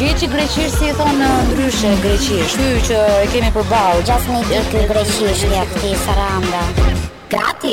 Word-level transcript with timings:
Gjeqi 0.00 0.28
greqisht 0.32 0.78
si 0.80 0.86
e 0.88 0.94
thonë 0.96 1.26
ndryshe 1.50 1.90
greqisht. 2.00 2.54
Ky 2.56 2.68
që 2.88 3.00
e 3.20 3.24
kemi 3.34 3.50
përballë, 3.52 3.98
gjasmë 4.08 4.38
i 4.56 4.60
ky 4.72 4.80
greqisht 4.88 5.42
i 5.44 5.50
aftë 5.60 5.90
Saranda. 6.06 6.62
Gati. 7.34 7.72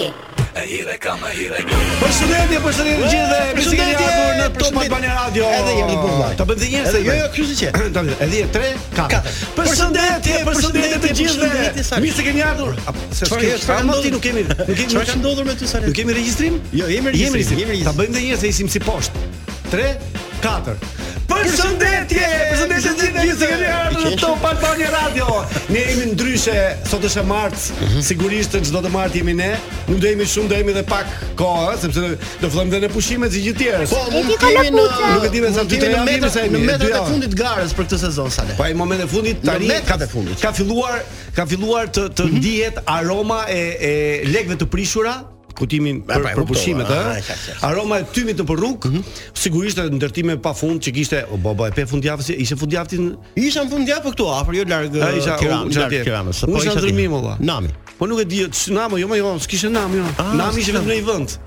E 0.60 0.66
hire 0.68 0.98
kam, 1.00 1.24
e 1.24 1.32
hire 1.38 1.62
kam 1.70 1.86
Përshëndetje, 2.02 2.60
përshëndetje 2.66 3.02
të 3.02 3.10
gjithë 3.14 3.26
dhe 3.30 3.38
Përshëndetje, 3.60 4.08
në 4.42 4.48
Top 4.58 4.80
Albania 4.82 5.14
Radio 5.20 5.46
Edhe 5.60 5.76
jemi 5.78 5.96
bërba 6.02 6.28
Ta 6.42 6.48
bëndë 6.50 6.64
dhe 6.66 6.70
njërë 6.74 6.92
se 6.96 7.02
Jo, 7.06 7.14
jo, 7.20 7.28
kështë 7.36 7.58
që 7.60 7.70
Edhe 7.78 8.28
jemi, 8.40 8.50
tre, 8.56 8.72
katë 8.98 9.36
Përshëndetje, 9.60 10.40
përshëndetje 10.50 11.00
të 11.06 11.14
gjithë 11.22 11.52
dhe 11.54 12.02
Mi 12.06 12.12
se 12.18 12.26
kemi 12.28 12.44
ardhur 12.48 12.82
Se 13.22 13.30
s'ke, 13.30 13.44
jo, 13.54 13.60
s'ka 13.64 13.80
më 13.88 14.00
ti 14.08 14.12
nuk 14.18 14.24
kemi 14.26 14.46
Nuk 14.48 14.82
kemi 14.82 15.08
që 15.12 15.18
ndodhur 15.22 15.46
me 15.52 15.56
ty 15.62 15.68
sare 15.70 15.86
Nuk 15.92 15.96
kemi 16.02 16.18
registrim? 16.18 16.58
Jo, 16.74 16.90
jemi 16.90 17.10
registrim 17.14 17.74
Ta 17.86 17.94
bëjmë 18.02 18.18
dhe 18.18 18.26
njërë 18.28 18.42
se 18.44 18.54
isim 18.56 18.72
si 18.76 18.82
poshtë 18.82 19.28
3, 19.78 19.92
4 20.46 20.97
Përshëndetje, 21.48 22.24
përshëndetje 22.60 22.92
të 22.98 23.24
gjithë 23.28 23.38
që 23.42 23.48
jeni 23.50 23.68
ardhur 23.72 24.12
në 24.12 24.18
Top 24.22 24.44
Albani 24.50 24.88
Radio. 24.92 25.28
Ne 25.72 25.84
jemi 25.86 26.08
ndryshe, 26.12 26.56
sot 26.92 27.06
është 27.08 27.22
mart, 27.30 27.56
mhm. 27.78 28.02
sigurisht 28.04 28.56
që 28.58 28.62
çdo 28.68 28.82
të 28.84 28.92
martë 28.92 29.22
jemi 29.22 29.36
ne. 29.40 29.50
Nuk 29.88 30.02
do 30.04 30.10
jemi 30.12 30.28
shumë, 30.28 30.52
do 30.52 30.58
jemi 30.60 30.74
edhe 30.76 30.84
pak 30.90 31.08
kohë, 31.40 31.78
sepse 31.84 32.04
do 32.42 32.50
fillojmë 32.52 32.74
dhe 32.76 32.82
në 32.84 32.90
pushimet 32.98 33.36
si 33.38 33.46
gjithë 33.46 33.62
tjerë. 33.62 33.88
Po, 33.94 34.02
mund 34.18 34.36
të 34.44 34.52
në 34.58 34.76
nuk 34.76 35.30
e 35.30 35.32
di 35.38 35.46
më 35.46 35.54
sa 35.56 35.64
e 35.64 35.80
janë, 35.80 36.18
më 36.18 36.34
sa 36.36 36.46
në 36.58 36.62
metrat 36.68 37.00
e 37.00 37.14
fundit 37.14 37.40
garës 37.44 37.78
për 37.80 37.88
këtë 37.90 38.02
sezon 38.04 38.34
sa 38.36 38.48
le. 38.50 38.58
Po, 38.60 38.68
në 38.68 38.80
momentin 38.82 39.08
e 39.08 39.12
fundit 39.16 39.46
tani 39.48 39.72
ka 39.88 40.00
të 40.04 40.10
fundit. 40.12 40.36
Ka 40.44 40.52
filluar, 40.58 41.00
ka 41.38 41.48
filluar 41.48 41.88
të 41.88 42.10
të 42.18 42.28
mhm. 42.28 42.42
ndihet 42.42 42.84
aroma 43.00 43.46
e 43.54 43.64
e 43.94 43.96
lekëve 44.36 44.60
të 44.66 44.72
prishura, 44.76 45.20
kutimin 45.58 46.02
për, 46.06 46.22
pra, 46.24 46.34
për 46.38 46.46
pushimet, 46.50 46.90
ëh. 46.90 47.08
Ah, 47.18 47.66
Aroma 47.72 48.00
e 48.04 48.08
tymit 48.16 48.40
në 48.40 48.46
përrrug, 48.50 48.88
mm 48.98 49.06
sigurisht 49.48 49.80
edhe 49.82 49.96
ndërtime 49.98 50.36
pa 50.44 50.52
fund 50.58 50.82
që 50.86 50.92
kishte, 50.96 51.20
o 51.34 51.38
baba, 51.42 51.70
e 51.72 51.76
pe 51.76 51.86
fundjavës, 51.90 52.30
ishte 52.44 52.58
fundjavtin. 52.62 53.12
Isha 53.40 53.64
në 53.66 53.72
fundjavë 53.74 54.04
për 54.06 54.16
këtu, 54.16 54.28
afër 54.38 54.58
jo 54.62 54.66
larg 54.72 54.98
Tiranës, 55.98 56.44
uh, 56.46 56.54
Po 56.54 56.62
isha 56.62 56.76
ndërmim 56.78 57.14
valla. 57.16 57.36
Nami. 57.40 57.72
Po 57.98 58.08
nuk 58.10 58.22
e 58.24 58.28
di, 58.30 58.44
Tsunami, 58.54 59.02
jo 59.04 59.10
më 59.10 59.20
jo, 59.22 59.34
s'kishte 59.46 59.72
Nami, 59.74 60.00
jo. 60.02 60.06
jo, 60.06 60.16
jo. 60.16 60.28
Ah, 60.28 60.34
Nami 60.44 60.64
ishte 60.64 60.76
vetëm 60.76 60.92
në 60.92 61.00
një 61.00 61.10
vend. 61.10 61.38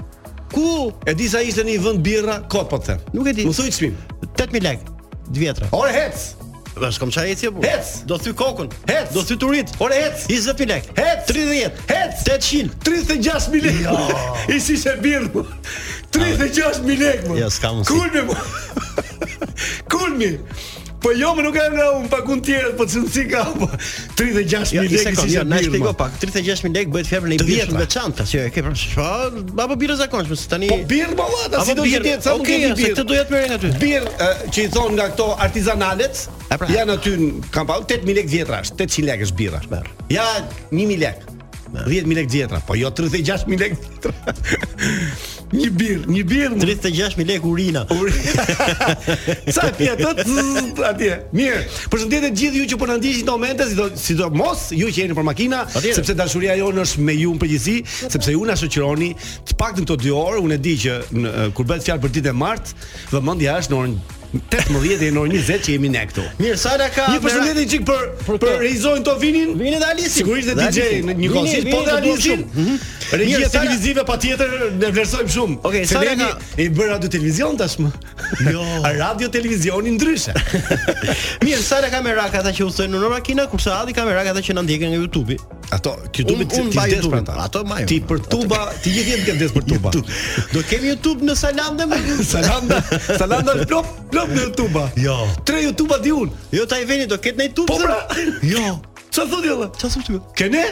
Ku? 0.50 0.66
E 1.06 1.14
di 1.16 1.28
sa 1.30 1.42
ishte 1.46 1.64
në 1.66 1.76
një 1.76 1.84
vend 1.86 2.02
birra, 2.06 2.40
kot 2.50 2.70
po 2.72 2.80
të 2.82 2.88
them. 2.94 3.04
Nuk 3.18 3.30
e 3.30 3.36
di. 3.38 3.46
Më 3.48 3.54
thuaj 3.58 3.74
çmim. 3.78 3.98
8000 4.34 4.66
lekë. 4.70 5.00
Dvjetra. 5.36 5.70
Ore 5.78 5.92
hec. 5.94 6.18
Bash 6.76 6.98
kom 6.98 7.10
çaj 7.10 7.30
etje 7.30 7.50
po. 7.50 7.62
Hec. 7.62 7.86
Do 8.08 8.18
thy 8.18 8.30
kokën. 8.32 8.68
Hec. 8.88 9.14
Do 9.14 9.22
thy 9.24 9.38
turit. 9.38 9.78
Por 9.78 9.90
hec. 9.90 10.28
20 10.28 10.68
lek. 10.68 10.84
Hec. 10.98 11.26
30. 11.28 11.52
Hec. 11.88 12.24
800. 12.26 12.70
36 12.84 13.48
mijë 13.50 13.62
lek. 13.62 13.80
I 14.56 14.60
si 14.60 14.76
se 14.78 14.94
birr. 15.02 15.26
36 16.14 16.84
mijë 16.84 17.00
lek. 17.02 17.24
Jo, 17.28 17.38
jo 17.42 17.50
s'kam. 17.50 17.82
Kulmi. 17.84 18.22
Kulmi. 19.92 20.32
Po 21.00 21.10
jo, 21.16 21.30
më 21.36 21.42
nuk 21.46 21.56
e 21.56 21.62
nga 21.72 21.84
unë 21.96 22.08
pak 22.12 22.26
unë 22.28 22.42
tjerët, 22.44 22.72
po 22.76 22.84
të 22.88 22.98
në 23.00 23.10
si 23.14 23.22
ka, 23.30 23.42
po 23.56 23.68
36.000 24.20 24.74
jo, 24.76 24.82
lekë 24.84 25.14
si 25.16 25.22
si 25.30 25.36
jo, 25.38 25.44
Na 25.48 25.60
shpiko 25.64 25.94
pak, 25.96 26.18
36.000 26.20 26.74
lekë 26.76 26.92
bëhet 26.96 27.08
fjerë 27.08 27.30
në 27.30 27.36
i 27.38 27.46
bjerë 27.48 27.74
në 27.74 27.80
veçantë, 27.86 28.18
ta 28.26 28.36
e 28.42 28.50
ke 28.52 28.64
prashë, 28.66 28.90
po, 28.98 29.30
Apo 29.40 29.68
ba 29.72 29.78
birë 29.80 29.96
zakonshme, 30.02 30.36
se 30.36 30.50
tani... 30.52 30.68
Po 30.72 30.76
birë 30.90 31.16
më 31.16 31.28
vata, 31.32 31.64
si 31.64 31.76
do 31.78 31.86
të 31.88 32.02
tjetë, 32.04 32.20
sa 32.26 32.36
më 32.36 32.48
kemi 32.50 32.60
birë? 32.66 32.76
se 32.82 32.92
këtë 32.92 33.06
duhet 33.14 33.32
më 33.32 33.42
nga 33.46 33.58
aty. 33.62 33.72
Birë 33.80 34.30
që 34.52 34.66
i 34.66 34.72
thonë 34.76 34.94
nga 34.98 35.08
këto 35.14 35.30
artizanalet, 35.48 36.22
pra. 36.52 36.68
janë 36.76 36.98
aty 37.00 37.14
në 37.24 37.30
kampalë, 37.56 37.88
8.000 37.96 38.18
lekë 38.20 38.34
vjetra 38.36 38.62
800 38.68 39.08
lek 39.12 39.28
është 39.30 39.40
birë 39.40 39.84
ja 40.18 40.28
1.000 40.36 40.96
lekë. 41.06 41.39
10000 41.72 42.14
lekë 42.18 42.30
dietra, 42.30 42.58
po 42.66 42.74
jo 42.78 42.88
36000 42.96 43.60
lekë. 43.60 44.14
një 45.50 45.68
birr, 45.74 46.02
një 46.10 46.22
birr 46.30 46.54
36000 46.58 47.26
lekë 47.30 47.48
urina. 47.50 47.84
Sa 49.56 49.68
ti 49.76 49.88
atë 49.90 50.10
atje. 50.90 51.12
Mirë. 51.36 51.62
Përshëndetje 51.92 52.22
të 52.30 52.34
gjithë 52.42 52.62
ju 52.62 52.68
që 52.74 52.80
po 52.82 52.90
na 52.90 52.98
ndiqni 53.00 53.24
këto 53.24 53.36
momente, 53.38 53.68
si 53.70 53.78
do 53.78 53.88
si 54.10 54.16
do 54.18 54.30
mos 54.34 54.70
ju 54.76 54.88
që 54.90 55.04
jeni 55.06 55.18
për 55.18 55.28
makina, 55.30 55.64
Atje 55.74 55.94
sepse 56.00 56.14
dashuria 56.18 56.58
jonë 56.60 56.84
është 56.84 57.06
me 57.08 57.16
ju 57.18 57.34
në 57.36 57.42
përgjithësi, 57.44 57.76
sepse 58.16 58.34
ju 58.36 58.44
na 58.48 58.58
shoqëroni 58.60 59.12
të 59.50 59.58
paktën 59.60 59.86
këto 59.86 59.98
2 60.06 60.14
orë, 60.24 60.44
unë 60.46 60.58
e 60.58 60.62
di 60.66 60.76
që 60.86 60.98
eh, 61.02 61.42
kur 61.54 61.68
bëhet 61.68 61.86
fjalë 61.86 62.06
për 62.06 62.14
ditën 62.18 62.32
e 62.34 62.38
martë, 62.46 62.76
vëmendja 63.14 63.58
është 63.64 63.74
në 63.76 63.80
orën 63.82 63.98
18 64.30 64.98
dhe 65.00 65.08
në 65.10 65.22
20 65.26 65.64
që 65.64 65.72
jemi 65.74 65.88
ne 65.90 66.02
këtu. 66.06 66.22
Mirë, 66.38 66.58
Sara 66.60 66.86
ka 66.94 67.08
Një 67.10 67.18
përshëndetje 67.24 67.64
çik 67.72 67.84
për 67.88 68.04
për, 68.28 68.36
për 68.44 68.60
rizojnë 68.62 69.02
Tovinin. 69.06 69.56
vinin. 69.56 69.80
Vinin 69.80 69.82
dhe 69.82 70.08
Sigurisht 70.08 70.50
dhe, 70.50 70.54
DJ 70.54 71.00
në 71.08 71.16
një 71.18 71.30
koncert 71.34 71.70
po 71.72 71.80
dhe 71.86 71.96
Alisin. 71.96 72.44
Mhm. 72.54 72.76
Regjia 73.10 73.48
televizive 73.50 74.04
patjetër 74.06 74.72
ne 74.78 74.86
vlerësojmë 74.90 75.32
shumë. 75.34 75.58
Okej, 75.64 75.84
okay, 75.84 76.16
ka 76.16 76.62
i 76.62 76.68
bën 76.70 76.92
radio 76.94 77.08
televizion 77.10 77.58
tashmë. 77.58 77.90
Jo. 78.54 78.62
radio 79.02 79.28
televizioni 79.28 79.96
ndryshe. 79.96 80.34
Mirë, 81.44 81.62
Sara 81.66 81.90
ka 81.90 82.02
merak 82.06 82.34
ata 82.38 82.54
që 82.54 82.68
u 82.68 82.70
thënë 82.70 83.02
në 83.02 83.10
makina, 83.16 83.48
kurse 83.50 83.74
Adi 83.80 83.92
ka 83.96 84.06
merak 84.06 84.30
ata 84.34 84.38
që 84.46 84.54
na 84.58 84.62
ndjekën 84.62 84.94
nga 84.94 85.00
YouTube. 85.00 85.36
Ato, 85.70 85.94
ti 86.10 86.24
duhet 86.26 86.50
ti 86.50 86.58
të 86.66 86.84
dësh 86.90 87.06
për 87.10 87.18
ata. 87.22 87.36
Ato 87.44 87.60
majo. 87.68 87.86
Ti 87.86 87.98
për 88.08 88.22
tuba, 88.32 88.58
ti 88.82 88.90
je 88.96 89.04
vjen 89.06 89.22
ke 89.28 89.34
dësh 89.38 89.52
për 89.54 89.66
tuba. 89.70 89.92
Do 90.54 90.64
kemi 90.70 90.90
YouTube 90.90 91.28
në 91.30 91.36
Salanda 91.38 91.86
më? 91.90 92.00
Salanda, 92.32 92.80
Salanda 93.10 93.54
në 93.60 93.68
plop, 93.70 93.92
plop 94.10 94.34
në 94.34 94.42
YouTube. 94.48 94.86
Jo. 95.04 95.14
Tre 95.46 95.62
YouTube-a 95.68 96.00
di 96.02 96.12
un. 96.16 96.34
Jo 96.54 96.66
ta 96.70 96.82
i 96.82 96.88
veni 96.90 97.06
do 97.12 97.20
ket 97.22 97.38
në 97.40 97.50
YouTube. 97.52 97.94
Jo. 98.50 98.78
Ça 99.10 99.24
thotë 99.26 99.48
jalla? 99.50 99.66
Ça 99.74 99.88
thosh 99.90 100.04
ti? 100.06 100.18
Kenë? 100.38 100.62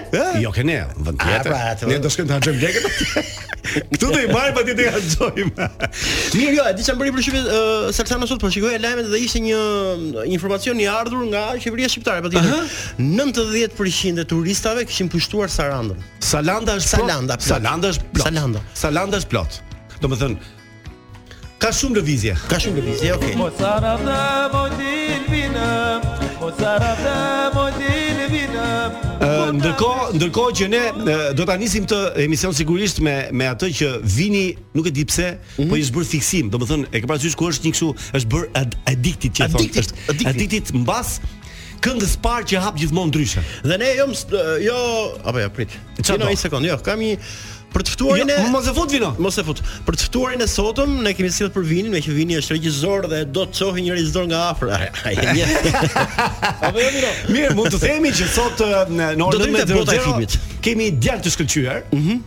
Jo, 0.45 0.53
kenë. 0.55 0.75
Vën 1.03 1.17
ah, 1.19 1.29
tjetër. 1.29 1.51
Pra, 1.51 1.89
ne 1.91 1.97
do 2.05 2.11
shkojmë 2.13 2.29
të 2.29 2.37
haxhim 2.37 2.59
lekët. 2.63 3.17
Këtu 3.97 4.11
do 4.13 4.21
i 4.23 4.29
marrim 4.31 4.61
atë 4.61 4.77
të 4.79 4.85
haxhojmë. 4.95 5.55
Mirë, 5.57 6.53
jo, 6.55 6.67
e 6.71 6.75
di 6.79 6.87
çan 6.87 7.01
bëri 7.01 7.11
për 7.17 7.25
shqipe, 7.27 7.57
sepse 7.97 8.19
më 8.23 8.29
sot 8.31 8.45
po 8.45 8.51
shikoj 8.55 8.77
lajmet 8.83 9.11
dhe 9.11 9.21
ishte 9.25 9.43
një 9.43 10.29
informacion 10.31 10.79
i 10.81 10.87
ardhur 10.89 11.25
nga 11.33 11.43
qeveria 11.65 11.91
shqiptare 11.91 12.23
patjetër. 12.23 12.71
90% 13.01 14.23
e 14.23 14.27
turistave 14.31 14.87
kishin 14.87 15.11
pushtuar 15.13 15.51
Sarandën. 15.51 15.99
Salanda 16.23 16.79
është 16.79 16.95
Salanda. 16.95 17.39
Salanda 17.43 17.91
është 17.97 18.07
plot. 18.13 18.29
Salanda. 18.29 18.63
Salanda 18.85 19.19
është 19.23 19.33
plot. 19.35 19.59
Domethën 20.05 20.39
Ka 21.59 21.73
shumë 21.75 21.97
lëvizje. 21.99 22.33
Ka 22.47 22.55
shumë 22.63 22.79
lëvizje, 22.79 23.09
okay. 23.17 23.33
Mo 23.35 23.49
sarata 23.59 24.45
mo 24.55 24.61
dilbina, 24.79 25.73
mo 26.39 26.53
sarata 26.55 27.17
mo 27.51 27.65
ndërkohë 29.57 30.17
ndërkohë 30.19 30.55
që 30.61 30.67
ne 30.73 30.83
do 31.37 31.47
ta 31.49 31.57
nisim 31.61 31.87
të 31.89 31.99
emision 32.25 32.55
sigurisht 32.57 33.01
me 33.05 33.17
me 33.33 33.47
atë 33.51 33.71
që 33.81 33.89
vini 34.05 34.45
nuk 34.77 34.89
e 34.91 34.93
di 34.95 35.05
pse, 35.09 35.33
mhm. 35.57 35.69
po 35.71 35.79
i 35.79 35.85
zbër 35.87 36.09
fiksim. 36.13 36.51
Domethënë 36.55 36.91
e 36.93 37.03
ke 37.03 37.09
parasysh 37.11 37.37
ku 37.39 37.49
është 37.53 37.69
një 37.69 37.73
kështu, 37.77 37.89
është 38.19 38.33
bër 38.35 38.47
addictit 38.93 39.39
që 39.39 39.49
thon. 39.53 39.61
Addictit, 39.61 40.01
addictit 40.33 40.73
mbas 40.83 41.19
këngës 41.85 42.17
parë 42.23 42.49
që 42.53 42.63
hap 42.65 42.79
gjithmonë 42.81 43.13
ndryshe. 43.13 43.45
Dhe 43.67 43.77
ne 43.81 43.93
jo 43.97 44.09
jo 44.67 44.79
apo 45.23 45.39
ja 45.39 45.47
jo, 45.49 45.55
prit. 45.57 45.79
Çfarë 46.03 46.33
një 46.33 46.43
sekond, 46.45 46.69
jo, 46.69 46.81
kam 46.87 47.01
një 47.05 47.15
Për 47.73 47.83
të 47.85 47.93
ftuarin 47.95 48.31
jo, 48.33 48.37
e 48.41 48.53
Mos 48.53 48.69
e 48.69 48.73
fut 48.77 48.93
vino. 48.95 49.11
Mos 49.23 49.37
e 49.41 49.45
fut. 49.45 49.59
Për 49.87 49.97
të 50.01 50.07
ftuarin 50.09 50.45
e 50.45 50.47
sotëm 50.49 50.95
ne 51.05 51.13
kemi 51.17 51.31
sjellë 51.33 51.53
për 51.57 51.67
vinin, 51.69 51.93
meqë 51.93 52.15
vini 52.17 52.39
është 52.41 52.55
regjisor 52.57 53.09
dhe 53.13 53.21
do 53.37 53.45
të 53.51 53.59
çohë 53.61 53.85
një 53.87 53.97
regjisor 53.99 54.25
nga 54.31 54.41
afër. 54.55 54.73
Ai 55.09 55.13
një. 55.37 55.47
Apo 56.49 56.73
jo 56.79 56.89
vino. 56.97 57.13
Mirë, 57.35 57.53
mund 57.59 57.71
të 57.75 57.83
themi 57.85 58.13
që 58.17 58.31
sot 58.33 58.65
në 58.95 59.11
orën 59.21 59.61
e 59.61 59.69
botës 59.75 59.93
së 59.93 60.01
filmit 60.07 60.39
kemi 60.65 60.91
djalë 61.03 61.25
të 61.29 61.33
shkëlqyer. 61.35 61.81
ëh, 61.85 61.95
mhm. 61.95 62.19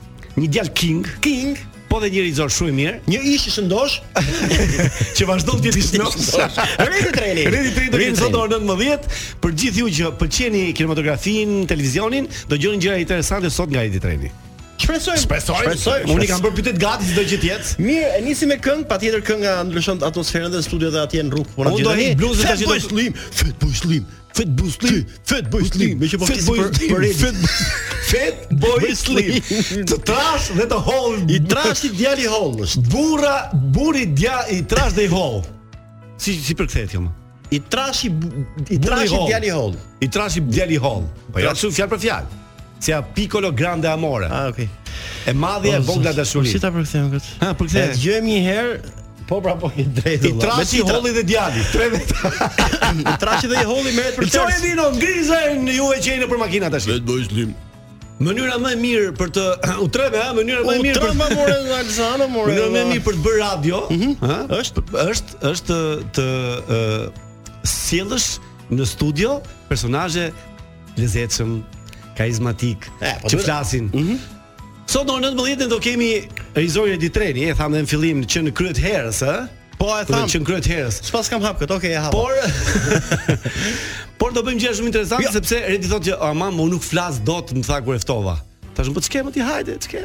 një 0.43 0.47
djalë 0.55 0.73
king, 0.81 1.09
king, 1.25 1.59
po 1.89 1.97
dhe 2.03 2.07
një 2.13 2.21
regjisor 2.27 2.53
shumë 2.55 2.69
i 2.71 2.77
mirë. 2.77 3.01
Një 3.09 3.23
ish 3.33 3.49
i 3.49 3.55
shëndosh 3.57 3.97
që 5.17 5.27
vazhdon 5.29 5.57
të 5.65 5.71
jetë 5.71 5.81
i 5.81 5.87
shëndosh. 5.87 6.61
Redi 6.85 7.15
Treni. 7.17 7.49
Redi 7.57 7.73
Treni 7.75 7.91
do 7.97 8.03
vinë 8.05 8.21
sot 8.21 8.37
orën 8.45 8.69
19. 8.69 9.09
Për 9.43 9.57
gjithë 9.63 9.81
ju 9.85 9.91
që 9.97 10.13
pëlqeni 10.21 10.63
kinematografin, 10.77 11.59
televizionin, 11.69 12.29
do 12.47 12.61
gjoni 12.61 12.79
gjëra 12.85 13.01
interesante 13.03 13.51
sot 13.51 13.73
nga 13.73 13.83
Redi 13.83 13.99
Treni. 14.03 14.31
Shpresoj. 14.81 15.17
Shpresoj. 15.25 15.61
Shpresoj. 15.61 16.01
Unë 16.15 16.27
kam 16.29 16.41
bërë 16.43 16.57
pyetje 16.59 16.73
gati 16.81 17.09
çdo 17.11 17.23
gjë 17.29 17.39
tjetër. 17.43 17.69
Mirë, 17.85 18.07
e 18.17 18.21
nisi 18.25 18.47
me 18.49 18.57
këngë, 18.63 18.87
patjetër 18.89 19.21
kënga 19.27 19.53
ndryshon 19.69 20.01
atmosferën 20.07 20.49
dhe 20.55 20.61
studiot 20.65 20.97
atje 21.03 21.21
në 21.27 21.33
rrugë, 21.35 21.55
Unë 21.61 21.75
do 21.75 21.93
të 21.93 22.09
bluzë 22.21 22.47
tash 22.47 22.65
do 22.65 22.73
të 22.73 22.81
shlim. 22.87 23.21
Fet 23.37 23.53
boy 23.61 23.75
slim. 23.77 24.09
Fet 24.31 24.51
boy 24.55 24.69
slim. 24.73 25.01
Fet 25.29 25.49
boy 25.53 25.63
slim. 25.67 25.97
Me 26.01 26.07
që 26.09 26.19
po 26.21 26.27
fit 26.29 26.43
për 26.47 26.67
për 26.81 27.07
fet 27.21 27.47
fet 28.09 28.43
boy 28.63 28.91
slim. 28.97 29.31
Të 29.91 29.97
trash 30.07 30.51
dhe 30.57 30.67
të 30.73 30.77
holl. 30.89 31.17
I 31.35 31.41
trash 31.53 31.83
i 31.89 31.95
djali 31.97 32.29
holl. 32.33 32.55
Burra, 32.93 33.35
burri 33.77 34.05
djali 34.15 34.61
i 34.61 34.65
trash 34.73 34.95
dhe 34.97 35.07
i 35.07 35.11
holl. 35.13 35.41
Si 36.21 36.37
si 36.47 36.55
përkthehet 36.57 36.95
kjo? 36.95 37.05
I 37.51 37.59
trashi 37.69 38.07
i 38.71 38.77
trashi 38.79 39.17
djali 39.27 39.49
holl. 39.51 39.73
I 40.01 40.07
trashi 40.07 40.39
djali 40.47 40.77
holl. 40.79 41.03
Po 41.33 41.41
ja, 41.43 41.51
jo, 41.57 41.67
fjalë 41.75 41.91
për 41.91 41.99
fjalë. 42.05 42.40
Si 42.81 42.91
a 42.91 43.03
Piccolo 43.03 43.53
Grande 43.53 43.85
Amore. 43.87 44.25
Ah, 44.31 44.47
okay. 44.49 44.67
E 45.27 45.33
madhja 45.33 45.75
e 45.77 45.81
po, 45.85 45.93
vogla 45.93 46.11
dashuri. 46.17 46.47
Po, 46.49 46.55
si 46.55 46.59
ta 46.65 46.71
përkthejmë 46.73 47.11
këtë? 47.13 47.33
Ha, 47.43 47.47
përkthejmë. 47.59 47.95
Dëgjojmë 47.95 48.29
një 48.29 48.37
herë 48.45 48.97
Po 49.29 49.37
pra 49.39 49.53
po 49.55 49.69
i 49.79 49.83
drejtë. 49.85 50.31
I 50.31 50.31
trashi 50.41 50.79
holli 50.83 51.11
dhe 51.15 51.21
djali. 51.23 51.61
Tre 51.71 51.85
I 51.93 53.11
trashi 53.21 53.47
dhe 53.47 53.61
i 53.61 53.67
holli 53.69 53.91
merret 53.95 54.17
për 54.17 54.25
çfarë? 54.25 54.33
Çoje 54.33 54.57
vino, 54.65 54.87
ngrizën 54.97 55.69
ju 55.77 55.85
e 55.95 55.99
gjeni 56.03 56.27
për 56.31 56.41
makina 56.41 56.71
tash. 56.73 56.87
Vet 56.89 57.05
bëj 57.07 57.21
slim. 57.29 57.51
Mënyra 58.21 58.57
më 58.61 58.71
e 58.75 58.79
mirë 58.81 59.11
për 59.19 59.31
të 59.35 59.43
u 59.83 59.85
treve, 59.93 60.17
ha, 60.19 60.33
mënyra 60.37 60.63
më 60.67 60.73
e 60.73 60.83
mirë. 60.87 60.95
U 60.97 61.03
treve 61.03 61.19
për... 61.19 61.35
more 61.37 61.55
nga 61.69 61.79
Alzano, 61.85 62.27
more. 62.33 62.47
Mënyra 62.51 62.73
më 62.75 62.83
e 62.83 62.89
mirë 62.95 63.03
për 63.07 63.19
të 63.21 63.27
bërë 63.29 63.39
radio, 63.45 63.83
mhm. 63.95 64.11
ha? 64.25 64.41
Është 64.59 64.83
është 65.05 65.43
është 65.53 65.77
të 66.17 66.25
ë 66.81 66.81
sjellësh 67.77 68.29
në 68.75 68.89
studio 68.95 69.37
personazhe 69.71 70.27
lezetshëm, 70.99 71.61
karizmatik, 72.21 72.77
e, 73.01 73.15
po 73.21 73.29
që 73.29 73.39
flasin. 73.45 73.89
Mhm. 73.93 74.15
Sot 74.91 75.07
në 75.07 75.13
orën 75.17 75.35
19 75.37 75.69
do 75.69 75.79
kemi 75.79 76.09
Rizorin 76.55 76.93
e 76.93 76.99
Ditreni, 76.99 77.47
e 77.49 77.55
tham 77.55 77.73
dhe 77.73 77.81
në 77.85 77.89
fillim 77.89 78.23
që 78.27 78.43
në 78.49 78.53
kryet 78.57 78.77
herës, 78.83 79.21
ë? 79.23 79.35
Po 79.79 79.87
e 79.95 80.05
tham. 80.05 80.27
Që 80.29 80.41
në 80.43 80.49
kryet 80.49 80.67
herës. 80.73 80.99
Sipas 81.07 81.29
kam 81.31 81.41
hap 81.45 81.59
këtë, 81.61 81.75
okay, 81.77 81.93
e 81.95 82.01
hap. 82.01 82.11
Por 82.11 82.31
Por 84.21 84.33
do 84.35 84.43
bëjmë 84.45 84.61
gjë 84.61 84.73
shumë 84.77 84.89
interesante 84.91 85.25
jo. 85.25 85.31
sepse 85.33 85.61
Redi 85.65 85.89
thotë 85.89 86.11
që 86.11 86.17
a 86.21 86.27
unë 86.35 86.67
nuk 86.75 86.83
flas 86.85 87.17
dot, 87.25 87.53
më 87.57 87.63
tha 87.65 87.79
kur 87.81 87.95
e 87.97 88.01
ftova. 88.03 88.35
Tash 88.75 88.91
më 88.93 89.01
ç'ke 89.07 89.23
më 89.25 89.31
ti 89.33 89.41
hajde, 89.47 89.77
ç'ke? 89.85 90.03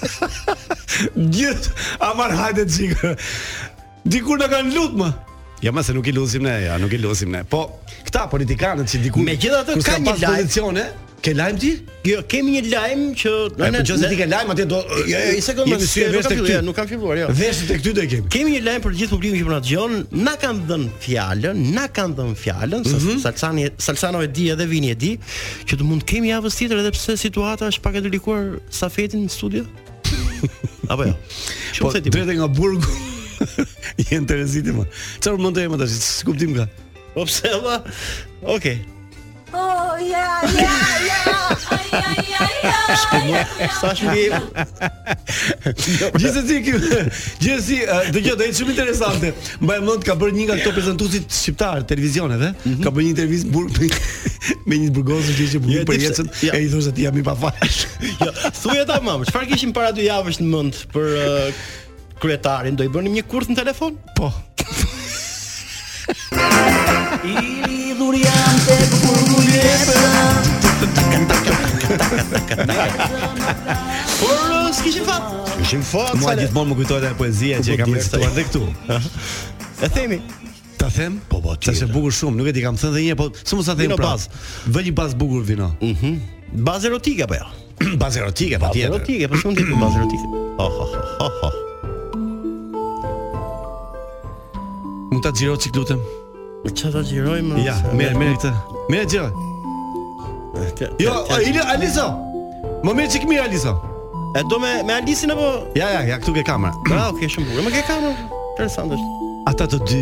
Gjithë 1.37 1.79
amar 2.11 2.35
hajde 2.43 2.65
xhikë. 2.71 3.15
Dikur 4.15 4.39
na 4.39 4.49
kanë 4.53 4.77
lutmë. 4.77 5.13
Ja 5.65 5.71
jo, 5.71 5.79
mëse 5.79 5.95
nuk 5.97 6.07
i 6.11 6.13
lusim 6.13 6.45
ne, 6.45 6.53
ja, 6.67 6.77
nuk 6.81 6.93
i 6.93 6.99
lusim 7.01 7.31
ne. 7.33 7.41
Po, 7.49 7.63
këta 8.05 8.27
politikanët 8.29 8.91
që 8.93 8.99
diku 9.07 9.23
Megjithatë 9.25 9.79
ka 9.87 9.95
një 10.03 10.13
lajm 10.21 10.27
pozicione, 10.35 10.83
ke 11.25 11.33
lajm 11.35 11.57
ti? 11.63 11.71
Jo, 12.05 12.21
kemi 12.29 12.59
një 12.59 12.63
lajm 12.75 13.05
që 13.17 13.33
në 13.57 13.71
në 13.73 13.81
çështë 13.89 14.11
ti 14.13 14.19
ke 14.19 14.27
lajm 14.29 14.53
atje 14.53 14.67
do 14.69 14.81
Jo, 14.85 15.01
jo, 15.09 15.23
i 15.33 15.41
sekondë 15.47 15.73
më 15.79 15.89
sy 15.89 16.05
vetë 16.13 16.35
këtu, 16.43 16.59
nuk 16.69 16.77
kam 16.77 16.91
filluar, 16.91 17.23
jo. 17.23 17.31
Vetë 17.41 17.71
tek 17.73 17.81
ty 17.87 17.95
do 17.97 18.05
e 18.05 18.09
kemi. 18.13 18.29
Kemi 18.37 18.55
një 18.59 18.61
lajm 18.67 18.85
për 18.85 18.99
gjithë 19.01 19.15
publikun 19.15 19.41
që 19.41 19.49
po 19.49 19.55
na 19.57 19.63
dëgjon, 19.65 19.97
na 20.29 20.37
kanë 20.45 20.63
dhënë 20.69 20.91
fjalën, 21.07 21.65
na 21.79 21.87
kanë 21.99 22.19
dhënë 22.21 22.39
fjalën, 22.45 22.89
mm 22.91 23.01
-hmm. 23.07 23.25
Salsani, 23.25 23.67
Salsano 23.89 24.21
e 24.21 24.29
di 24.29 24.51
edhe 24.53 24.69
Vini 24.69 24.93
e 24.93 24.95
di, 24.95 25.15
që 25.65 25.81
do 25.81 25.85
mund 25.89 26.05
kemi 26.05 26.29
javën 26.37 26.53
tjetër 26.53 26.85
edhe 26.85 26.93
pse 26.93 27.17
situata 27.17 27.65
është 27.73 27.81
pak 27.81 27.95
e 27.97 28.01
delikuar 28.05 28.61
sa 28.71 28.89
fetin 28.93 29.25
në 29.25 29.33
studio. 29.39 29.65
Apo 30.93 31.05
jo. 31.09 31.15
Po, 31.81 31.89
drejtë 31.97 32.37
nga 32.37 32.47
burgu. 32.47 33.16
Jen 34.11 34.27
të 34.29 34.39
rezitit 34.43 34.77
më 34.77 34.87
Qërë 35.25 35.39
mund 35.43 35.57
të 35.59 35.67
jemë 35.67 35.81
të 35.83 35.91
shqë, 35.93 36.27
kuptim 36.29 36.57
ka 36.59 36.69
Po 37.17 37.25
pse 37.29 37.57
ma? 37.65 37.79
Oh, 39.57 39.95
ja, 40.03 40.41
ja, 40.53 40.73
ja, 41.07 41.29
ja, 41.31 41.37
ja, 41.55 41.83
ja, 41.87 42.01
ja, 42.01 42.01
ja, 42.03 42.17
ja, 42.29 42.73
ja, 43.31 44.33
ja, 44.33 44.33
ja, 44.35 44.41
si 45.79 46.59
kjo 46.67 46.81
si 47.65 47.79
Dhe 48.13 48.23
kjo 48.27 48.35
dhe 48.41 48.51
shumë 48.59 48.75
interesante 48.75 49.31
Mba 49.63 49.79
e 49.81 49.97
ka 50.05 50.19
bërë 50.19 50.37
një 50.37 50.49
nga 50.51 50.59
këto 50.61 50.75
prezantuesit 50.77 51.31
shqiptarë 51.39 51.87
Televizioneve 51.89 52.51
mhm. 52.53 52.83
Ka 52.85 52.91
bërë 52.91 53.07
një 53.07 53.15
intervistë 53.15 53.55
Me, 53.55 53.91
me 54.75 54.81
një 54.83 54.93
burgosë 54.99 55.39
që 55.39 55.49
ishte 55.49 55.63
bërë 55.65 55.87
për 55.89 56.05
jetësën 56.09 56.37
E 56.51 56.63
i 56.67 56.69
thoshte 56.75 56.93
ati 56.93 57.09
jam 57.09 57.23
i 57.23 57.25
pa 57.31 57.39
fash 57.47 57.81
ja, 58.19 58.53
Thuja 58.61 58.85
ta 58.93 59.01
mamë, 59.01 59.31
çfarë 59.31 59.53
kishim 59.55 59.73
para 59.77 59.95
dy 59.97 60.11
javësh 60.11 60.43
në 60.45 60.53
mund 60.53 60.85
Për 60.93 61.53
kryetarin, 62.21 62.77
do 62.79 62.85
i 62.85 62.91
bënim 62.93 63.13
një 63.17 63.25
kurth 63.29 63.51
në 63.51 63.57
telefon? 63.59 63.97
Po. 64.17 64.31
I 67.27 67.37
lidhur 67.67 68.17
jam 68.21 68.59
te 68.67 68.77
burgulletën 68.93 69.83
Por 70.77 72.63
fat 72.77 73.67
uh, 74.23 74.69
S'kishim 74.77 75.03
fat 75.89 76.15
Mua 76.21 76.37
gjithmonë 76.39 76.71
më 76.71 76.77
kujtojt 76.81 77.07
e 77.09 77.13
poezia 77.19 77.59
po, 77.59 77.67
që 77.67 77.75
e 77.75 77.79
kam 77.81 77.97
recituar 77.97 78.31
dhe 78.37 78.45
këtu 78.47 78.63
E 79.87 79.91
themi 79.97 80.21
Ta 80.79 80.91
them? 80.95 81.19
Po 81.29 81.41
po 81.43 81.57
tjera 81.57 81.73
Ta 81.73 81.79
se 81.83 81.91
bukur 81.91 82.13
shumë, 82.13 82.39
nuk 82.39 82.53
e 82.55 82.55
ti 82.55 82.63
kam 82.63 82.79
thënë 82.79 82.95
dhe 82.99 83.05
një 83.09 83.19
Po 83.21 83.29
së 83.43 83.59
mu 83.59 83.67
sa 83.67 83.75
them 83.79 83.97
pra 83.99 84.15
Vë 84.71 84.87
një 84.91 84.95
bas 85.01 85.15
bukur 85.19 85.43
vino 85.45 85.73
Baz 86.69 86.87
erotike 86.87 87.27
apo 87.27 87.41
jo? 87.43 87.53
Baz 87.99 88.17
erotike 88.21 88.63
po, 88.63 88.69
po 88.71 88.75
tjetër 88.77 88.95
erotike, 88.95 89.31
po 89.33 89.43
shumë 89.43 89.59
të 89.59 89.71
bukur 89.75 89.83
baz 89.89 89.99
erotike 90.03 90.45
Oh, 90.63 90.67
oh, 90.71 90.99
oh, 91.03 91.25
oh, 91.27 91.47
oh. 91.51 91.63
Mund 95.11 95.23
ta 95.23 95.31
xhiroj 95.33 95.59
sik 95.63 95.75
lutem? 95.77 96.01
Po 96.65 96.71
çfarë 96.75 96.93
ta 96.97 97.03
xhiroj 97.07 97.41
më? 97.47 97.59
Ja, 97.65 97.77
merr, 97.95 98.17
merr 98.19 98.33
këtë. 98.35 98.51
Merr 98.91 99.07
atë. 99.07 99.27
Atë. 100.67 100.89
Jo, 101.05 101.15
Alisa, 101.31 101.67
Alisa. 101.75 102.07
Më 102.85 102.95
merr 102.99 103.11
sik 103.15 103.27
mirë 103.31 103.45
Alisa. 103.47 103.75
E 104.37 104.43
do 104.51 104.59
me 104.61 104.73
me 104.87 104.97
Alisin 104.99 105.31
apo? 105.35 105.47
Ja, 105.79 105.93
ja, 105.95 106.01
ja 106.11 106.17
këtu 106.19 106.35
ke 106.39 106.45
kamera. 106.49 106.75
Ah, 106.97 107.11
okay, 107.15 107.29
shumë 107.31 107.53
bukur. 107.53 107.69
Më 107.69 107.75
ke 107.77 107.83
kamera. 107.87 108.25
Interesant 108.57 108.97
është. 108.97 109.29
Ata 109.51 109.67
të 109.75 109.79
dy 109.87 110.01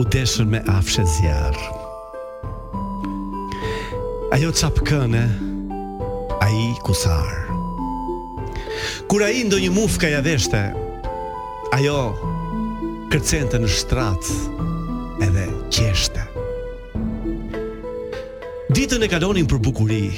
u 0.00 0.04
deshën 0.12 0.50
me 0.52 0.60
afshë 0.74 1.06
zjarr. 1.14 1.62
Ajo 4.36 4.52
çap 4.52 4.80
Ai 6.42 6.74
kusar. 6.84 7.36
Kur 9.08 9.22
ai 9.22 9.44
ndonjë 9.46 9.70
mufka 9.70 10.08
ja 10.10 10.20
veshte, 10.20 10.72
ajo 11.72 11.98
kërcente 13.12 13.58
në 13.60 13.68
shtrat 13.68 14.24
edhe 15.20 15.42
qeshte. 15.74 16.22
Ditën 18.72 19.04
e 19.04 19.08
kalonin 19.12 19.44
për 19.50 19.58
bukuri. 19.66 20.14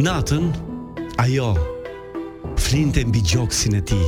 Natën, 0.00 0.46
ajo, 1.20 1.50
flinte 2.56 3.02
mbi 3.04 3.20
gjoksin 3.34 3.76
e 3.76 3.82
ti. 3.92 4.00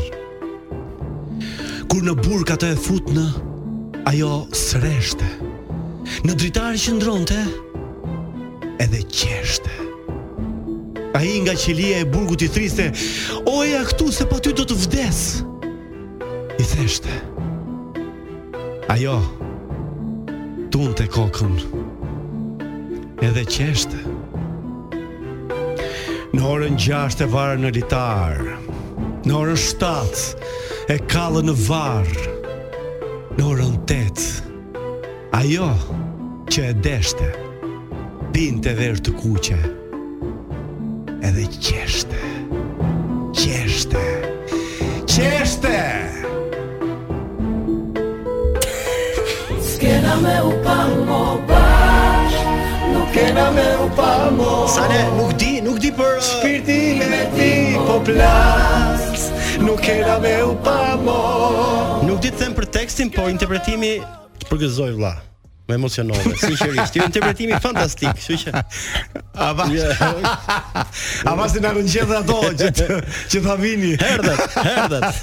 Kur 1.93 2.01
në 2.09 2.17
burka 2.25 2.57
të 2.57 2.71
e 2.73 2.81
futnë, 2.87 3.27
ajo 4.09 4.31
sreshte. 4.57 5.29
Në 6.25 6.33
dritarë 6.33 6.81
që 6.87 6.97
ndronëte, 6.97 7.39
edhe 8.89 9.05
qeshte. 9.13 9.77
A 11.13 11.21
i 11.29 11.37
nga 11.45 11.53
qelia 11.61 12.01
e 12.01 12.09
burgut 12.17 12.41
i 12.41 12.53
thriste, 12.57 12.89
oja 13.53 13.85
këtu 13.91 14.09
se 14.17 14.25
pa 14.33 14.41
ty 14.41 14.57
do 14.57 14.65
të 14.65 14.81
vdes. 14.87 15.25
I 16.57 16.71
theshte. 16.73 17.13
Ajo 18.93 19.17
Tunë 20.71 20.93
të 20.99 21.07
kokën 21.11 21.55
Edhe 23.27 23.43
qeshte 23.51 23.99
Në 26.37 26.45
orën 26.47 26.79
gjasht 26.79 27.23
e 27.25 27.27
varë 27.33 27.59
në 27.65 27.73
litar 27.75 28.39
Në 29.27 29.39
orën 29.41 29.59
shtat 29.59 30.21
E 30.95 31.01
kalë 31.11 31.43
në 31.49 31.55
varë 31.65 32.29
Në 33.41 33.49
orën 33.49 33.75
tet 33.91 34.23
Ajo 35.41 35.73
Që 36.53 36.69
e 36.71 36.77
deshte 36.87 37.33
binte 38.37 38.71
dhe 38.79 38.93
rëtë 38.95 39.17
kuqe 39.19 39.59
Edhe 41.27 41.49
qeshte 41.59 42.23
Qeshte 43.43 44.07
Qeshte 44.47 45.03
Qeshte 45.17 45.75
kena 49.87 50.15
me 50.25 50.37
u 50.43 50.53
pa 50.67 50.77
mo 51.07 51.23
bash 51.49 52.37
Nuk 52.93 53.09
kena 53.15 53.47
me 53.55 53.67
u 53.85 53.87
pa 53.97 54.13
mo 54.35 54.67
Sane, 54.69 54.99
nuk 55.19 55.33
di, 55.39 55.61
nuk 55.63 55.79
di 55.79 55.91
për 55.95 56.13
uh, 56.19 56.23
Shpirti 56.27 56.81
me 57.13 57.23
ti 57.37 57.51
po, 57.79 57.85
po 57.89 57.97
plas 58.11 59.31
Nuk 59.63 59.79
kena 59.87 60.19
me 60.19 60.35
u 60.43 60.57
pa 60.65 60.99
mo 60.99 61.23
Nuk 62.07 62.19
di 62.25 62.35
të 62.35 62.39
them 62.43 62.59
për 62.59 62.69
tekstin, 62.81 63.13
po 63.15 63.31
interpretimi 63.31 64.01
Përgëzoj 64.51 64.93
vla 64.99 65.15
më 65.67 65.75
emocionove, 65.75 66.33
sinqerisht. 66.39 66.95
Ju 66.95 67.03
interpretimi 67.09 67.55
fantastik, 67.63 68.13
kështu 68.17 68.37
që 68.45 68.53
a 69.43 69.49
va. 69.59 69.65
A 71.27 71.33
va 71.35 71.49
si 71.51 71.63
na 71.65 71.73
rëngjet 71.75 72.13
ato 72.21 72.39
që 72.55 72.71
që 73.33 73.43
tha 73.49 73.57
vini. 73.59 73.97
Herdhet, 73.99 74.59
herdhet. 74.63 75.21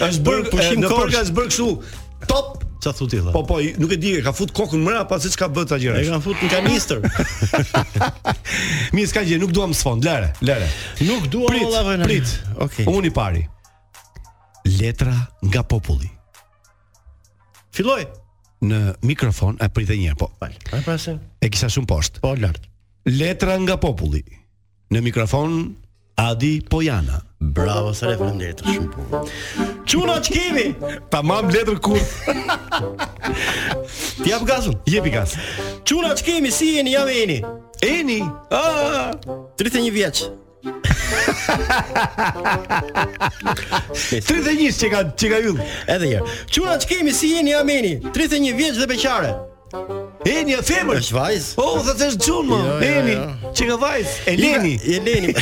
Është 0.01 0.23
bër 0.25 0.49
pushim 0.53 0.83
korka 0.89 1.23
është 1.23 1.37
bër 1.37 1.51
kështu. 1.51 1.69
Top 2.27 2.63
ça 2.85 2.93
thotë 2.95 3.09
ti 3.13 3.19
dha. 3.23 3.33
Po 3.35 3.43
po, 3.47 3.57
nuk 3.81 3.93
e 3.97 3.97
di, 4.01 4.13
ka 4.25 4.31
fut 4.37 4.53
kokën 4.55 4.79
mëra 4.83 5.05
pa 5.11 5.17
se 5.21 5.31
çka 5.33 5.49
bëhet 5.51 5.73
gjëra. 5.83 6.01
E 6.03 6.07
kanë 6.07 6.23
fut 6.25 6.43
në 6.45 6.51
kanistër. 6.53 7.01
Mi 8.97 9.05
s'ka 9.11 9.23
gjë, 9.27 9.39
nuk 9.43 9.51
duam 9.55 9.73
sfond, 9.77 10.05
lëre, 10.07 10.29
lëre. 10.47 10.69
Nuk 11.09 11.27
duam 11.33 11.51
valla 11.59 11.83
vënë. 11.91 12.07
Prit. 12.09 12.35
Okej. 12.53 12.69
Okay. 12.69 12.85
Po, 12.89 12.95
unë 13.01 13.11
i 13.13 13.15
pari. 13.17 13.43
Letra 14.77 15.17
nga 15.49 15.63
populli. 15.67 16.11
Filloj 17.77 18.05
në 18.69 18.81
mikrofon, 19.05 19.59
e 19.61 19.69
prit 19.73 19.91
edhe 19.91 19.99
një 20.05 20.13
herë, 20.15 20.21
po. 20.23 20.31
Fal. 20.45 20.55
pra 20.87 20.97
se 21.03 21.17
e 21.45 21.51
kisha 21.53 21.69
shumë 21.73 21.91
poshtë. 21.91 22.23
Po 22.25 22.35
lart. 22.41 22.65
Letra 23.09 23.57
nga 23.65 23.77
populli. 23.83 24.23
Në 24.95 25.03
mikrofon 25.09 25.59
Adi 26.17 26.63
Pojana. 26.63 27.23
Bravo, 27.39 27.93
sa 27.95 28.09
le 28.09 28.17
falendet 28.17 28.63
shumë 28.65 28.89
punë. 28.95 29.29
Tamam 31.13 31.51
letër 31.53 31.77
kur. 31.85 31.99
Ti 34.23 34.29
jap 34.31 34.43
gazun. 34.49 34.77
Jepi 34.89 35.11
gaz. 35.13 35.31
Çuna 35.85 36.17
si 36.17 36.77
jeni, 36.77 36.91
ja 36.93 37.07
jeni. 37.07 37.43
Eni. 37.83 38.23
31 39.61 39.91
vjeç. 39.93 40.23
31 40.65 40.73
që 44.81 44.91
ka 44.91 45.03
që 45.21 45.41
yll. 45.45 45.59
Edhe 45.87 46.07
një. 46.09 46.21
si 47.13 47.27
jeni, 47.37 47.53
31 47.53 48.57
vjeç 48.57 48.75
dhe 48.79 48.87
beqare. 48.89 49.35
Eni 50.25 50.55
e 50.57 50.63
femër. 50.65 50.97
Është 51.03 51.15
vajzë. 51.15 51.49
Po, 51.59 51.63
oh, 51.77 51.89
është 51.93 52.07
xhun 52.25 52.47
më. 52.49 52.59
Jo, 52.59 52.69
jo, 52.69 52.69
jo, 52.69 52.77
jo, 52.81 52.93
Eni, 52.93 53.13
jo, 53.13 53.51
që 53.59 53.67
ka 53.69 53.77
vajzë. 53.83 54.15
Eleni. 54.33 54.73
Eleni. 54.95 55.35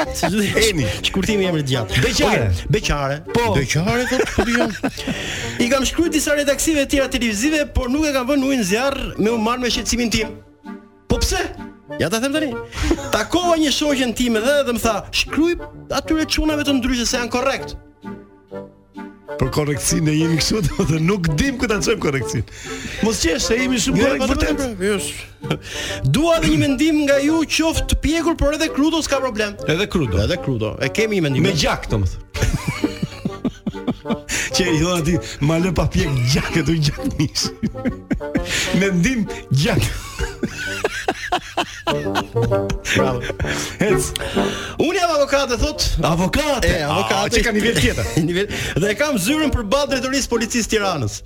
Eni. 0.66 0.86
Shkurtimi 1.04 1.44
i 1.46 1.50
emrit 1.50 1.68
gjatë. 1.68 2.00
Beqare. 2.06 2.46
Okay. 2.48 2.70
Beqare. 2.76 3.18
Po. 3.34 3.50
Beqare 3.58 4.06
thotë 4.08 4.30
po 4.32 4.88
I 5.60 5.68
kam 5.72 5.84
shkryt 5.86 6.14
disa 6.16 6.34
redaksive 6.38 6.86
tira 6.90 7.10
televizive, 7.12 7.66
por 7.74 7.92
nuk 7.92 8.06
e 8.08 8.14
kam 8.16 8.26
vënë 8.30 8.48
ujin 8.48 8.64
zjarr 8.72 9.12
me 9.20 9.30
u 9.34 9.36
marr 9.42 9.60
me 9.62 9.70
shqetësimin 9.72 10.10
tim. 10.14 10.34
Po 11.10 11.20
pse? 11.20 11.44
Ja 12.00 12.08
ta 12.08 12.22
them 12.22 12.32
tani. 12.38 12.52
Takova 13.12 13.54
një 13.60 13.70
shoqen 13.76 14.16
tim 14.16 14.40
edhe 14.40 14.58
dhe 14.66 14.76
më 14.78 14.82
tha, 14.82 14.96
shkruaj 15.22 15.58
atyre 16.00 16.24
çunave 16.34 16.64
të 16.66 16.78
ndryshë 16.80 17.08
se 17.12 17.18
janë 17.20 17.30
korrekt. 17.36 17.76
Për 19.22 19.50
korrekcinë 19.54 20.10
e 20.10 20.14
jemi 20.18 20.38
këtu, 20.40 20.60
do 20.78 20.84
të 20.88 20.98
nuk 21.06 21.28
dim 21.38 21.58
ku 21.60 21.68
ta 21.70 21.76
çojmë 21.84 22.02
korrekcinë. 22.02 22.56
Mos 23.06 23.20
qesh, 23.22 23.46
e 23.54 23.60
jemi 23.62 23.78
shumë 23.80 24.02
korrekt 24.02 24.32
vërtet. 24.32 24.64
Jesh. 24.82 25.12
Dua 26.16 26.40
dhe 26.42 26.50
një 26.52 26.58
mendim 26.64 27.02
nga 27.06 27.20
ju, 27.22 27.42
qoftë 27.56 27.88
të 27.94 28.00
pjekur, 28.04 28.36
por 28.42 28.58
edhe 28.58 28.70
krudo 28.74 29.02
s'ka 29.06 29.22
problem. 29.22 29.54
Edhe 29.76 29.86
krudo. 29.90 30.18
Edhe 30.26 30.40
krudo. 30.42 30.74
E 30.82 30.90
kemi 30.92 31.20
një 31.20 31.28
mendim. 31.30 31.46
Me 31.46 31.54
gjak, 31.54 31.86
domethënë. 31.94 32.90
që 34.02 34.66
i 34.66 34.80
thonë 34.80 34.96
aty 35.00 35.16
ma 35.46 35.58
lë 35.62 35.72
pa 35.76 35.84
pjek 35.90 36.16
gjakët 36.32 36.70
u 36.72 36.76
gjak 36.78 37.02
mish. 37.18 37.50
ndim 38.94 39.26
gjak. 39.50 39.82
Bravo. 42.96 43.18
Unë 44.82 44.98
jam 45.00 45.10
avokat 45.18 45.52
e 45.54 45.60
thot. 45.62 45.86
Avokate. 46.08 46.72
E, 46.78 46.82
avokate. 46.86 47.36
Që 47.38 47.44
ka 47.46 47.52
nivel 47.54 47.76
tjetër. 47.78 48.12
Dhe 48.82 48.90
e 48.90 48.98
kam 48.98 49.18
zyrën 49.20 49.52
për 49.54 49.66
ballë 49.72 49.92
drejtorisë 49.96 50.30
policisë 50.34 50.70
Tiranës. 50.76 51.22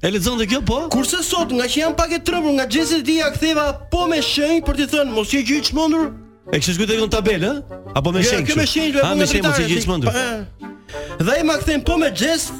E 0.01 0.09
lexon 0.13 0.37
dhe 0.37 0.45
kjo 0.49 0.61
po? 0.65 0.79
Kurse 0.93 1.21
sot, 1.25 1.53
nga 1.57 1.65
që 1.65 1.81
jam 1.83 1.93
pak 1.97 2.11
e 2.13 2.19
trembur 2.21 2.53
nga 2.57 2.65
xhesi 2.69 3.01
i 3.01 3.03
tij, 3.03 3.23
ktheva 3.37 3.71
po 3.91 4.07
me 4.09 4.21
shenjë 4.21 4.63
për 4.65 4.75
t'i 4.79 4.85
thënë 4.93 5.13
mos 5.15 5.29
je 5.33 5.41
gjithë 5.43 5.71
çmendur. 5.71 6.09
E 6.53 6.57
kështë 6.61 6.79
kujtë 6.81 6.99
në 7.01 7.09
tabelë, 7.15 7.53
apo 7.97 8.13
me 8.15 8.21
shenjë 8.23 8.45
që? 8.45 8.49
kjo 8.49 9.15
me 9.17 9.29
shenjë 9.29 10.73
Dhe 11.19 11.35
i 11.41 11.43
ma 11.45 11.57
këthejnë 11.59 11.83
po 11.87 11.97
me 11.99 12.11
gjest 12.15 12.53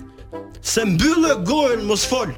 Se 0.67 0.84
mbyllë 0.88 1.36
gojnë 1.48 1.86
mos 1.88 2.03
fol 2.10 2.34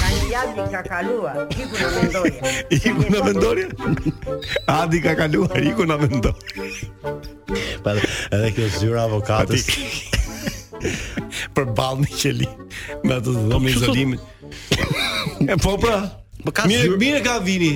Adi 0.00 0.64
ka 0.72 0.80
kaluar, 0.86 1.36
iku 1.52 1.76
në 1.78 1.88
vendorje. 1.94 2.50
iku 2.88 3.08
në 3.12 3.20
vendorje? 3.24 3.64
Adi 4.72 5.00
ka 5.04 5.12
kaluar, 5.18 5.58
iku 5.68 5.84
në 5.90 5.96
vendorje. 6.04 6.62
Pa, 7.84 7.96
edhe 7.98 8.52
kjo 8.56 8.68
zyra 8.78 9.02
avokatës. 9.08 9.66
për 11.58 11.68
ballë 11.76 12.06
në 12.06 12.10
qeli 12.22 12.48
me 13.04 13.18
ato 13.18 13.34
dhomë 13.36 13.74
izolimit. 13.74 14.22
po 15.66 15.74
pra, 15.82 15.98
më 16.38 16.44
po 16.46 16.54
ka 16.62 16.70
mirë, 16.70 16.92
mirë 17.02 17.24
ka 17.26 17.38
vini 17.44 17.74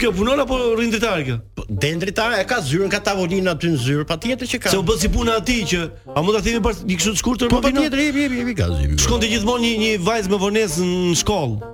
kjo 0.00 0.12
punon 0.16 0.40
apo 0.40 0.56
rrin 0.76 0.90
dritare 0.92 1.24
kjo? 1.26 1.36
Po, 1.56 1.64
den 1.84 2.00
dritare 2.00 2.38
e 2.40 2.46
ka 2.48 2.60
zyrën 2.64 2.88
ka 2.92 3.00
tavolinë 3.04 3.52
aty 3.54 3.68
në 3.74 3.80
zyrë, 3.84 4.06
patjetër 4.08 4.48
që 4.52 4.60
ka. 4.64 4.72
Se 4.72 4.78
u 4.80 4.84
bë 4.86 4.96
si 5.02 5.10
puna 5.12 5.36
aty 5.40 5.58
që 5.74 5.80
a 6.16 6.22
mund 6.24 6.36
ta 6.38 6.42
themi 6.46 6.62
bash 6.64 6.82
një 6.88 6.96
kështu 7.00 7.14
të 7.16 7.20
shkurtër 7.22 7.52
po 7.52 7.60
patjetër 7.64 8.02
jep 8.06 8.18
jep 8.22 8.36
jep 8.38 8.50
ka 8.60 8.68
zyrë. 8.72 8.98
Shkonte 9.04 9.28
gjithmonë 9.32 9.66
një 9.66 9.74
një 9.82 9.92
vajzë 10.06 10.32
me 10.32 10.40
vonesë 10.44 10.88
në 10.88 11.14
shkollë. 11.20 11.70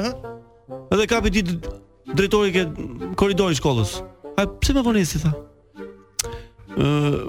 Ëh? 0.00 0.10
Edhe 0.96 1.08
kapi 1.10 1.34
ti 1.38 1.44
drejtori 2.14 2.52
ke 2.58 2.64
korridori 3.20 3.56
i 3.56 3.60
shkollës. 3.60 3.96
A 4.34 4.44
pse 4.60 4.76
me 4.76 4.84
vonesë 4.86 5.22
tha? 5.24 5.32
Ëh, 6.76 7.20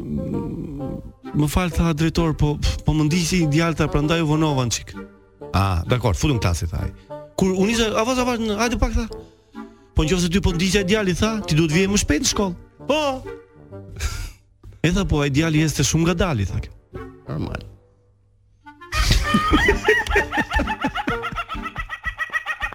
më 1.36 1.50
falë 1.56 1.76
tha 1.80 1.94
drejtor, 2.00 2.36
po 2.40 2.58
po 2.84 2.96
më 2.98 3.08
ndiqi 3.08 3.44
djalta 3.54 3.88
prandaj 3.94 4.22
u 4.26 4.30
vonova 4.34 4.68
çik. 4.74 4.92
Ah, 5.56 5.82
dakor, 5.88 6.16
futun 6.20 6.40
klasi 6.42 6.66
tha 6.72 6.84
Kur 7.36 7.52
unisa, 7.60 7.86
avaz, 8.00 8.20
avaz, 8.24 8.40
a 8.40 8.56
hajde 8.62 8.78
pak 8.80 8.94
tha. 8.96 9.08
Po 9.96 10.04
në 10.04 10.10
qofë 10.12 10.28
ty 10.34 10.42
po 10.44 10.52
ndisja 10.52 10.82
i 10.84 10.88
djali, 10.90 11.14
tha, 11.16 11.30
ti 11.48 11.56
duhet 11.56 11.72
vje 11.72 11.86
më 11.88 12.00
shpejt 12.02 12.26
në 12.26 12.32
shkollë. 12.34 12.56
Po! 12.90 13.02
E 14.86 14.90
tha, 14.94 15.02
po, 15.10 15.24
a 15.26 15.28
djali 15.34 15.64
jeste 15.64 15.82
shumë 15.82 16.06
nga 16.12 16.14
dali, 16.20 16.44
tha. 16.46 16.60
Normal. 17.26 17.62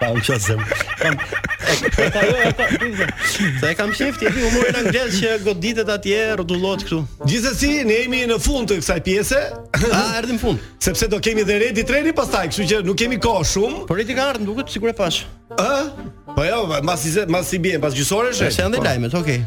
pa, 0.01 0.09
më 0.09 0.25
qësë 0.27 0.41
zemë. 0.49 0.67
Sa 3.63 3.71
e 3.71 3.73
kam 3.79 3.95
shifti, 3.95 4.27
e 4.27 4.33
ti 4.35 4.43
më 4.43 4.51
mërë 4.57 4.83
në 4.91 4.97
që 5.21 5.33
goditet 5.47 5.95
atje, 5.95 6.19
rëdullot 6.41 6.83
këtu. 6.89 6.99
Gjithës 7.31 7.63
si, 7.63 7.71
ne 7.87 8.01
jemi 8.03 8.25
në 8.27 8.41
fund 8.43 8.73
të 8.73 8.81
kësaj 8.83 9.01
pjese. 9.07 9.43
a, 9.79 10.03
erdi 10.19 10.35
në 10.35 10.43
fund. 10.43 10.67
Sepse 10.83 11.07
do 11.15 11.23
kemi 11.23 11.47
dhe 11.47 11.61
redi 11.63 11.87
treni 11.87 12.11
pastaj, 12.13 12.49
kështu 12.51 12.67
që 12.73 12.83
nuk 12.91 12.99
kemi 13.05 13.23
ko 13.23 13.39
shumë. 13.53 13.85
Por 13.87 14.03
redi 14.03 14.19
ka 14.19 14.33
ardhë, 14.33 14.51
nuk 14.51 14.65
e 14.65 14.67
të 14.67 14.75
sigur 14.81 14.91
e 14.91 14.99
pashë. 14.99 15.31
A? 15.63 15.71
Po 16.37 16.45
jo, 16.45 16.69
mbas 16.83 17.03
si 17.03 17.11
mbas 17.27 17.49
si 17.49 17.59
bie, 17.59 17.79
pas 17.83 17.95
gjysore 17.95 18.31
është. 18.35 18.49
Është 18.49 18.65
ende 18.67 18.79
po. 18.81 18.85
lajmet, 18.87 19.15
okay. 19.19 19.41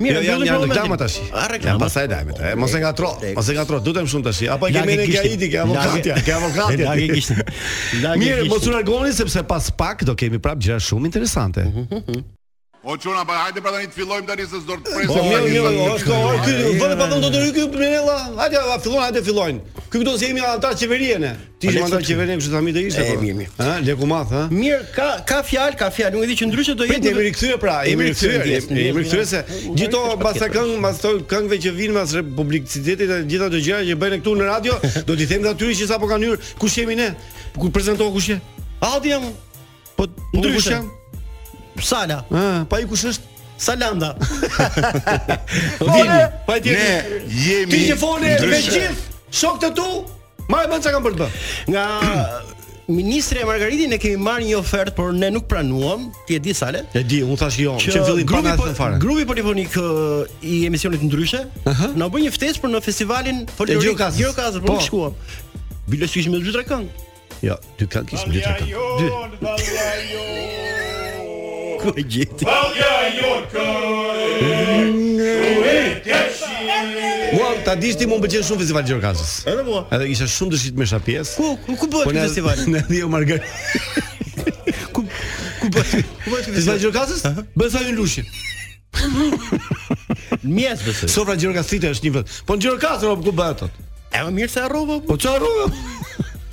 Mirë, 0.00 0.20
do 0.24 0.32
të 0.32 0.48
bëjmë 0.48 0.72
lajmet 0.72 1.00
tash. 1.02 1.18
A 1.36 1.44
reklam 1.52 1.80
pas 1.82 1.96
ai 2.00 2.06
lajmet, 2.10 2.38
e 2.40 2.50
eh. 2.54 2.58
mos 2.60 2.72
e 2.74 2.80
ngatro, 2.82 3.10
mos 3.36 3.50
e 3.52 3.56
ngatro, 3.58 3.80
duhet 3.84 3.98
të 4.00 4.04
mësoj 4.08 4.22
tash. 4.30 4.40
Apo 4.54 4.70
e 4.70 4.74
kemi 4.76 4.96
ne 5.00 5.08
gjaiti, 5.10 5.50
ke 5.52 5.60
avokati, 5.66 6.16
ke 6.24 6.36
avokati. 6.38 6.90
Mirë, 8.22 8.48
mos 8.50 8.66
u 8.66 8.72
largoni 8.74 9.12
sepse 9.16 9.44
pas 9.48 9.68
pak 9.70 10.04
do 10.08 10.16
kemi 10.16 10.40
prap 10.42 10.60
gjëra 10.62 10.80
shumë 10.90 11.10
interesante. 11.12 11.66
Mhm, 11.68 11.88
mhm, 11.92 12.04
mhm. 12.14 12.28
O 12.84 12.96
çuna 12.98 13.24
pa 13.24 13.36
hajde 13.44 13.60
pra 13.60 13.70
tani 13.74 13.88
të 13.92 13.92
fillojmë 13.98 14.26
tani 14.30 14.44
se 14.48 14.56
s'do 14.62 14.72
të 14.72 14.88
presim. 14.88 15.10
Po 15.12 15.20
mirë, 15.20 15.48
mirë, 15.52 16.14
orë 16.16 16.36
ky 16.40 16.52
vënë 16.80 16.94
pa 16.96 17.06
dhënë 17.10 17.16
do 17.20 17.28
të 17.34 17.40
ry 17.42 17.50
ky 17.56 17.62
Mirella. 17.74 18.14
Hajde, 18.38 18.60
va 18.70 18.76
fillon, 18.80 19.00
hajde 19.04 19.20
fillojnë. 19.26 19.72
Ky 19.92 19.98
këto 20.00 20.12
se 20.16 20.28
jemi 20.30 20.44
antar 20.48 20.72
qeverisë 20.80 21.18
ne. 21.20 21.32
Ti 21.60 21.74
je 21.74 21.82
antar 21.84 22.00
qeverisë, 22.08 22.36
kështu 22.40 22.54
thamë 22.54 22.72
të 22.76 22.84
ishte. 22.88 23.02
Jemi, 23.04 23.18
po. 23.18 23.26
jemi. 23.28 23.48
Ë, 23.60 23.82
leku 23.90 24.08
math, 24.08 24.32
ë. 24.32 24.46
Mirë, 24.56 24.78
ka 24.96 25.08
ka 25.28 25.42
fjalë, 25.50 25.76
ka 25.82 25.90
fjalë. 25.92 26.14
Nuk 26.16 26.24
e 26.24 26.30
di 26.32 26.36
që 26.40 26.48
ndryshe 26.48 26.74
do 26.80 26.86
jetë. 26.88 27.12
Jemi 27.12 27.24
rikthyer 27.28 27.60
pra, 27.66 27.74
jemi 27.84 28.06
rikthyer. 28.06 28.46
Jemi 28.48 29.02
rikthyer 29.04 29.26
se 29.34 29.42
gjithto 29.76 30.00
mbas 30.16 30.40
sa 30.40 30.48
këngë, 30.48 30.78
mbas 30.80 31.02
këngëve 31.34 31.58
që 31.66 31.72
vinë 31.82 31.96
mbas 31.98 32.14
republikitetit, 32.16 33.12
gjitha 33.28 33.50
ato 33.52 33.60
gjëra 33.60 33.84
që 33.92 33.98
bëjnë 34.00 34.22
këtu 34.24 34.38
në 34.40 34.48
radio, 34.48 34.78
do 35.10 35.18
t'i 35.20 35.28
them 35.34 35.44
natyrisht 35.50 35.84
që 35.84 35.90
sapo 35.92 36.08
kanë 36.10 36.30
hyrë, 36.30 36.48
kush 36.62 36.78
jemi 36.80 36.96
ne? 37.02 37.10
Ku 37.58 37.68
prezantohu 37.74 38.14
kush 38.16 38.30
je? 38.32 38.38
Audi 38.88 39.12
jam. 39.12 39.28
Po, 39.98 40.06
po 40.08 40.38
ndryshe. 40.46 40.78
Po 40.80 40.98
Sala. 41.82 42.20
Ë, 42.28 42.46
pa 42.70 42.78
i 42.80 42.86
kush 42.88 43.06
është 43.10 43.28
Salanda. 43.60 44.14
Vini, 45.86 46.20
pa 46.46 46.56
ti. 46.64 46.72
Ne 46.72 47.20
jemi. 47.28 47.70
Ti 47.74 47.80
je 47.90 47.96
fole 48.00 48.36
me 48.48 48.60
gjith 48.64 49.04
shokët 49.36 49.68
e 49.68 49.74
tu. 49.76 49.90
Ma 50.50 50.62
e 50.64 50.70
bën 50.70 50.80
çka 50.82 50.94
kanë 50.96 51.04
për 51.06 51.16
të 51.18 51.26
bën. 51.26 51.44
Nga 51.72 51.84
Ministri 52.90 53.38
e 53.38 53.44
Margariti 53.46 53.84
ne 53.86 54.00
kemi 54.02 54.16
marrë 54.18 54.46
një 54.48 54.54
ofertë, 54.58 54.94
por 54.96 55.12
ne 55.14 55.28
nuk 55.30 55.44
pranuam. 55.50 56.08
Ti 56.26 56.38
e 56.40 56.40
di 56.42 56.54
Sale? 56.56 56.82
E 56.96 57.04
di, 57.06 57.20
unë 57.22 57.38
thash 57.38 57.60
jo. 57.62 57.76
Që 57.84 58.00
fillim 58.08 58.26
pa 58.32 58.40
po- 58.48 58.64
asnjë 58.66 58.76
fare. 58.80 58.98
Grupi 59.02 59.26
polifonik 59.28 59.76
i 60.42 60.62
emisionit 60.66 61.04
ndryshe, 61.06 61.44
na 62.00 62.08
bën 62.10 62.26
një 62.26 62.32
ftesë 62.34 62.64
për 62.64 62.72
në 62.74 62.80
festivalin 62.88 63.44
folklorik. 63.58 64.08
Jo 64.18 64.32
kaz, 64.34 64.58
po 64.64 64.80
shkuam. 64.82 65.14
Bilesh 65.90 66.16
kishim 66.16 66.34
me 66.34 66.40
dy 66.42 66.54
tre 66.56 66.64
këngë. 66.66 67.06
Jo, 67.46 67.60
dy 67.78 67.86
këngë 67.94 68.10
kishim 68.10 68.34
dy 68.34 68.42
tre 68.42 68.56
këngë. 68.64 69.12
Dy. 69.38 70.59
Ku 71.82 71.92
e 71.96 72.02
gjeti? 72.02 72.44
Valja 72.44 72.94
Jorka. 73.20 73.70
Ta 77.64 77.76
dishti 77.78 78.06
mund 78.08 78.22
më 78.22 78.28
bëjë 78.28 78.42
shumë 78.46 78.62
festival 78.62 78.86
Gjorgasës. 78.88 79.32
Edhe 79.50 79.62
mua. 79.66 79.82
Edhe 79.94 80.06
isha 80.14 80.26
shumë 80.32 80.54
dëshit 80.54 80.78
me 80.80 80.86
shapjes. 80.88 81.34
Ku 81.40 81.54
ku, 81.78 81.88
bëhet 81.88 82.24
festivali? 82.24 82.24
Po 82.24 82.24
festival? 82.24 82.62
ne 82.74 82.80
ne 82.88 83.00
jo 83.02 83.10
Margarit. 83.12 83.52
ku 84.96 85.04
ku 85.60 85.68
bëhet? 85.68 86.14
Ku 86.24 86.28
bëhet 86.32 86.50
festival 86.56 86.80
Gjorgasës? 86.84 87.28
Bën 87.56 87.70
sa 87.72 87.84
një 87.84 87.94
lushin. 87.98 88.28
Mjes 90.56 90.82
besoj. 90.86 91.12
Sofra 91.12 91.36
Gjorgasite 91.40 91.92
është 91.92 92.08
një 92.08 92.16
vet. 92.18 92.36
Po 92.48 92.56
Gjorgasë 92.60 93.14
ku 93.22 93.36
bëhet 93.42 93.66
atë? 93.68 93.86
Ëmë 94.20 94.34
mirë 94.40 94.54
se 94.56 94.64
harrova. 94.64 94.96
Po, 95.04 95.14
po 95.14 95.20
ç'harrova? 95.22 95.68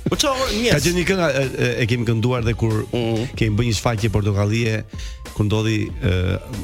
Po 0.08 0.16
ço, 0.16 0.32
mirë. 0.56 0.72
Ka 0.74 0.80
gjeni 0.82 1.02
këngë 1.06 1.26
e, 1.28 1.46
e 1.82 1.86
kemi 1.88 2.06
kënduar 2.08 2.44
dhe 2.46 2.54
kur 2.58 2.78
mm 2.84 2.84
-hmm. 2.92 3.30
kemi 3.36 3.56
bënë 3.58 3.68
një 3.72 3.78
shfaqje 3.78 4.08
portokallie 4.14 4.74
kur 5.36 5.46
ndodhi 5.46 5.78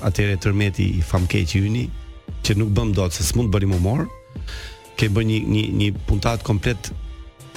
atëre 0.09 0.37
tërmeti 0.41 0.87
i 0.99 1.03
famkeq 1.05 1.55
i 1.59 1.63
yni 1.69 1.85
që 2.45 2.57
nuk 2.61 2.73
bëm 2.77 2.95
dot 2.97 3.13
se 3.13 3.23
s'mund 3.25 3.53
bërim 3.55 3.73
humor. 3.77 4.07
Ke 4.97 5.09
bën 5.11 5.27
një 5.29 5.39
një 5.55 5.63
një 5.81 5.89
puntat 6.09 6.43
komplet 6.43 6.91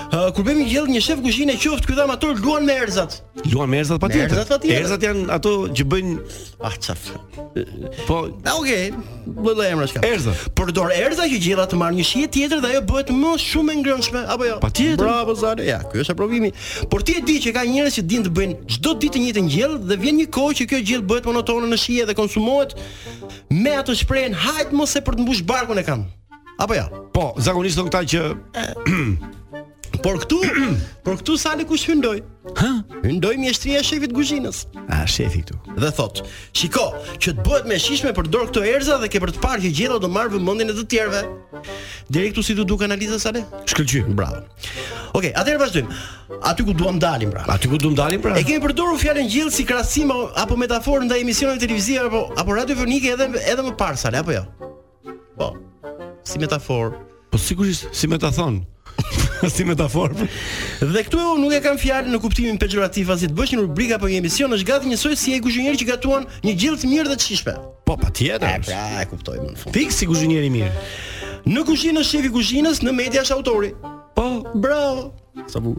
uh, 0.09 0.27
kur 0.33 0.45
bëjmë 0.47 0.63
një 0.63 0.69
gjellë 0.71 0.93
një 0.95 1.01
shef 1.05 1.19
kuzhine 1.23 1.55
qoftë 1.61 1.89
ky 1.89 1.95
dha 1.97 2.05
amator 2.07 2.39
luan 2.41 2.65
me 2.67 2.73
erzat. 2.85 3.19
Luan 3.51 3.69
me 3.69 3.77
erzat 3.83 4.01
patjetër. 4.01 4.39
Erzat 4.39 4.55
patjetër. 4.55 4.81
Erzat 4.81 5.05
janë 5.05 5.25
ato 5.35 5.51
që 5.75 5.85
bëjnë 5.91 6.15
ah 6.65 6.73
çaf. 6.81 7.03
Po, 8.07 8.17
na 8.41 8.55
ah, 8.55 8.57
okay. 8.59 8.89
Bëllë 9.29 9.67
e 9.67 9.69
emra 9.75 9.87
shka. 9.91 10.01
Erza. 10.07 10.33
Por 10.57 10.71
dorë 10.73 10.97
erza 11.05 11.27
që 11.29 11.39
gjella 11.45 11.65
të 11.69 11.79
marrë 11.79 11.99
një 11.99 12.07
shije 12.09 12.29
tjetër 12.35 12.63
dhe 12.65 12.73
ajo 12.73 12.81
bëhet 12.89 13.13
më 13.13 13.33
shumë 13.45 13.75
e 13.75 13.79
ngrënshme 13.83 14.25
apo 14.33 14.49
jo? 14.49 14.57
Patjetër. 14.63 15.03
Bravo 15.03 15.35
Zare. 15.37 15.65
Ja, 15.69 15.81
ky 15.85 16.01
është 16.01 16.15
aprovimi. 16.17 16.51
Por 16.91 17.03
ti 17.05 17.17
e 17.19 17.23
di 17.27 17.37
që 17.45 17.53
ka 17.57 17.65
njerëz 17.69 17.99
që 17.99 18.05
din 18.09 18.25
të 18.25 18.33
bëjnë 18.39 18.59
çdo 18.77 18.95
ditë 19.05 19.15
të 19.17 19.23
njëjtën 19.25 19.51
gjellë 19.53 19.81
dhe 19.91 19.99
vjen 20.01 20.19
një 20.23 20.29
kohë 20.35 20.57
që 20.63 20.69
kjo 20.73 20.83
gjellë 20.89 21.09
bëhet 21.13 21.51
në 21.65 21.77
shije 21.81 22.05
dhe 22.09 22.15
konsumohet 22.17 22.73
me 23.51 23.75
hajt 24.45 25.01
për 25.05 25.15
të 25.15 25.21
mbush 25.21 25.41
barkun 25.45 25.79
e 25.81 25.85
Apo 26.57 26.71
jo? 26.73 26.85
Ja? 26.87 27.04
po, 27.15 27.31
zakonisht 27.39 27.79
thon 27.79 27.87
këta 27.91 28.05
që 28.13 28.27
Por 30.03 30.17
këtu, 30.19 30.37
por 31.05 31.15
këtu 31.17 31.33
sa 31.39 31.53
le 31.57 31.63
kush 31.65 31.85
hyndoi. 31.87 32.17
Hë? 32.59 32.67
Hyndoi 33.07 33.37
mjeshtria 33.41 33.79
e 33.79 33.85
shefit 33.85 34.11
të 34.11 34.17
kuzhinës. 34.17 34.59
Ah, 34.91 35.05
shefi 35.09 35.39
këtu. 35.45 35.55
Dhe 35.81 35.89
thot, 35.97 36.19
"Shiko, 36.57 36.83
që 37.23 37.31
të 37.37 37.45
bëhet 37.45 37.69
me 37.71 37.77
shishme 37.81 38.11
për 38.17 38.27
dorë 38.33 38.49
këto 38.51 38.63
erza 38.69 38.97
dhe 39.01 39.07
ke 39.09 39.21
për 39.23 39.31
të 39.37 39.41
parë 39.45 39.61
që 39.65 39.71
gjithë 39.79 39.99
do 40.03 40.09
marr 40.13 40.29
vëmendjen 40.35 40.73
e 40.73 40.75
të 40.77 40.85
tjerëve." 40.93 41.21
Deri 42.13 42.33
këtu 42.33 42.43
si 42.45 42.57
do 42.59 42.67
duk 42.73 42.83
analiza 42.89 43.17
sa 43.23 43.33
le? 43.37 43.45
Shkëlqy, 43.63 44.03
bravo. 44.19 44.43
Okej, 44.43 45.15
okay, 45.15 45.31
atëherë 45.41 45.61
vazhdojmë. 45.63 46.01
Aty 46.51 46.67
ku 46.69 46.75
duam 46.81 46.99
dalim 47.01 47.31
pra. 47.33 47.45
Aty 47.55 47.71
ku 47.71 47.79
duam 47.81 47.95
dalim 47.97 48.21
pra. 48.25 48.35
E 48.37 48.43
kemi 48.45 48.61
përdorur 48.67 48.99
fjalën 49.01 49.31
gjithë 49.31 49.53
si 49.61 49.65
krahasim 49.69 50.11
apo 50.35 50.59
metaforë 50.59 51.07
ndaj 51.07 51.21
emisioneve 51.23 51.63
televizive 51.65 52.09
apo 52.11 52.27
apo 52.35 52.59
radiofonike 52.61 53.15
edhe 53.15 53.31
edhe 53.45 53.69
më 53.69 53.73
parë 53.79 54.03
sa 54.03 54.13
le 54.13 54.21
apo 54.21 54.35
jo? 54.37 54.43
Po, 55.39 55.49
si 56.25 56.37
metaforë. 56.39 56.93
Po 57.31 57.37
sigurisht, 57.39 57.89
si 57.93 58.07
me 58.07 58.17
ta 58.17 58.31
thon. 58.31 58.63
si 59.55 59.65
metafor. 59.67 60.13
dhe 60.15 61.01
këtu 61.05 61.19
unë 61.19 61.41
nuk 61.43 61.53
e 61.55 61.59
kam 61.65 61.75
fjalën 61.79 62.11
në 62.13 62.19
kuptimin 62.23 62.59
pejorativ 62.61 63.09
asit. 63.13 63.33
Bësh 63.35 63.51
një 63.55 63.65
rubrikë 63.65 63.95
apo 63.99 64.07
një 64.09 64.21
emision 64.23 64.55
është 64.55 64.67
gati 64.69 64.87
njësoj 64.93 65.11
si 65.19 65.33
ai 65.35 65.41
kuzhinier 65.43 65.75
që 65.81 65.87
gatuan 65.91 66.23
një 66.45 66.53
gjellë 66.61 66.79
të 66.81 66.91
mirë 66.93 67.11
dhe 67.11 67.17
të 67.19 67.27
shishme. 67.27 67.55
Po 67.87 67.97
patjetër. 67.99 68.47
E 68.47 68.63
pra, 68.63 68.85
e 69.03 69.09
kuptoj 69.11 69.35
më 69.43 69.51
në 69.51 69.59
fund. 69.65 69.75
Pik 69.75 69.91
si 69.93 70.07
kuzhinier 70.09 70.47
i 70.47 70.51
mirë. 70.55 70.87
Në 71.51 71.65
kuzhinë 71.67 72.01
është 72.05 72.15
shefi 72.23 72.31
kuzhinës, 72.39 72.79
në 72.87 72.95
media 73.03 73.25
është 73.25 73.35
autori. 73.41 73.73
Po, 74.15 74.29
bravo. 74.55 75.11
Sa 75.47 75.59
bu. 75.59 75.75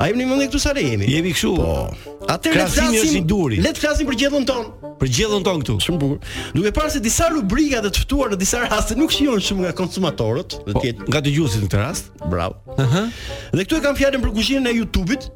A 0.00 0.08
jemi 0.08 0.24
më 0.26 0.36
ne 0.40 0.46
këtu 0.48 0.58
sa 0.62 0.72
jemi? 0.74 1.06
Jemi 1.10 1.32
këtu. 1.36 1.52
Po. 1.60 2.14
Atë 2.32 2.54
le 2.56 2.64
të 2.64 2.66
flasim 2.76 3.26
duri. 3.28 3.60
Le 3.62 3.72
të 3.76 3.82
flasim 3.84 4.08
për 4.08 4.16
gjellën 4.22 4.46
ton. 4.48 4.70
Për 5.02 5.10
gjellën 5.18 5.44
ton 5.46 5.60
këtu. 5.60 5.76
Shumë 5.84 6.00
bukur. 6.00 6.36
Duke 6.56 6.72
parë 6.74 6.94
se 6.96 7.02
disa 7.04 7.28
rubrika 7.34 7.82
të 7.84 7.92
ftuar 8.06 8.32
në 8.32 8.38
disa 8.40 8.62
raste 8.66 8.96
nuk 8.98 9.12
shijojnë 9.14 9.44
shumë 9.48 9.66
nga 9.66 9.74
konsumatorët, 9.78 10.56
do 10.66 10.72
po, 10.74 10.80
të 10.80 10.88
jetë 10.90 11.10
nga 11.12 11.22
dëgjuesit 11.28 11.64
në 11.64 11.68
këtë 11.68 11.82
rast. 11.84 12.10
Bravo. 12.32 12.56
Ëhë. 12.76 12.84
Uh 12.84 12.96
-huh. 12.96 13.34
Dhe 13.58 13.64
këtu 13.68 13.76
e 13.76 13.82
kam 13.84 13.96
fjalën 14.00 14.20
për 14.24 14.30
kuzhinën 14.38 14.66
e 14.72 14.72
YouTube-it. 14.80 15.30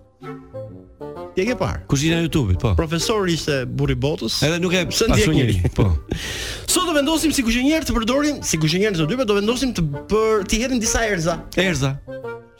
Ti 1.37 1.40
e 1.42 1.46
ke 1.46 1.55
parë? 1.55 1.87
Kuzhina 1.87 2.16
e 2.18 2.23
YouTube-it, 2.27 2.59
po. 2.59 2.75
Profesori 2.75 3.33
ishte 3.33 3.66
burri 3.66 3.94
botës. 3.94 4.40
Edhe 4.42 4.59
nuk 4.59 4.73
e 4.73 4.87
pse 4.88 5.05
ndjen 5.07 5.31
njëri. 5.37 5.57
Po. 5.75 5.85
Sot 6.66 6.87
do 6.88 6.92
vendosim 6.92 7.33
si 7.33 7.42
kuzhinier 7.42 7.85
të 7.85 7.92
përdorim, 7.94 8.42
si 8.42 8.57
kuzhinier 8.57 8.90
të 8.92 9.07
dy, 9.07 9.25
do 9.25 9.35
vendosim 9.35 9.73
të 9.77 9.81
për 10.11 10.44
të 10.49 10.55
hedhin 10.62 10.81
disa 10.81 10.99
erza. 11.12 11.38
Erza 11.57 11.96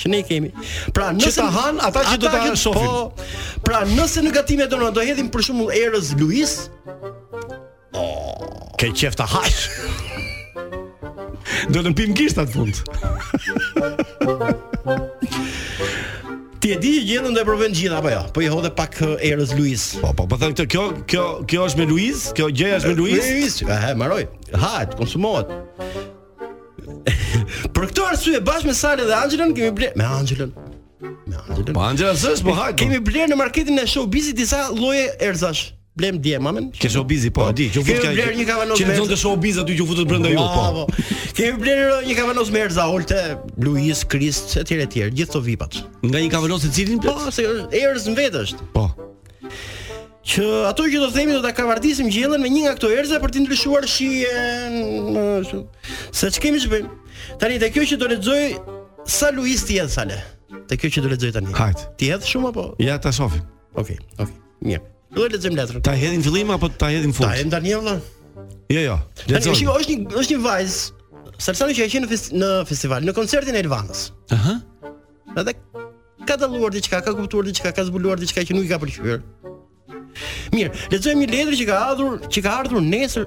që 0.01 0.09
ne 0.15 0.21
kemi. 0.27 0.51
Pra, 0.97 1.11
nëse 1.17 1.37
ta 1.41 1.49
han 1.55 1.81
ata 1.85 2.03
që 2.13 2.19
do 2.23 2.31
ta 2.33 2.41
han 2.45 2.59
Po. 2.77 3.11
Pra, 3.67 3.83
nëse 3.91 4.23
në 4.25 4.33
gatime 4.35 4.67
do 4.69 4.79
donë 4.81 4.95
do 4.97 5.05
hedhim 5.07 5.29
për 5.35 5.45
shembull 5.51 5.73
erës 5.77 6.15
Luis. 6.21 6.57
Oh, 7.97 8.47
ke 8.81 8.91
qef 8.97 9.17
ta 9.19 9.27
haj. 9.29 9.51
Do 11.75 11.83
të 11.85 11.93
pim 11.99 12.15
gishtat 12.17 12.49
fund. 12.55 12.79
Ti 16.61 16.75
e 16.75 16.77
di 16.81 16.93
gjendën 17.09 17.37
dhe 17.37 17.45
provën 17.49 17.73
gjithë 17.77 17.97
apo 17.99 18.11
jo? 18.13 18.23
Po 18.37 18.43
i 18.45 18.49
hodhe 18.53 18.71
pak 18.77 18.97
erës 19.17 19.55
Luis. 19.59 19.87
Po, 20.03 20.15
po, 20.17 20.27
po 20.29 20.41
thënë 20.41 20.57
këto, 20.57 20.69
kjo, 20.73 20.85
kjo, 21.11 21.27
kjo 21.49 21.67
është 21.69 21.83
me 21.83 21.89
Luis, 21.93 22.29
kjo 22.37 22.49
gjëja 22.53 22.81
është 22.83 22.93
me 22.93 23.01
Luis. 23.03 23.25
Luis, 23.31 23.61
e, 23.65 23.73
e, 23.73 25.41
e, 25.41 25.59
e, 26.39 27.17
Për 27.75 27.89
këtë 27.91 28.05
arsye 28.13 28.41
bashkë 28.47 28.71
me 28.71 28.77
sale 28.79 29.07
dhe 29.09 29.17
Angelën 29.17 29.53
kemi 29.57 29.73
bler 29.81 29.95
me 29.99 30.07
Angelën. 30.07 30.53
Me 31.31 31.39
Angelën. 31.39 31.75
Po 31.77 31.85
Angela 31.85 32.15
s'është, 32.19 32.45
po 32.47 32.57
hajde. 32.59 32.79
Kemi 32.85 33.01
bler 33.05 33.29
në 33.31 33.39
marketin 33.41 33.79
e 33.81 33.87
showbizit 33.91 34.39
disa 34.39 34.69
lloje 34.75 35.07
erzash. 35.27 35.71
Blem 35.99 36.21
dje 36.23 36.39
mamën. 36.41 36.69
Ke 36.81 36.89
showbiz 36.93 37.25
po, 37.35 37.49
di, 37.57 37.67
që 37.75 37.83
futet 37.85 38.19
një 38.39 38.45
kavanoz 38.49 38.79
me. 38.79 38.93
Që 38.93 38.99
zonte 39.03 39.17
showbiz 39.21 39.57
aty 39.61 39.75
që 39.81 39.87
futet 39.89 40.07
brenda 40.09 40.31
ju, 40.31 40.39
po. 40.39 40.85
Kemi 41.37 41.59
bler 41.61 41.81
një 42.07 42.15
kavanoz 42.17 42.53
me 42.55 42.63
erza 42.63 42.87
Olte, 42.89 43.19
Luis, 43.61 44.05
Kris, 44.09 44.39
etj 44.63 44.79
etj, 44.87 45.01
gjithë 45.19 45.35
to 45.35 45.43
vipat. 45.45 45.81
Nga 46.07 46.23
një 46.25 46.31
kavanoz 46.33 46.65
e 46.65 46.73
cilin 46.77 47.03
po, 47.05 47.17
se 47.35 47.45
erz 47.83 48.07
në 48.09 48.15
vetë 48.23 48.45
është. 48.47 48.71
Po. 48.77 48.87
Që 50.31 50.47
ato 50.69 50.87
që 50.87 51.01
do 51.03 51.09
themi 51.11 51.35
do 51.35 51.41
ta 51.43 51.51
kavardisim 51.57 52.07
gjellën 52.13 52.39
me 52.45 52.49
një 52.53 52.63
nga 52.69 52.75
këto 52.79 52.91
erza 52.95 53.19
për 53.23 53.33
të 53.35 53.43
ndryshuar 53.45 53.87
shijen, 53.91 55.65
se 56.15 56.31
ç'kemi 56.37 56.61
ç'bëjmë. 56.63 57.00
Tani 57.41 57.59
te 57.63 57.69
kjo 57.73 57.85
që 57.91 57.99
do 58.01 58.09
lexoj 58.13 58.45
sa 59.09 59.31
Luis 59.35 59.65
ti 59.69 59.79
jetë 59.79 59.93
sale. 59.95 60.19
Te 60.69 60.79
kjo 60.81 60.91
që 60.97 61.03
do 61.05 61.11
lexoj 61.15 61.33
tani. 61.37 61.53
Hajt. 61.57 61.85
Ti 62.01 62.13
jetë 62.13 62.29
shumë 62.33 62.53
apo? 62.53 62.67
Ja 62.83 62.97
ta 63.03 63.13
shofim. 63.17 63.45
Okej, 63.75 63.97
okay, 64.15 64.15
okej. 64.19 64.35
Okay. 64.35 64.39
Mirë. 64.67 64.85
Do 65.17 65.27
të 65.27 65.37
lexojmë 65.37 65.61
letrën. 65.61 65.85
Ta 65.87 65.97
hedhim 65.99 66.25
fillim 66.27 66.53
apo 66.55 66.69
ta 66.83 66.91
hedhim 66.93 67.13
fund? 67.17 67.27
Ta 67.29 67.35
hedhim 67.37 67.53
tani 67.55 67.75
vëlla. 67.77 67.97
Jo, 68.71 68.81
jo. 68.89 68.97
Lexoj. 69.29 69.53
Tani 69.53 69.73
është 69.73 69.97
një 69.97 70.21
është 70.23 70.37
një 70.37 70.45
vajzë. 70.47 71.01
Sërsanu 71.41 71.73
që 71.77 71.87
e 71.87 71.91
qenë 71.95 72.05
në, 72.07 72.11
festi 72.11 72.37
në 72.41 72.49
festival, 72.69 73.07
në 73.09 73.15
koncertin 73.17 73.57
e 73.57 73.61
Elvanës 73.65 74.03
Aha. 74.37 74.59
Edhe 75.41 75.55
ka 76.29 76.35
dalluar 76.37 76.69
diçka, 76.75 76.99
ka 77.01 77.15
kuptuar 77.17 77.47
diçka, 77.47 77.71
ka 77.73 77.87
zbuluar 77.89 78.21
diçka 78.21 78.45
që 78.45 78.59
nuk 78.59 78.67
i 78.69 78.69
ka 78.69 78.77
pëlqyer. 78.83 79.23
Mirë, 80.53 80.75
lexojmë 80.93 81.25
një 81.25 81.31
letër 81.33 81.57
që 81.63 81.67
ka 81.71 81.79
ardhur, 81.95 82.19
që 82.29 82.45
ka 82.45 82.59
ardhur 82.61 82.85
nesër, 82.85 83.25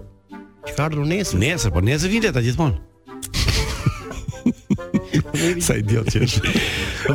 që 0.69 0.77
ka 0.77 0.85
ardhur 0.91 1.09
nesër. 1.09 1.41
Nesër, 1.41 1.73
po 1.73 1.81
nesër 1.87 2.13
vjen 2.13 2.27
letra 2.27 2.45
gjithmonë. 2.45 2.77
Sa 5.63 5.75
idiot 5.79 6.09
që 6.13 6.21
është. 6.25 6.51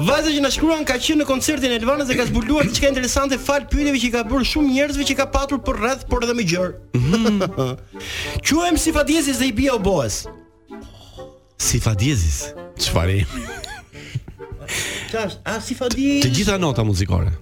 Vajza 0.08 0.32
që 0.34 0.42
na 0.44 0.50
shkruan 0.52 0.84
ka 0.88 0.96
qenë 1.02 1.22
në 1.22 1.26
koncertin 1.28 1.72
e 1.74 1.78
Elvanës 1.80 2.08
dhe 2.08 2.16
ka 2.18 2.26
zbuluar 2.28 2.68
ka 2.72 2.88
interesante 2.88 3.38
fal 3.42 3.66
pyetjeve 3.70 4.00
që 4.04 4.10
ka 4.14 4.22
bërë 4.30 4.48
shumë 4.52 4.72
njerëzve 4.76 5.06
që 5.10 5.16
ka 5.18 5.26
patur 5.34 5.60
për 5.66 5.80
rreth 5.82 6.06
por 6.10 6.24
edhe 6.24 6.36
më 6.38 6.46
gjërë 6.52 7.00
mhm. 7.00 7.74
Quhem 8.46 8.78
si 8.84 8.94
Fadiezis 8.96 9.40
dhe 9.42 9.50
i 9.50 9.54
bie 9.58 9.72
oboes. 9.74 10.22
Si 11.58 11.80
Fadiezis. 11.82 12.48
Çfarë? 12.78 13.20
Çfarë? 15.12 15.38
A 15.48 15.58
si 15.64 15.76
Të 15.82 16.28
gjitha 16.32 16.58
nota 16.60 16.84
muzikore. 16.84 17.32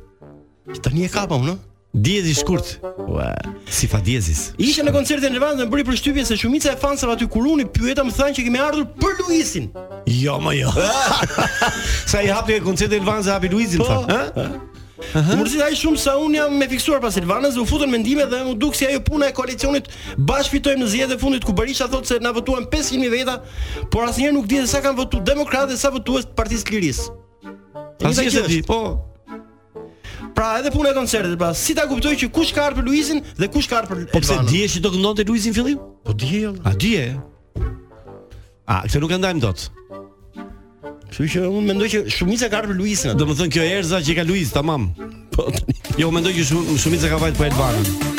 Tani 0.82 1.04
e 1.04 1.08
kapam, 1.10 1.44
no? 1.46 1.58
Diezi 1.98 2.30
i 2.30 2.34
shkurt. 2.34 2.80
Ua, 3.08 3.30
si 3.72 3.86
fa 3.88 4.00
diezis? 4.04 4.50
Isha 4.60 4.84
në 4.84 4.92
koncertin 4.92 5.30
e 5.30 5.32
Nirvana 5.32 5.62
dhe 5.62 5.66
më 5.66 5.72
bëri 5.72 5.84
përshtypje 5.88 6.24
se 6.28 6.36
shumica 6.36 6.74
e 6.74 6.76
fansave 6.80 7.14
aty 7.16 7.24
kur 7.30 7.46
unë 7.48 7.68
pyeta 7.72 8.04
më 8.04 8.12
thanë 8.16 8.36
që 8.36 8.44
kemi 8.46 8.60
ardhur 8.60 8.84
për 9.00 9.14
Luisin. 9.22 9.70
Jo, 10.04 10.36
më 10.44 10.56
jo. 10.58 10.72
Sa 12.10 12.20
i 12.20 12.28
hapte 12.28 12.58
koncertin 12.66 12.98
e 13.00 13.00
Nirvana 13.00 13.32
hapi 13.38 13.48
Luisin, 13.52 13.80
ha? 13.88 14.20
Mund 15.36 15.48
si 15.52 15.60
ai 15.62 15.72
shumë 15.76 16.00
sa 16.00 16.14
unë 16.20 16.36
jam 16.40 16.54
me 16.60 16.68
fiksuar 16.68 17.00
pas 17.00 17.16
Silvanës, 17.16 17.56
dhe 17.56 17.64
u 17.64 17.68
futën 17.68 17.88
mendime 17.92 18.24
dhe 18.28 18.42
u 18.50 18.54
duk 18.60 18.76
si 18.76 18.88
ajo 18.88 19.00
puna 19.04 19.30
e 19.30 19.34
koalicionit 19.36 19.88
bash 20.28 20.48
fitojmë 20.52 20.82
në 20.84 20.92
zgjedhje 20.92 21.16
e 21.16 21.20
fundit 21.22 21.44
ku 21.48 21.56
Barisha 21.56 21.88
thotë 21.88 22.10
se 22.16 22.20
na 22.24 22.32
votuan 22.36 22.68
500.000 22.72 23.12
veta, 23.12 23.38
por 23.92 24.08
asnjëherë 24.08 24.36
nuk 24.36 24.48
di 24.50 24.60
të 24.64 24.68
sa 24.72 24.80
kanë 24.84 24.98
votuar 25.02 25.24
Demokratët 25.28 25.80
sa 25.80 25.92
votues 25.94 26.28
Partisë 26.36 26.72
Liris. 26.76 27.04
Tashë 28.02 28.32
se 28.40 28.44
di, 28.52 28.60
po. 28.66 28.80
Pra 30.36 30.58
edhe 30.60 30.70
puna 30.70 30.90
e 30.90 30.94
koncertit, 30.94 31.34
pra 31.38 31.54
si 31.56 31.72
ta 31.74 31.86
kuptoj 31.88 32.12
që 32.20 32.26
kush 32.28 32.50
ka 32.52 32.66
ardhur 32.68 32.82
për 32.82 32.88
Luizin 32.90 33.22
dhe 33.40 33.46
kush 33.48 33.70
ka 33.70 33.78
ardhur 33.78 34.02
për 34.02 34.10
Po 34.12 34.20
pse 34.20 34.34
diesh 34.50 34.74
që 34.76 34.82
do 34.84 34.90
këndonte 34.92 35.24
Luizin 35.30 35.54
fillim? 35.56 35.78
Po 36.04 36.12
dihej. 36.12 36.42
Jo. 36.42 36.50
A 36.68 36.74
dije? 36.76 37.06
A, 38.68 38.76
se 38.84 39.00
nuk 39.00 39.14
e 39.16 39.16
ndajmë 39.16 39.40
dot. 39.46 39.64
Kështu 41.08 41.30
që 41.38 41.46
unë 41.48 41.64
mendoj 41.72 41.88
që 41.94 42.02
shumica 42.18 42.52
ka 42.52 42.60
për 42.66 42.76
Luisin. 42.76 43.14
Domethënë 43.16 43.54
kjo 43.54 43.64
erza 43.78 44.02
që 44.04 44.18
ka 44.20 44.26
Luis, 44.28 44.52
tamam. 44.52 44.90
Po. 45.32 45.48
Jo, 45.96 46.12
mendoj 46.12 46.36
që 46.36 46.46
shumica 46.52 47.14
ka 47.14 47.22
vajt 47.24 47.38
për 47.40 47.48
Elvanin. 47.52 48.15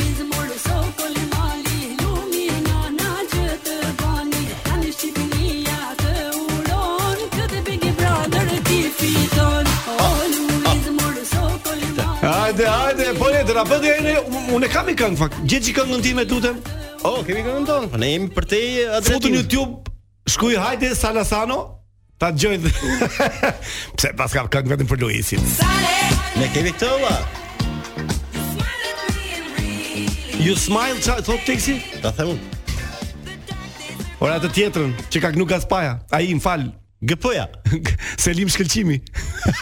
Hajde, 12.28 12.64
hajde, 12.68 13.06
po 13.18 13.30
le 13.32 13.40
të 13.48 13.54
rabëgë 13.56 13.88
e 13.98 14.02
ne, 14.04 14.14
unë 14.56 14.68
e 14.68 14.72
kam 14.72 14.88
i 14.92 14.94
këngë, 15.00 15.16
fakt, 15.20 15.38
gjithë 15.48 15.64
që 15.64 15.70
i 15.72 15.74
këngë 15.78 15.94
në 15.98 16.04
ti 16.04 16.12
me 16.18 16.26
tutëm? 16.28 16.58
oh, 17.08 17.22
kemi 17.24 17.40
këngë 17.46 17.62
në 17.64 17.68
tonë. 17.70 17.90
Po 17.94 18.00
ne 18.02 18.10
jemi 18.12 18.28
për 18.36 18.48
te 18.52 18.60
adresë. 18.84 19.16
adretinë. 19.16 19.44
Futu 19.44 19.92
shkuj 20.34 20.58
hajde, 20.60 20.90
salasano, 21.00 21.58
ta 22.20 22.34
të 22.36 22.58
Pse, 23.98 24.12
pas 24.20 24.36
ka 24.36 24.44
këngë 24.58 24.74
vetëm 24.74 24.90
për 24.92 25.00
Luisin. 25.06 25.46
Ne 26.42 26.50
kemi 26.54 26.74
këtë 26.76 26.90
ola. 26.98 27.16
You 30.44 30.60
smile, 30.66 31.00
të 31.00 31.16
thotë 31.30 31.48
të 31.48 31.56
kësi? 31.62 31.76
Ta 32.04 32.12
themu. 32.18 32.36
Ora 34.20 34.36
të 34.44 34.52
tjetërën, 34.58 34.92
që 35.14 35.22
ka 35.24 35.32
kënuk 35.32 35.54
gaspaja, 35.56 35.96
a 36.12 36.20
i 36.20 36.36
më 36.36 36.44
falë. 36.44 36.68
Gëpoja 37.08 37.44
Selim 38.24 38.50
Shkëlqimi. 38.52 39.00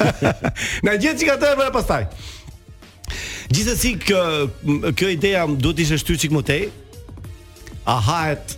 Na 0.88 0.98
gjithë 0.98 1.20
që 1.22 1.30
ka 1.30 1.36
të 1.38 1.54
e 1.62 1.70
pastaj 1.76 2.06
Gjithsesi 3.50 3.96
kjo 4.00 4.20
kjo 4.98 5.10
ideja 5.14 5.46
duhet 5.48 5.80
ishte 5.86 6.00
shtyr 6.02 6.20
çik 6.24 6.34
motej. 6.34 6.68
A 7.86 8.00
hahet 8.02 8.56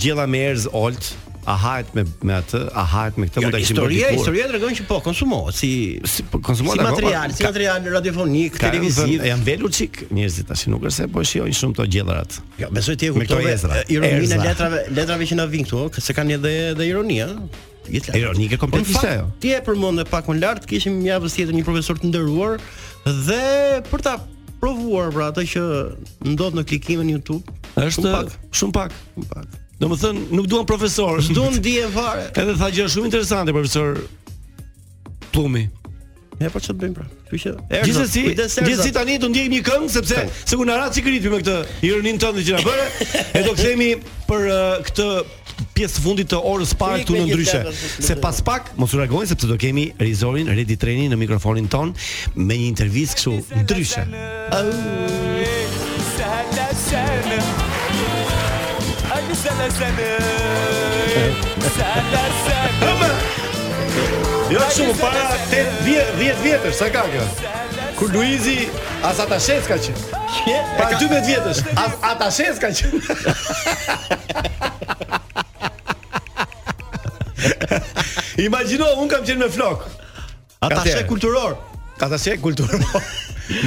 gjella 0.00 0.24
me 0.26 0.38
erz 0.48 0.64
olt, 0.72 1.10
a 1.46 1.52
hahet 1.60 1.90
me 1.94 2.06
me 2.24 2.38
atë, 2.38 2.60
a 2.72 2.84
hahet 2.88 3.18
me 3.20 3.28
këtë 3.28 3.42
mundësi. 3.44 3.60
Jo, 3.66 3.66
historia, 3.68 4.08
historia 4.16 4.46
tregon 4.48 4.72
që 4.78 4.86
po 4.88 4.96
konsumohet 5.04 5.58
si 5.58 5.70
si 6.08 6.24
po 6.24 6.40
konsumohet 6.44 6.80
si 6.80 6.84
po, 6.86 6.94
material, 6.94 7.36
si 7.36 7.44
material 7.44 7.90
radiofonik, 7.98 8.56
televiziv. 8.62 9.20
Janë 9.28 9.44
velur 9.50 9.74
çik 9.76 10.06
njerëzit 10.08 10.48
tash 10.48 10.66
nuk 10.72 10.88
është 10.88 10.96
se 11.02 11.12
po 11.12 11.26
shijojnë 11.32 11.60
shumë 11.60 11.76
këto 11.76 11.88
gjellrat. 11.98 12.40
Jo, 12.62 12.72
besoj 12.78 12.96
ti 12.96 13.12
e 13.12 13.14
kuptove. 13.18 13.52
Me 13.52 13.54
këto 13.54 14.42
letrave, 14.48 14.84
letrave 14.96 15.28
që 15.32 15.40
na 15.42 15.50
vin 15.52 15.68
këtu, 15.68 15.86
se 16.00 16.16
kanë 16.16 16.38
edhe 16.40 16.54
edhe 16.72 16.88
ironia. 16.94 17.28
Ironike 18.18 18.56
kompleksisht. 18.58 19.04
Ti 19.44 19.52
e 19.60 19.62
përmend 19.62 20.08
pak 20.10 20.26
më 20.32 20.40
lart, 20.42 20.64
kishim 20.66 20.96
javës 21.06 21.36
tjetër 21.36 21.54
një 21.54 21.66
profesor 21.68 22.00
të 22.02 22.08
nderuar, 22.10 22.56
dhe 23.06 23.80
për 23.86 24.02
ta 24.02 24.16
provuar 24.60 25.12
pra 25.14 25.28
ato 25.30 25.44
që 25.46 25.62
ndodh 26.26 26.58
në 26.58 26.64
klikimin 26.70 27.12
YouTube. 27.14 27.44
Është 27.78 28.02
shumë 28.02 28.08
pak, 28.16 28.34
shumë 28.56 28.76
pak. 28.78 28.94
pak. 29.30 29.56
Do 29.80 29.90
më 29.92 29.98
thënë, 30.02 30.22
nuk 30.32 30.46
duan 30.50 30.64
profesorës. 30.68 31.28
Nuk 31.30 31.36
duan 31.38 31.58
dje 31.62 31.86
fare. 31.94 32.30
Edhe 32.32 32.54
tha 32.58 32.70
gjë 32.72 32.88
shumë 32.96 33.10
interesante, 33.10 33.52
profesor 33.54 34.00
Plumi. 35.32 35.66
Ne 36.36 36.50
po 36.52 36.60
ç'të 36.60 36.74
bëjmë 36.76 36.96
pra. 36.98 37.04
Kjo 37.30 37.38
që 37.40 37.54
gjithsesi, 37.84 38.24
gjithsesi 38.66 38.90
tani 38.92 39.14
do 39.20 39.30
ndiejmë 39.32 39.56
një 39.56 39.64
këngë 39.64 39.88
sepse 39.92 40.24
se 40.46 40.56
ku 40.58 40.66
na 40.68 40.74
ra 40.76 40.90
sikritim 40.92 41.32
me 41.32 41.38
këtë 41.40 41.56
ironin 41.88 42.18
tonë 42.20 42.44
që 42.48 42.58
na 42.58 42.62
bëre. 42.66 42.86
E 43.38 43.42
do 43.46 43.54
kthehemi 43.56 43.88
për 44.28 44.44
uh, 44.50 44.76
këtë 44.84 45.06
pjesë 45.76 46.02
fundit 46.04 46.28
të 46.34 46.40
orës 46.52 46.74
parë 46.76 47.00
këtu 47.06 47.16
në 47.16 47.22
ndryshe. 47.30 47.62
Se 48.04 48.18
pas 48.20 48.42
pak 48.44 48.68
mos 48.76 48.92
u 48.92 49.00
reagojnë 49.00 49.30
sepse 49.32 49.48
do 49.48 49.56
kemi 49.60 49.86
Rizorin 50.00 50.52
Ready 50.52 50.76
Training 50.76 51.14
në 51.16 51.20
mikrofonin 51.24 51.70
ton 51.72 51.94
me 52.36 52.58
një 52.60 52.68
intervistë 52.68 53.16
Kështu 53.16 53.60
ndryshe. 53.64 54.04
Sa 61.76 61.94
la 62.10 62.24
sa 62.44 62.94
sa 62.94 64.34
Jo 64.46 64.60
që 64.70 64.84
më 64.86 64.92
para 65.00 65.22
10 65.50 65.72
vjetër, 65.82 66.36
vjetër, 66.42 66.70
sa 66.78 66.86
ka 66.94 67.00
kjo? 67.10 67.22
Kur 67.98 68.06
Luizi 68.14 68.68
as 69.02 69.18
ata 69.18 69.40
shes 69.42 69.66
ka 69.66 69.74
qenë. 69.82 70.04
Pa 70.78 70.86
12 70.94 71.10
vjetës, 71.26 71.62
as 71.74 71.92
ata 72.06 72.28
shes 72.30 72.60
ka 72.62 72.70
qenë. 72.70 72.94
Imagino, 78.46 78.86
unë 79.02 79.10
kam 79.16 79.26
qenë 79.26 79.42
me 79.42 79.50
flok. 79.50 79.82
Ata 80.62 80.82
shes 80.86 81.02
kulturor. 81.10 81.58
Ata 81.98 82.14
shes 82.18 82.38
kulturor. 82.44 82.78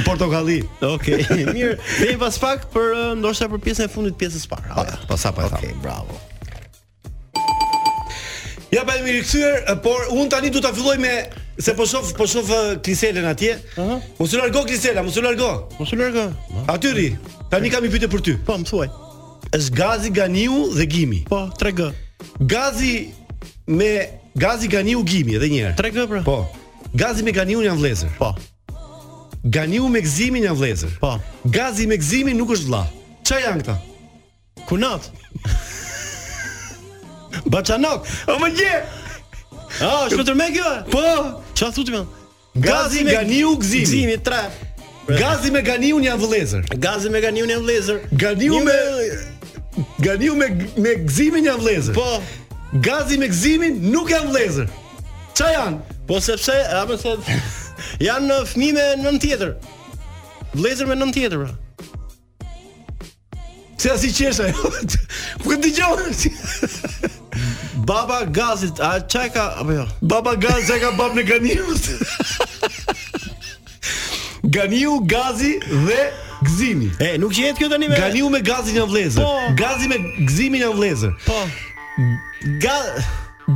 Portokalli. 0.08 0.62
Oke, 0.94 1.12
mirë. 1.52 1.76
Dhe 2.00 2.16
pas 2.20 2.38
pak 2.40 2.58
për 2.72 2.86
uh, 2.96 3.10
ndoshta 3.20 3.46
për 3.52 3.60
pjesën 3.68 3.84
e 3.84 3.88
fundit 3.98 4.16
pjesës 4.20 4.48
parë. 4.48 4.72
Pa, 4.72 4.84
pa, 4.88 4.96
pa, 4.96 4.96
pa, 5.12 5.16
pa, 5.28 5.40
pa, 5.42 5.48
pa, 5.60 5.76
bravo. 5.84 6.18
Ja 8.70 8.84
pa 8.86 8.94
mirë 9.02 9.18
rikthyer, 9.18 9.56
por 9.82 10.04
un 10.14 10.28
tani 10.30 10.50
du 10.54 10.60
ta 10.62 10.70
filloj 10.74 10.96
me 11.02 11.10
se 11.60 11.72
po 11.76 11.84
shof 11.90 12.12
po 12.14 12.26
shof 12.30 12.50
Kliselen 12.86 13.26
atje. 13.26 13.56
Ëh. 13.76 13.98
Mos 14.20 14.30
u 14.30 14.38
largo 14.38 14.62
Klisela, 14.66 15.02
mos 15.02 15.16
u 15.18 15.22
largo. 15.24 15.48
Mos 15.78 15.90
u 15.92 15.98
largo. 15.98 16.28
Aty 16.70 16.92
ri. 16.94 17.08
Tani 17.50 17.70
kam 17.72 17.84
i 17.88 17.90
pyetë 17.90 18.06
për 18.12 18.22
ty. 18.28 18.36
Po, 18.46 18.54
më 18.60 18.68
thuaj. 18.70 18.86
Ës 19.58 19.72
Gazi 19.74 20.12
Ganiu 20.14 20.68
dhe 20.76 20.86
Gimi. 20.86 21.24
Po, 21.26 21.48
3G. 21.58 21.90
Gazi 22.46 22.94
me 23.66 23.90
Gazi 24.38 24.70
Ganiu 24.70 25.02
Gimi 25.02 25.34
edhe 25.40 25.50
një 25.50 25.62
herë. 25.64 25.76
3G 25.82 26.06
pra. 26.12 26.22
Po. 26.30 26.38
Gazi 26.94 27.26
me 27.26 27.34
Ganiu 27.34 27.64
janë 27.66 27.80
vëllezër. 27.82 28.14
Po. 28.22 28.30
Ganiu 29.50 29.88
me 29.90 30.04
Gzimin 30.06 30.46
janë 30.46 30.58
vëllezër. 30.62 30.94
Po. 31.02 31.16
Gazi 31.58 31.90
me 31.90 31.98
Gzimin 31.98 32.38
nuk 32.38 32.54
është 32.54 32.70
vëlla. 32.70 32.84
Ç'a 33.26 33.42
janë 33.48 33.64
këta? 33.64 33.80
Kunat. 34.70 35.10
Baçanok, 37.50 38.06
o 38.30 38.36
më 38.38 38.50
gje. 38.54 38.74
Ah, 39.82 39.86
oh, 39.90 40.02
shpëtur 40.12 40.36
me 40.38 40.48
kjo? 40.54 40.66
Po, 40.90 41.00
që 41.58 41.66
a 41.66 41.74
thutim? 41.74 41.96
Gazi, 42.00 42.60
gazi 42.66 43.04
me 43.06 43.14
ganiu 43.16 43.54
gzimi. 43.58 43.84
Gzimi, 43.88 44.16
tre. 44.26 44.42
Gazi 45.18 45.50
me 45.54 45.62
ganiu 45.66 45.98
një 46.02 46.12
avlezër. 46.14 46.64
Gazi 46.84 47.10
me 47.10 47.22
ganiu 47.22 47.48
një 47.50 47.56
avlezër. 47.58 47.98
Ganiu 48.20 48.60
me... 48.66 48.76
Ganiu 50.04 50.36
me, 50.38 50.48
me 50.78 50.94
gzimi 51.06 51.42
një 51.44 51.56
avlezër. 51.58 51.96
Po. 51.98 52.60
Gazi 52.86 53.18
me 53.18 53.26
gzimin 53.32 53.80
nuk 53.90 54.12
e 54.14 54.18
avlezër. 54.20 54.70
Qa 55.38 55.50
janë? 55.56 55.82
Po 56.06 56.20
sepse, 56.22 56.54
a 56.74 56.84
se... 57.00 57.16
Janë 58.06 58.28
në 58.28 58.38
fmi 58.52 58.72
me 58.76 58.86
nën 59.02 59.18
tjetër. 59.22 59.56
Vlezër 60.58 60.90
me 60.90 60.98
nën 61.02 61.14
tjetër, 61.16 61.46
bra. 61.46 63.42
Se 63.80 63.94
asi 63.96 64.12
qesha, 64.14 64.50
jo. 64.52 64.74
Po 65.42 65.56
këtë 65.56 65.70
të 65.70 65.74
gjohë, 65.78 67.19
Baba 67.88 68.22
gazit, 68.32 68.80
a 68.80 69.08
çaj 69.08 69.32
ka 69.32 69.42
apo 69.42 69.72
jo? 69.72 69.84
Baba 70.02 70.34
gaz 70.34 70.68
ka 70.80 70.98
bab 70.98 71.14
në 71.16 71.22
ganiu. 71.26 71.64
ganiu 74.54 75.00
gazi 75.08 75.60
dhe 75.86 76.00
gzimi. 76.44 76.90
E, 77.00 77.16
nuk 77.20 77.32
jehet 77.32 77.56
kjo 77.58 77.68
tani 77.70 77.88
me 77.88 77.96
Ganiu 77.96 78.28
me 78.30 78.40
gazin 78.40 78.76
në 78.78 78.84
vëllezër. 78.88 79.24
Po. 79.24 79.54
Gazi 79.60 79.88
me 79.88 79.98
gzimin 80.28 80.64
në 80.64 80.72
vëllezër. 80.76 81.14
Po. 81.26 81.40
Ga 82.64 82.76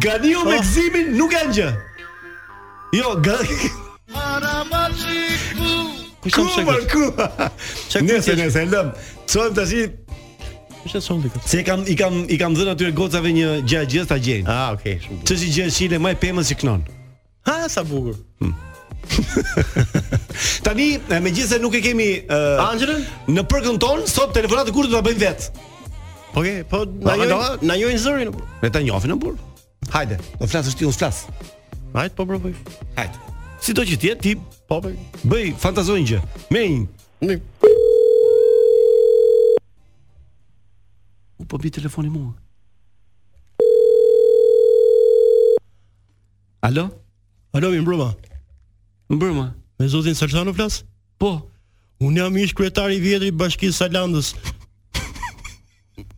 Ganiu 0.02 0.44
po. 0.44 0.50
me 0.52 0.60
gzimin 0.62 1.12
nuk 1.18 1.34
janë 1.34 1.56
gjë. 1.58 1.72
Jo, 3.00 3.16
ga 3.26 3.38
Kuma, 6.34 6.76
kuma 6.88 7.26
Nëse, 8.00 8.32
nëse, 8.38 8.62
lëm 8.70 8.92
Cëmë 9.28 9.50
të 9.58 9.64
si 9.68 9.80
Është 10.84 11.00
solli 11.00 11.30
kët. 11.32 11.48
Se 11.48 11.62
kam 11.64 11.84
i 11.88 11.96
kam 11.96 12.16
i 12.28 12.36
kam 12.40 12.54
dhënë 12.56 12.74
aty 12.74 12.90
gocave 12.96 13.30
një 13.34 13.52
gjagjë 13.70 14.02
ta 14.10 14.18
gjejnë. 14.20 14.44
Ah, 14.52 14.68
okay, 14.76 14.98
shumë 15.00 15.16
bukur. 15.16 15.28
Ç'është 15.30 15.50
gjë 15.56 15.66
shile 15.72 16.00
më 16.04 16.12
e 16.12 16.18
pemës 16.20 16.50
si 16.52 16.56
knon. 16.60 16.82
Ha, 17.48 17.56
sa 17.72 17.84
bukur. 17.88 18.18
Hmm. 18.42 18.52
Tani, 20.64 20.88
me 21.22 21.32
gjithë 21.32 21.54
se 21.54 21.58
nuk 21.60 21.74
e 21.76 21.80
kemi 21.84 22.06
uh, 22.24 22.62
Angelën 22.70 23.02
Në 23.34 23.42
përkën 23.52 23.76
tonë, 23.82 24.06
sot 24.08 24.32
telefonatë 24.32 24.72
kur 24.72 24.88
të 24.88 24.94
ta 24.94 25.02
bëjmë 25.04 25.20
vetë 25.20 25.50
Po 26.32 26.40
okay, 26.40 26.62
po 26.70 26.80
na 27.04 27.12
jo 27.20 27.40
na 27.68 27.76
jo 27.78 27.90
zëri. 28.06 28.30
Ne 28.62 28.72
ta 28.72 28.80
njohim 28.82 29.12
në 29.12 29.18
burr. 29.22 29.36
Hajde, 29.92 30.16
do 30.40 30.48
flasësh 30.50 30.78
ti, 30.80 30.88
unë 30.88 30.96
flas. 30.98 31.20
Hajde, 31.92 32.16
po 32.16 32.24
provoj. 32.26 32.56
Hajde. 32.96 33.36
Si 33.62 33.76
do 33.76 33.84
që 33.86 34.00
të 34.00 34.10
jetë 34.14 34.26
ti? 34.30 34.34
Po 34.72 34.80
bëj. 34.82 34.96
Po. 34.96 35.22
Bëj 35.36 35.46
fantazojnë 35.62 36.10
gjë. 36.14 36.24
Me 36.50 36.64
një. 37.22 37.38
po 41.44 41.58
bi 41.60 41.70
telefoni 41.70 42.08
mua. 42.08 42.32
Alo? 46.64 46.88
Alo, 47.52 47.70
mi 47.70 47.78
mbrëma. 47.80 48.08
Mbrëma. 49.12 49.46
Me 49.80 49.88
zotin 49.88 50.14
Sarsano 50.16 50.52
flas? 50.56 50.82
Po. 51.20 51.50
Unë 52.00 52.22
jam 52.22 52.36
ish 52.40 52.54
kryetari 52.56 52.96
i 52.98 53.02
vjetri 53.04 53.28
i 53.30 53.36
bashkisë 53.36 53.76
Salandës. 53.78 54.32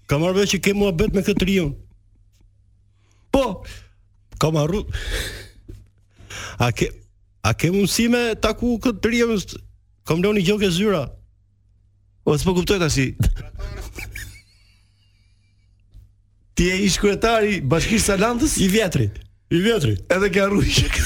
Kam 0.07 0.23
arbe 0.25 0.47
që 0.47 0.61
ke 0.63 0.73
mua 0.75 0.93
bet 0.95 1.15
me 1.15 1.23
këtë 1.27 1.49
rion. 1.51 1.75
Po. 3.35 3.43
Kam 4.39 4.57
arru... 4.63 4.85
A 6.63 6.71
ke... 6.73 6.93
A 7.47 7.53
ke 7.55 7.71
mundësi 7.75 8.07
me 8.13 8.23
taku 8.43 8.77
këtë 8.87 9.13
rion? 9.15 9.35
Kam 10.07 10.23
do 10.23 10.31
një 10.33 10.47
gjokë 10.47 10.71
e 10.71 10.73
zyra. 10.79 11.03
O, 12.27 12.35
së 12.39 12.47
po 12.49 12.55
kuptoj 12.61 12.79
të 12.83 12.89
si. 12.95 13.11
Ti 16.57 16.65
je 16.73 16.77
ish 16.89 16.97
kryetari 17.05 17.59
Bashkisë 17.69 18.07
Salandës 18.15 18.55
i 18.65 18.67
vjetrit. 18.73 19.17
I 19.53 19.59
vjetri. 19.61 19.93
Edhe 20.15 20.29
ke 20.33 20.41
harruar 20.43 20.65
që 20.67 20.89
ke 20.89 21.03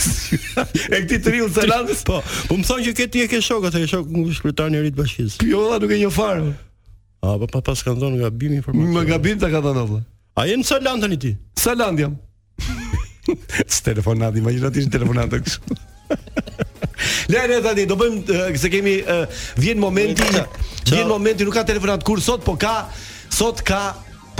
E 0.60 1.00
këti 1.02 1.16
të 1.26 1.32
rilë 1.34 1.48
të 1.56 1.64
landës 1.68 2.00
Po, 2.08 2.20
po 2.48 2.56
më 2.56 2.64
thonë 2.68 2.84
që 2.86 2.94
këti 3.00 3.20
e 3.26 3.26
ke 3.28 3.40
shokat 3.44 3.74
E 3.76 3.82
shokë 3.90 4.14
në 4.22 4.36
shkretar 4.38 4.70
një 4.72 4.80
rritë 4.86 4.96
bashkis 4.96 5.34
Pjo 5.42 5.60
dha 5.68 5.76
nuk 5.82 5.92
e 5.92 5.98
një 6.00 6.08
farë 6.14 6.46
A, 6.54 7.34
po, 7.34 7.44
pa, 7.44 7.50
pa, 7.58 7.60
kanë 7.68 7.76
s'ka 7.82 7.92
ndonë 7.98 8.22
nga 8.22 8.30
bimi 8.32 8.56
informacion 8.62 8.96
Më 8.96 9.04
nga 9.10 9.18
bim 9.26 9.42
të 9.42 9.50
ka 9.52 9.60
të 9.60 9.74
ndonë 9.76 10.00
A 10.40 10.46
jenë 10.48 10.66
sa 10.70 10.80
landë 10.86 11.10
një 11.12 11.20
ti? 11.26 11.34
Sa 11.60 11.76
landë 11.76 12.06
jam 12.06 12.16
Së 13.76 13.84
telefonat, 13.90 14.40
imaginat 14.40 14.80
ishë 14.80 14.94
telefonat 14.96 15.34
të 15.34 15.44
kështë 15.44 15.80
Lejnë 17.36 17.60
e 17.60 17.64
tani, 17.68 17.88
do 17.92 18.00
bëjmë 18.00 18.42
Se 18.64 18.72
kemi, 18.72 18.96
vjenë 19.04 19.58
vjen 19.66 19.84
momenti 19.84 20.32
Vjen 20.88 21.10
momenti, 21.12 21.44
nuk 21.44 21.60
ka 21.60 21.68
telefonat 21.68 22.08
kur 22.08 22.24
sot 22.24 22.40
Po 22.48 22.56
ka, 22.56 22.78
sot 23.36 23.60
ka 23.60 23.84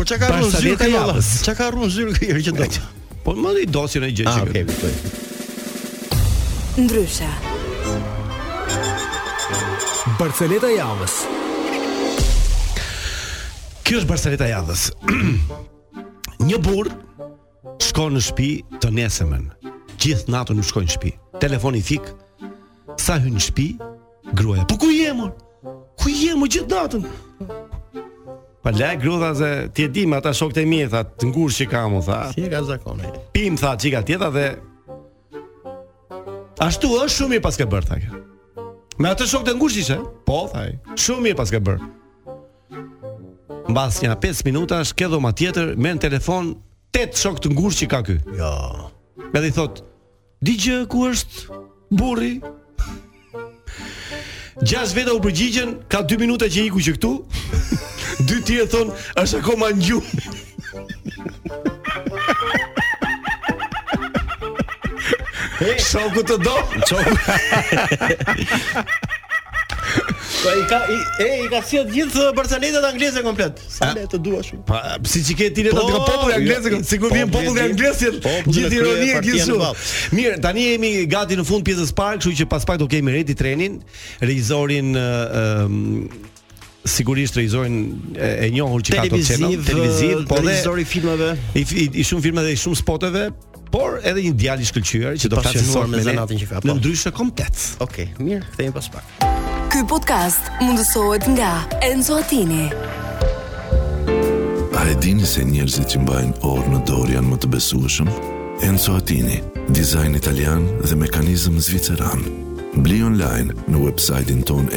Po 0.01 0.05
çka 0.09 0.17
ka 0.19 0.29
rrun 0.33 0.49
zyrë 0.49 0.79
kjo? 0.81 1.01
Çka 1.45 1.53
ka 1.59 1.67
rrun 1.75 1.91
zyrë 1.93 2.15
kjo 2.17 2.37
që 2.47 2.53
do? 2.57 2.65
Po 3.25 3.35
më 3.37 3.51
i 3.61 3.67
dosi 3.69 4.01
në 4.01 4.09
gjë 4.17 4.25
ah, 4.31 4.39
që. 4.39 4.47
Okej, 4.49 4.63
po. 4.73 6.21
Ndryshe. 6.87 7.29
Barceleta 10.17 10.71
javës. 10.73 11.17
Kjo 13.85 14.01
është 14.01 14.09
Barceleta 14.09 14.49
javës. 14.49 14.87
Një 16.49 16.63
burr 16.65 16.89
shkon 17.85 18.17
në 18.17 18.25
shtëpi 18.31 18.49
të 18.81 18.95
nesëmën. 19.03 19.47
Gjithë 20.01 20.33
natën 20.33 20.57
nuk 20.63 20.71
shkojnë 20.71 20.89
në 20.89 20.95
shtëpi. 20.97 21.13
Telefoni 21.45 21.85
fik. 21.91 22.09
Sa 22.97 23.21
hyn 23.21 23.37
në 23.37 23.45
shtëpi, 23.51 23.69
gruaja. 24.33 24.65
Po 24.65 24.81
ku 24.81 24.89
je 24.97 25.13
Ku 26.01 26.09
je 26.09 26.33
gjithë 26.57 26.73
natën? 26.73 27.05
Pa 28.62 28.70
laj 28.70 28.96
grudha 28.99 29.35
se 29.35 29.70
ti 29.75 29.83
e 29.85 29.88
di 29.88 30.07
me 30.07 30.16
ata 30.16 30.33
shokët 30.37 30.61
e 30.62 30.64
mi, 30.68 30.83
tha, 30.88 31.01
të 31.07 31.31
ngurë 31.31 31.55
që 31.57 31.66
kam, 31.70 31.94
tha. 32.05 32.18
Si 32.35 32.44
e 32.44 32.51
ka 32.53 32.61
zakone. 32.68 33.09
Pim, 33.33 33.57
tha, 33.57 33.70
që 33.81 33.88
tjetra 33.92 34.03
tjeta 34.11 34.29
dhe... 34.35 34.46
Ashtu 36.61 36.90
është 37.01 37.14
shumë 37.16 37.38
i 37.38 37.42
pas 37.46 37.57
ke 37.57 37.64
bërë, 37.73 37.88
tha 37.88 37.96
kjo. 38.03 38.20
Me 39.01 39.09
atë 39.14 39.31
shokët 39.33 39.55
e 39.55 39.57
ngurë 39.57 39.77
që 39.79 39.83
ishe? 39.85 39.96
Po, 40.29 40.42
tha, 40.53 40.66
shumë 41.07 41.33
i 41.33 41.37
pas 41.40 41.55
ke 41.55 41.61
bërë. 41.70 41.88
Në 43.70 43.77
basë 43.79 44.05
një 44.05 44.12
apet 44.18 44.44
minuta, 44.44 44.83
shkedo 44.85 45.23
ma 45.25 45.33
tjetër, 45.33 45.73
me 45.81 45.96
në 45.96 46.05
telefon, 46.11 46.53
tetë 46.92 47.23
shokët 47.25 47.49
ngurë 47.57 47.79
që 47.81 47.88
ka 47.96 48.03
kjo. 48.11 48.18
Jo. 48.37 48.55
Me 49.33 49.40
dhe 49.40 49.49
i 49.49 49.57
thot, 49.57 49.81
di 50.44 50.59
gjë 50.61 50.83
ku 50.92 51.07
është 51.09 51.62
burri? 51.96 52.35
Gjas 54.68 54.92
veta 54.92 55.16
u 55.16 55.23
përgjigjen, 55.25 55.79
ka 55.88 56.05
2 56.05 56.20
minuta 56.27 56.44
që 56.53 56.68
iku 56.68 56.85
që 56.85 56.99
këtu. 57.01 57.14
dy 58.25 58.41
tjerë 58.45 58.69
thonë, 58.71 58.99
është 59.23 59.41
akoma 59.43 59.71
në 59.75 59.87
gjumë. 59.89 60.25
Hey. 65.61 65.77
Shoku 65.85 66.23
të 66.25 66.37
do? 66.41 66.55
Shoku. 66.89 68.83
Po 70.41 70.53
i 70.57 70.63
ka 70.71 70.79
i 70.89 70.95
e 71.21 71.25
i 71.43 71.49
ka 71.53 71.59
sjell 71.69 71.83
të 71.85 71.93
gjithë 71.93 72.23
barcelonetat 72.37 72.87
angleze 72.89 73.21
komplet. 73.27 73.59
Sa 73.69 73.91
le 73.93 74.07
të 74.09 74.17
dua 74.25 74.39
shumë. 74.47 74.63
Pa, 74.71 74.79
si 75.05 75.21
çike 75.27 75.51
ti 75.53 75.67
le 75.67 75.75
të 75.77 75.83
ka 75.85 75.99
po, 75.99 75.99
populli 76.07 76.33
jo, 76.33 76.39
anglez, 76.39 76.71
jo, 76.73 76.79
sikur 76.89 77.13
vjen 77.13 77.29
populli 77.35 77.65
anglez, 77.67 78.01
gjithë 78.49 78.73
ironia 78.81 79.21
gjithë 79.21 79.45
shumë. 79.51 79.71
Mirë, 80.17 80.41
tani 80.49 80.65
jemi 80.71 80.95
gati 81.13 81.37
në 81.37 81.45
fund 81.49 81.67
pjesës 81.69 81.93
parë, 81.99 82.23
kështu 82.23 82.33
që 82.41 82.49
pas 82.57 82.65
pak 82.69 82.81
do 82.81 82.89
kemi 82.89 83.13
redi 83.19 83.37
trenin, 83.37 83.83
regjizorin 84.25 84.95
sigurisht 86.85 87.37
rezojnë 87.37 88.16
e, 88.16 88.31
e 88.47 88.51
njohur 88.55 88.81
që 88.83 88.95
ka 88.97 89.03
ato 89.09 89.19
çeno 89.25 89.49
televiziv 89.64 90.25
po 90.31 90.37
dhe 90.45 90.85
filmave 90.88 91.35
i, 91.55 91.61
i, 91.62 91.87
i 92.01 92.05
shumë 92.07 92.23
filma 92.25 92.43
dhe 92.47 92.55
i 92.57 92.59
shumë 92.61 92.79
spoteve 92.81 93.27
por 93.71 94.01
edhe 94.03 94.23
një 94.25 94.33
djalë 94.40 94.64
i 94.64 94.69
shkëlqyer 94.71 95.19
që 95.21 95.31
do 95.31 95.43
të 95.45 95.55
shkojë 95.61 95.90
me 95.93 96.01
Zanatin 96.09 96.40
që 96.40 96.49
ka 96.51 96.62
po. 96.64 96.71
në 96.71 96.79
ndryshe 96.81 97.12
komplet 97.16 97.85
ok 97.85 98.01
mirë 98.25 98.49
kthehemi 98.55 98.73
pas 98.73 98.88
pak 98.97 99.14
ky 99.71 99.85
podcast 99.90 100.49
mundësohet 100.64 101.29
nga 101.37 101.53
Enzo 101.90 102.16
Attini 102.23 102.71
a 104.81 104.85
e 104.88 104.97
dini 105.03 105.27
se 105.29 105.45
njerëzit 105.45 105.93
që 105.93 106.01
mbajnë 106.05 106.38
orë 106.49 106.71
në 106.75 106.81
dorë 106.88 107.19
janë 107.19 107.29
më 107.35 107.40
të 107.45 107.53
besueshëm 107.57 108.09
Enzo 108.66 108.97
Attini 108.97 109.43
dizajn 109.77 110.16
italian 110.16 110.64
dhe 110.87 110.97
mekanizëm 110.97 111.61
zviceran 111.61 112.25
Bli 112.71 113.01
online 113.03 113.51
në 113.67 113.81
websajtin 113.83 114.45
ton 114.47 114.69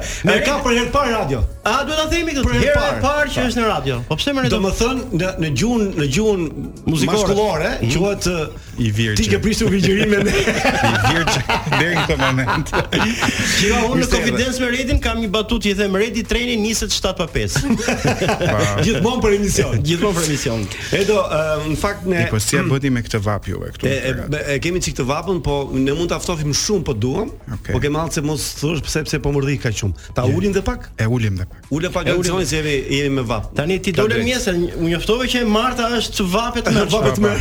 Ne 0.31 0.37
ka 0.45 0.59
për 0.61 0.75
herë 0.77 0.89
të 0.91 0.95
parë 0.99 1.11
radio. 1.15 1.39
A 1.63 1.83
duhet 1.85 1.99
ta 2.01 2.07
themi 2.09 2.33
këtë? 2.33 2.53
Herë 2.57 2.83
e 2.87 3.01
parë 3.03 3.31
që 3.35 3.43
është 3.45 3.59
në 3.61 3.65
radio. 3.69 3.97
Po 4.07 4.15
pse 4.17 4.31
më 4.33 4.43
ne? 4.47 4.49
Domethën 4.49 5.01
në 5.19 5.27
në 5.43 5.49
gjuhën 5.61 5.83
në 6.01 6.05
gjuhën 6.15 6.45
muzikore 6.89 7.73
mhm. 7.75 7.91
quhet 7.97 8.29
uh, 8.31 8.63
i 8.81 8.87
virgjë. 8.97 9.19
Ti 9.19 9.27
ke 9.29 9.37
prisur 9.43 9.69
virgjërinë 9.69 10.07
me 10.09 10.33
I 10.89 10.93
virgjë 11.03 11.57
deri 11.75 11.99
në 11.99 12.05
këtë 12.09 12.17
moment. 12.23 12.73
Që 13.59 13.69
unë 13.77 13.99
në 14.01 14.07
konfidencë 14.15 14.63
me 14.63 14.69
Redin 14.73 15.01
kam 15.03 15.21
një 15.21 15.29
batutë 15.35 15.69
i 15.69 15.75
them 15.83 15.99
Redi 16.01 16.23
treni 16.31 16.55
niset 16.63 16.95
7 16.95 17.11
pa 17.21 17.27
5. 17.35 17.59
Gjithmonë 18.87 19.21
për 19.27 19.37
emision. 19.37 19.77
Gjithmonë 19.85 20.17
për 20.17 20.31
emision. 20.31 20.65
Edo 20.97 21.19
uh, 21.27 21.61
në 21.69 21.77
fakt 21.83 22.09
ne 22.09 22.25
Po 22.33 22.41
si 22.41 22.57
e 22.57 22.65
bëti 22.73 22.93
me 22.97 23.05
këtë 23.05 23.21
vap 23.27 23.51
juve 23.51 23.69
këtu? 23.77 23.85
E, 23.91 24.15
e 24.55 24.57
kemi 24.65 24.81
çik 24.81 24.97
të 25.03 25.05
vapën, 25.13 25.43
po 25.45 25.61
ne 25.77 25.93
mund 25.93 26.09
ta 26.11 26.17
ftofim 26.25 26.57
shumë 26.57 26.87
po 26.89 26.97
duam. 26.97 27.29
Po 27.69 27.77
kemall 27.85 28.09
se 28.17 28.25
mos 28.25 28.49
thosh 28.63 28.81
pse 28.89 29.05
pse 29.05 29.21
po 29.21 29.35
mërdhi 29.37 29.59
kaq 29.61 29.77
shumë. 29.83 30.09
Ta 30.17 30.25
ulim 30.25 30.57
dhe 30.57 30.65
pak? 30.65 30.89
E 30.97 31.05
ulim 31.11 31.37
Ule 31.71 31.87
pak 31.87 32.03
e 32.11 32.13
ulë 32.19 32.33
se 32.45 32.57
jemi 32.59 32.73
jemi 32.91 33.11
me 33.21 33.23
vap. 33.27 33.45
Tani 33.55 33.77
ti 33.83 33.93
dole 33.95 34.17
mjesën, 34.25 34.57
u 34.75 34.89
njoftove 34.91 35.27
që 35.31 35.45
Marta 35.47 35.85
është 35.97 36.25
vapet 36.33 36.67
më 36.75 36.83
vapet 36.91 37.21
më 37.23 37.31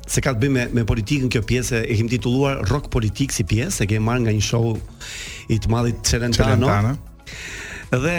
se 0.09 0.23
ka 0.25 0.33
të 0.33 0.39
bëjë 0.41 0.55
me, 0.57 0.65
me 0.81 0.87
politikën 0.89 1.29
kjo 1.37 1.43
pjesë 1.45 1.83
e 1.85 1.99
kemi 1.99 2.09
titulluar 2.17 2.63
rock 2.71 2.89
politik 2.89 3.35
si 3.35 3.45
pjesë 3.45 3.85
e 3.85 3.91
kemi 3.93 4.07
marrë 4.09 4.25
nga 4.25 4.33
një 4.41 4.41
show 4.49 4.71
i 5.53 5.61
të 5.61 5.69
madhit 5.69 6.01
Celentano. 6.09 6.73
Dhe 7.93 8.17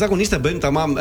zakonisht 0.00 0.32
e 0.32 0.40
bëjmë 0.44 0.64
tamam 0.64 0.96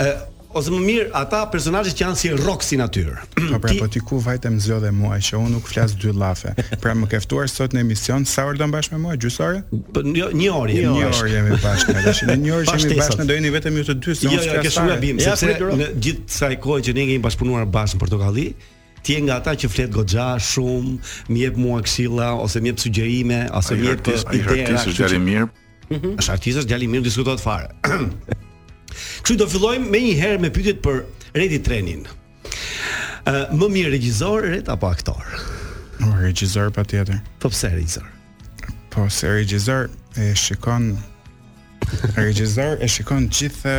ose 0.56 0.72
më 0.72 0.80
mirë 0.88 1.06
ata 1.20 1.41
personazhe 1.52 1.91
që 1.91 2.04
janë 2.06 2.18
si 2.20 2.30
rock 2.39 2.63
si 2.63 2.78
natyrë. 2.80 3.15
Po 3.44 3.60
pra, 3.63 3.74
po 3.80 3.88
ti 3.91 4.00
ku 4.04 4.20
vajte 4.24 4.50
më 4.54 4.62
zgjodhe 4.63 4.91
mua 4.96 5.18
që 5.28 5.39
unë 5.41 5.52
nuk 5.58 5.68
flas 5.68 5.96
dy 6.00 6.13
llafe. 6.15 6.54
Pra 6.84 6.94
më 6.96 7.10
ke 7.12 7.20
ftuar 7.26 7.50
sot 7.52 7.76
në 7.76 7.84
emision 7.84 8.24
sa 8.30 8.46
orë 8.48 8.62
do 8.62 8.68
mbash 8.72 8.89
me 8.94 9.00
mua 9.04 9.18
gjysore? 9.20 9.62
Po 9.96 10.04
jo, 10.15 10.30
një 10.32 10.50
orë 10.56 10.78
jemi. 10.78 11.00
Një 11.02 11.10
orë 11.12 11.34
jemi 11.34 11.58
bashkë. 11.65 11.96
Tashin 12.06 12.32
në 12.32 12.38
një 12.44 12.54
orë 12.58 12.78
jemi 12.78 13.00
bashkë, 13.02 13.26
do 13.34 13.38
jeni 13.39 13.52
vetëm 13.58 13.82
ju 13.82 13.86
të 13.89 13.98
dy 14.06 14.15
se 14.15 14.28
jo, 14.28 14.32
unë 14.32 14.46
jo, 14.46 14.62
ke 14.65 14.72
shumë 14.78 14.96
gabim, 14.96 15.20
sepse 15.26 15.52
po, 15.60 15.74
në 15.84 15.89
gjithë 16.08 16.38
sa 16.39 16.52
i 16.56 16.60
kohë 16.68 16.86
që 16.88 16.96
ne 16.96 17.06
kemi 17.10 17.26
bashkëpunuar 17.28 17.68
bash 17.76 17.98
në 17.98 18.02
Portokalli 18.06 18.48
ti 19.06 19.20
nga 19.28 19.36
ata 19.41 19.54
që 19.60 19.70
flet 19.74 19.91
goxha 19.96 20.30
shumë, 20.54 20.96
më 21.32 21.44
jep 21.44 21.60
mua 21.62 21.84
këshilla 21.86 22.32
ose 22.46 22.63
më 22.63 22.72
jep 22.74 22.80
sugjerime, 22.86 23.44
ose 23.60 23.76
më 23.78 23.91
jep 23.91 24.10
ide. 24.39 24.80
Është 24.80 25.22
mirë. 25.28 25.52
Mhm. 25.94 26.15
Është 26.24 26.34
artist 26.38 26.72
i 26.88 26.91
mirë, 26.96 27.06
diskutohet 27.10 27.44
fare. 27.44 27.74
Kështu 28.95 29.36
do 29.41 29.47
fillojmë 29.49 29.89
me 29.91 29.99
një 30.03 30.13
herë 30.19 30.41
me 30.43 30.51
pyetjet 30.55 30.79
për 30.86 30.99
Redi 31.36 31.60
Trenin. 31.65 32.05
Ë 33.25 33.34
uh, 33.34 33.55
më 33.58 33.69
mirë 33.77 33.93
regjisor 33.95 34.45
Red 34.51 34.69
apo 34.71 34.89
aktor? 34.91 35.25
Po 35.99 36.12
regjisor 36.19 36.71
patjetër. 36.75 37.19
Po 37.41 37.51
pse 37.53 37.71
regjisor? 37.73 38.08
Po 38.93 39.08
se 39.12 39.31
regjisor 39.39 39.89
e 40.21 40.29
shikon 40.39 40.91
regjisor 42.19 42.81
e 42.86 42.89
shikon 42.91 43.27
gjithë 43.34 43.75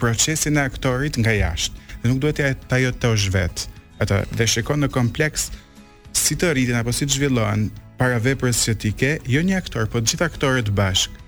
procesin 0.00 0.58
e 0.58 0.64
aktorit 0.66 1.18
nga 1.20 1.34
jashtë. 1.36 1.78
Dhe 2.00 2.10
nuk 2.10 2.22
duhet 2.24 2.66
ta 2.68 2.80
jetosh 2.80 3.28
vetë. 3.34 3.68
Ata 4.00 4.22
dhe 4.32 4.46
shikon 4.48 4.84
në 4.84 4.90
kompleks 4.94 5.50
si 6.16 6.36
të 6.40 6.54
rritin 6.56 6.78
apo 6.80 6.92
si 6.96 7.06
të 7.06 7.16
zhvillohen 7.18 7.68
para 8.00 8.18
veprës 8.24 8.62
që 8.64 8.74
ti 8.80 8.90
ke, 8.96 9.16
jo 9.28 9.42
një 9.44 9.58
aktor, 9.60 9.84
po 9.92 10.00
të 10.00 10.14
gjithë 10.14 10.26
aktorët 10.30 10.70
bashkë. 10.78 11.19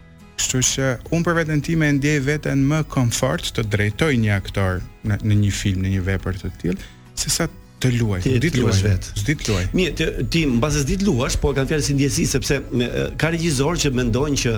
Kështu 0.42 0.58
që 0.74 0.86
unë 1.14 1.22
për 1.26 1.36
vetën 1.38 1.60
time 1.62 1.86
e 1.86 1.94
ndjej 1.96 2.20
veten 2.26 2.62
më 2.66 2.80
komfort 2.90 3.46
të 3.54 3.62
drejtoj 3.72 4.08
një 4.18 4.32
aktor 4.34 4.80
në, 5.06 5.18
një 5.38 5.50
film, 5.54 5.84
në 5.86 5.92
një 5.94 6.00
vepër 6.08 6.38
të 6.40 6.48
tillë, 6.58 6.86
sesa 7.22 7.46
të 7.82 7.90
luaj. 8.00 8.18
Ti 8.26 8.40
të 8.42 8.50
luaj 8.58 8.80
vet. 8.82 9.10
Ti 9.26 9.36
të 9.38 9.48
luaj. 9.48 9.68
Mirë, 9.78 9.92
ti, 10.00 10.08
ti 10.34 10.42
mbas 10.50 10.80
s'di 10.82 10.96
luash, 11.06 11.36
po 11.42 11.52
kanë 11.54 11.70
fjalë 11.70 11.86
si 11.86 11.94
ndjesi 11.94 12.26
sepse 12.34 12.58
me, 12.74 12.88
ka 13.20 13.30
regjisor 13.36 13.78
që 13.84 13.94
mendojnë 14.00 14.42
që 14.44 14.56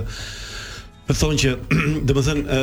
Po 1.05 1.13
thonë 1.13 1.35
që, 1.37 1.49
do 2.09 2.13
të 2.17 2.21
thënë, 2.25 2.55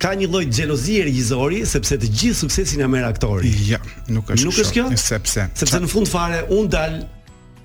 ka 0.00 0.14
një 0.16 0.26
lloj 0.32 0.46
xhelozie 0.48 1.02
regjizori 1.04 1.58
sepse 1.68 1.98
të 2.00 2.08
gjithë 2.16 2.38
suksesin 2.38 2.80
e 2.80 2.86
merr 2.88 3.04
aktori. 3.10 3.50
Ja, 3.68 3.76
nuk 4.08 4.30
është. 4.32 4.46
Nuk 4.48 4.60
është 4.62 4.72
kjo? 4.78 4.84
Sepse. 4.96 5.44
Sepse 5.60 5.82
në 5.82 5.90
fund 5.92 6.08
fare 6.08 6.38
un 6.56 6.70
dal 6.72 6.94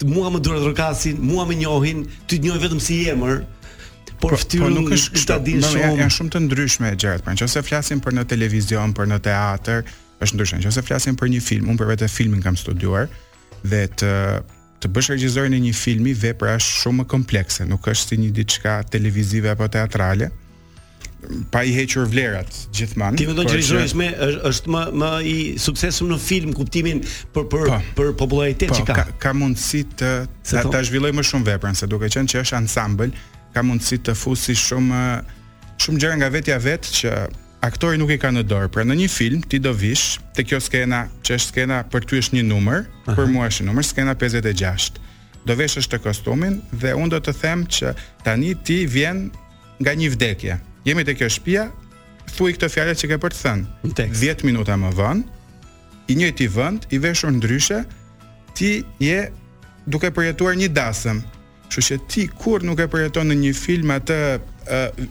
mua 0.10 0.28
më 0.34 0.42
durat 0.44 0.66
rrokasin, 0.68 1.24
mua 1.24 1.46
më 1.48 1.56
njohin, 1.62 2.04
ti 2.28 2.36
të 2.36 2.50
njohin 2.50 2.66
vetëm 2.66 2.84
si 2.84 2.98
emër, 3.14 3.40
por, 4.20 4.36
po, 4.36 4.38
po 4.60 4.70
nuk 4.72 4.92
është 4.96 5.14
kështu. 5.16 5.40
Janë 5.56 5.72
shumë... 5.72 6.12
shumë 6.16 6.34
të 6.36 6.42
ndryshme 6.46 6.92
gjërat. 7.00 7.26
Pra 7.26 7.36
nëse 7.36 7.64
flasim 7.66 8.02
për 8.04 8.18
në 8.20 8.26
televizion, 8.34 8.94
për 8.98 9.10
në 9.14 9.20
teatr, 9.30 9.84
është 10.24 10.40
ndryshe. 10.40 10.62
Nëse 10.68 10.84
flasim 10.86 11.18
për 11.20 11.32
një 11.38 11.42
film, 11.46 11.72
unë 11.74 11.80
për 11.84 11.94
vetë 11.96 12.12
filmin 12.12 12.44
kam 12.44 12.60
studiuar 12.60 13.10
dhe 13.68 13.86
të 14.00 14.14
të 14.80 14.88
bësh 14.96 15.10
regjizorin 15.12 15.52
e 15.58 15.58
një 15.60 15.74
filmi 15.76 16.14
vepra 16.16 16.54
është 16.56 16.86
shumë 16.86 16.98
më 17.02 17.06
komplekse, 17.12 17.66
nuk 17.68 17.90
është 17.92 18.14
si 18.14 18.18
një 18.22 18.30
diçka 18.38 18.78
televizive 18.94 19.50
apo 19.52 19.66
teatrale 19.74 20.30
pa 21.52 21.66
i 21.68 21.74
hequr 21.76 22.06
vlerat 22.08 22.54
gjithmonë. 22.72 23.20
Ti 23.20 23.28
mendon 23.28 23.50
që 23.50 23.58
me 23.58 23.64
është 23.84 24.00
më 24.00 24.08
është 24.48 24.72
më 24.72 24.84
më 25.04 25.10
i 25.28 25.36
suksesshëm 25.60 26.14
në 26.14 26.20
film 26.24 26.56
kuptimin 26.56 27.04
për 27.36 27.50
për 27.52 27.66
pa, 27.74 27.82
po. 27.90 27.90
për 28.00 28.14
popularitet 28.24 28.72
që 28.78 28.86
ka. 28.88 28.96
ka. 29.02 29.06
Ka 29.26 29.36
mundësi 29.36 29.84
të 30.00 30.14
ta, 30.54 30.80
zhvilloj 30.88 31.12
më 31.20 31.28
shumë 31.28 31.50
veprën 31.52 31.76
se 31.76 31.92
duke 31.92 32.08
qenë 32.16 32.32
që 32.38 32.46
është 32.46 32.62
ansambël, 32.62 33.12
ka 33.54 33.64
mundësi 33.66 33.98
të 34.06 34.14
fusi 34.18 34.56
shumë 34.58 35.02
shumë 35.80 36.02
gjëra 36.02 36.18
nga 36.20 36.30
vetja 36.34 36.58
vet 36.62 36.88
që 37.00 37.14
aktori 37.66 38.00
nuk 38.00 38.12
i 38.12 38.20
ka 38.20 38.30
në 38.32 38.44
dorë. 38.48 38.70
Pra 38.74 38.84
në 38.88 38.96
një 39.02 39.10
film 39.12 39.42
ti 39.50 39.60
do 39.64 39.72
vish 39.76 40.18
te 40.36 40.44
kjo 40.48 40.60
skena, 40.64 41.06
që 41.24 41.38
është 41.40 41.50
skena 41.54 41.82
për 41.92 42.06
ty 42.08 42.20
është 42.24 42.38
një 42.38 42.44
numër, 42.50 42.86
Aha. 43.08 43.16
për 43.16 43.30
mua 43.32 43.48
është 43.50 43.64
një 43.66 43.70
numër, 43.72 43.88
skena 43.88 44.16
56. 44.20 45.00
Do 45.48 45.56
veshësh 45.56 45.88
të 45.90 46.02
kostumin 46.04 46.60
dhe 46.82 46.94
un 47.00 47.12
do 47.12 47.20
të 47.24 47.34
them 47.40 47.64
që 47.66 47.94
tani 48.26 48.54
ti 48.68 48.82
vjen 48.92 49.30
nga 49.80 49.94
një 49.96 50.10
vdekje. 50.18 50.58
Jemi 50.88 51.06
te 51.08 51.16
kjo 51.16 51.30
shtëpia, 51.32 51.66
thuaj 52.36 52.54
këtë 52.58 52.70
fjalë 52.74 52.96
që 53.02 53.10
ke 53.14 53.18
për 53.24 53.36
të 53.36 53.40
thënë. 53.40 53.94
10 54.14 54.46
minuta 54.48 54.76
më 54.80 54.92
vonë, 54.98 55.24
i 56.12 56.16
njëjti 56.20 56.48
vend, 56.56 56.88
i 56.92 56.98
veshur 57.00 57.32
ndryshe, 57.36 57.80
ti 58.58 58.84
je 59.04 59.20
duke 59.88 60.12
përjetuar 60.12 60.58
një 60.60 60.72
dasëm, 60.76 61.22
Kështu 61.70 61.86
që 61.86 61.98
ti 62.10 62.24
kur 62.42 62.64
nuk 62.66 62.80
e 62.82 62.88
përjeton 62.90 63.30
në 63.30 63.36
një 63.44 63.50
film 63.58 63.92
atë 63.94 64.16
uh, 64.42 65.02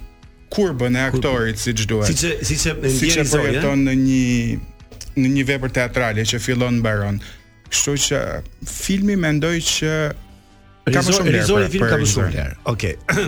kurbën 0.54 0.96
e 0.98 1.02
aktorit 1.06 1.60
siç 1.62 1.84
duhet. 1.90 2.10
Siç 2.10 2.40
siç 2.48 2.64
e 2.66 2.72
ndjen 2.74 2.96
Siç 2.98 3.18
e 3.22 3.26
përjeton 3.30 3.84
në 3.88 3.94
një 4.00 4.56
në 5.18 5.28
një 5.36 5.44
vepër 5.52 5.72
teatrale 5.76 6.22
që 6.26 6.38
fillon 6.42 6.76
mbaron. 6.80 7.16
Kështu 7.70 7.94
që 8.08 8.20
filmi 8.72 9.14
mendoj 9.22 9.54
që 9.68 9.92
ka 10.94 11.02
më 11.04 11.14
shumë 11.18 11.34
rizori 11.36 11.68
film 11.74 11.90
ka 11.92 11.98
më 12.00 12.08
shumë 12.14 12.44
Okej. 12.70 12.94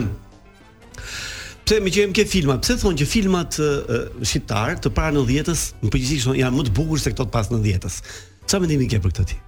Pse 1.68 1.78
më 1.86 1.92
qejmë 1.94 2.16
ke 2.18 2.24
filma? 2.30 2.56
Pse 2.64 2.78
thonë 2.82 2.98
që 3.04 3.08
filmat 3.12 3.58
uh, 3.62 4.08
shqiptar 4.26 4.78
të 4.82 4.90
para 4.96 5.14
90-s 5.18 5.66
në 5.84 5.92
përgjithësi 5.94 6.34
janë 6.40 6.56
më 6.62 6.66
të 6.70 6.74
bukur 6.80 6.98
se 7.02 7.12
këto 7.14 7.28
të 7.30 7.36
pas 7.38 7.52
90-s? 7.52 8.00
Çfarë 8.50 8.64
mendimi 8.66 8.88
ke 8.90 8.98
për 9.04 9.14
këtë 9.18 9.28
ti? 9.34 9.38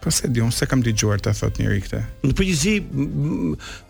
Po 0.00 0.10
se 0.14 0.26
di, 0.32 0.40
unë 0.40 0.54
se 0.56 0.66
kam 0.68 0.80
di 0.84 0.92
gjuar 0.96 1.20
të 1.20 1.32
thot 1.36 1.58
njëri 1.60 1.80
këte 1.84 1.98
Në 2.24 2.34
përgjësi 2.38 2.74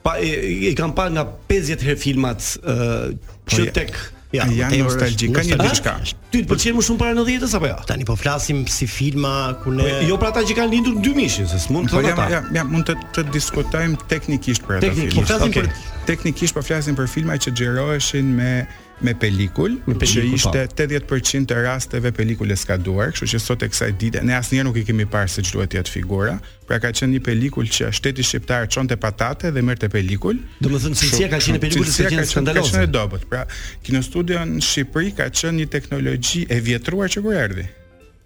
pa, 0.05 0.17
e, 0.19 0.31
e 0.71 0.73
kam 0.79 0.95
pa 0.97 1.07
nga 1.15 1.23
50 1.51 1.85
herë 1.87 2.01
filmat 2.03 2.55
po 2.61 3.53
Që 3.57 3.71
tek 3.81 3.95
Ja, 4.31 4.45
ja 4.55 4.69
një 4.71 4.85
nostalgji, 4.87 5.27
ka 5.35 5.43
një 5.43 5.57
diçka. 5.59 5.91
Ah, 5.91 6.11
ty 6.31 6.45
të 6.45 6.47
pëlqen 6.53 6.77
më 6.77 6.83
shumë 6.87 7.01
para 7.01 7.17
90-s 7.19 7.57
apo 7.59 7.67
jo? 7.67 7.73
Ja? 7.73 7.87
Tani 7.89 8.05
po 8.07 8.15
flasim 8.15 8.61
si 8.71 8.87
filma 8.87 9.57
ku 9.65 9.73
ne 9.75 9.83
po, 9.89 9.97
Jo 10.07 10.21
për 10.23 10.29
ata 10.29 10.45
që 10.47 10.55
kanë 10.61 10.71
lindur 10.71 10.95
në 11.01 11.03
2000-shin, 11.03 11.49
se 11.51 11.59
s'mund 11.65 11.91
të 11.91 11.97
po 11.97 12.03
thotë. 12.05 12.13
Po 12.21 12.27
ja, 12.37 12.41
ja, 12.61 12.65
mund 12.69 12.87
të 12.87 12.95
të 13.17 13.25
diskutojmë 13.35 13.99
teknikisht 14.13 14.63
për 14.69 14.77
ata 14.79 14.93
po 14.93 15.01
filma. 15.01 15.25
Teknikisht, 15.33 15.49
okay. 15.51 16.05
teknikisht 16.13 16.55
po 16.61 16.63
flasim 16.63 16.95
për 17.03 17.11
filma 17.11 17.41
që 17.43 17.57
xhiroheshin 17.59 18.31
me 18.39 18.53
me 19.01 19.13
pelikul, 19.19 19.79
që 20.01 20.21
po. 20.21 20.33
ishte 20.35 20.65
80% 20.67 21.49
të 21.49 21.59
rasteve 21.65 22.13
pelikule 22.13 22.57
ska 22.57 22.77
duar, 22.77 23.13
kështu 23.15 23.29
që 23.33 23.41
sot 23.45 23.65
e 23.65 23.69
kësaj 23.73 23.91
dite, 24.01 24.23
ne 24.25 24.35
asë 24.37 24.55
njerë 24.55 24.67
nuk 24.69 24.77
i 24.77 24.85
kemi 24.89 25.07
parë 25.11 25.31
se 25.35 25.45
që 25.47 25.57
duhet 25.57 25.77
jetë 25.79 25.95
figura, 25.95 26.37
pra 26.69 26.79
ka 26.83 26.91
qenë 27.01 27.15
një 27.17 27.23
pelikul 27.27 27.69
që 27.69 27.91
shteti 27.97 28.25
shqiptarë 28.31 28.69
qonë 28.75 28.93
të 28.93 28.99
patate 29.03 29.53
dhe 29.57 29.65
mërë 29.67 29.85
të 29.87 29.91
pelikul. 29.97 30.41
Do 30.61 30.73
më 30.73 30.83
thënë, 30.85 31.01
cilësia 31.01 31.31
ka 31.33 31.41
qenë 31.45 31.63
pelikul 31.65 31.89
të 31.89 32.09
qenë 32.13 32.27
skandalose. 32.31 32.67
ka 32.67 32.79
qenë 32.81 32.95
dobet, 32.97 33.25
pra 33.33 33.43
kino 33.87 34.03
studio 34.05 34.43
në 34.53 34.61
Shqipëri 34.71 35.11
ka 35.21 35.27
qenë 35.33 35.57
një 35.63 35.69
teknologji 35.77 36.47
e 36.55 36.61
vjetruar 36.61 37.09
që 37.13 37.25
kur 37.25 37.35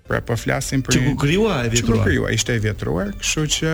Pra 0.08 0.18
po 0.20 0.34
flasim 0.36 0.82
për... 0.84 0.94
Që 0.98 1.12
kur 1.16 1.28
e 1.32 1.68
vjetruar. 1.72 2.00
Që 2.12 2.18
kur 2.20 2.30
ishte 2.36 2.52
e 2.54 2.58
vjetruar, 2.60 3.06
kështu 3.24 3.44
që 3.56 3.70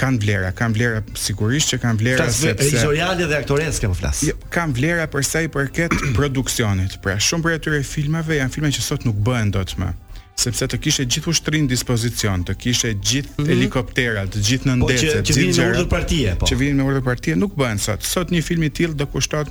kanë 0.00 0.20
vlera, 0.24 0.50
kanë 0.56 0.76
vlera 0.78 1.00
sigurisht 1.20 1.74
që 1.74 1.78
kanë 1.82 2.00
vlera 2.00 2.24
Flas, 2.26 2.38
sepse 2.42 2.72
regjionale 2.78 3.26
dhe 3.28 3.38
aktoreske 3.42 3.90
më 3.90 3.96
flas. 3.98 4.22
Jo, 4.30 4.36
kanë 4.52 4.76
vlera 4.78 5.08
për 5.12 5.26
sa 5.28 5.42
i 5.44 5.50
përket 5.52 5.96
produksionit. 6.18 6.96
Pra, 7.04 7.18
shumë 7.20 7.46
prej 7.46 7.58
atyre 7.60 7.82
filmave 7.86 8.40
janë 8.40 8.54
filma 8.56 8.72
që 8.74 8.84
sot 8.86 9.04
nuk 9.08 9.18
bëhen 9.26 9.52
dot 9.56 9.76
më 9.80 9.92
sepse 10.40 10.64
të 10.72 10.78
kishe 10.80 11.04
gjithë 11.04 11.28
ushtrinë 11.34 11.68
dispozicion, 11.68 12.40
të 12.48 12.54
kishe 12.62 12.94
gjithë 12.96 13.34
mm 13.34 13.42
-hmm. 13.42 13.50
helikoptera, 13.52 14.22
të 14.32 14.40
gjithë 14.48 14.68
nëndece, 14.70 15.10
po, 15.10 15.18
që, 15.18 15.24
që 15.28 15.34
vinë 15.42 15.56
me 15.60 15.64
urdhër 15.68 15.88
partije, 15.96 16.30
po. 16.40 16.46
Që 16.48 16.56
vinë 16.62 16.76
me 16.80 16.84
urdhër 16.88 17.02
partije, 17.10 17.34
nuk 17.36 17.52
bëhen 17.60 17.78
sot. 17.84 18.02
Sot 18.08 18.28
një 18.32 18.40
film 18.46 18.62
i 18.64 18.70
tillë 18.78 18.94
do 18.96 19.04
kushtohet 19.06 19.48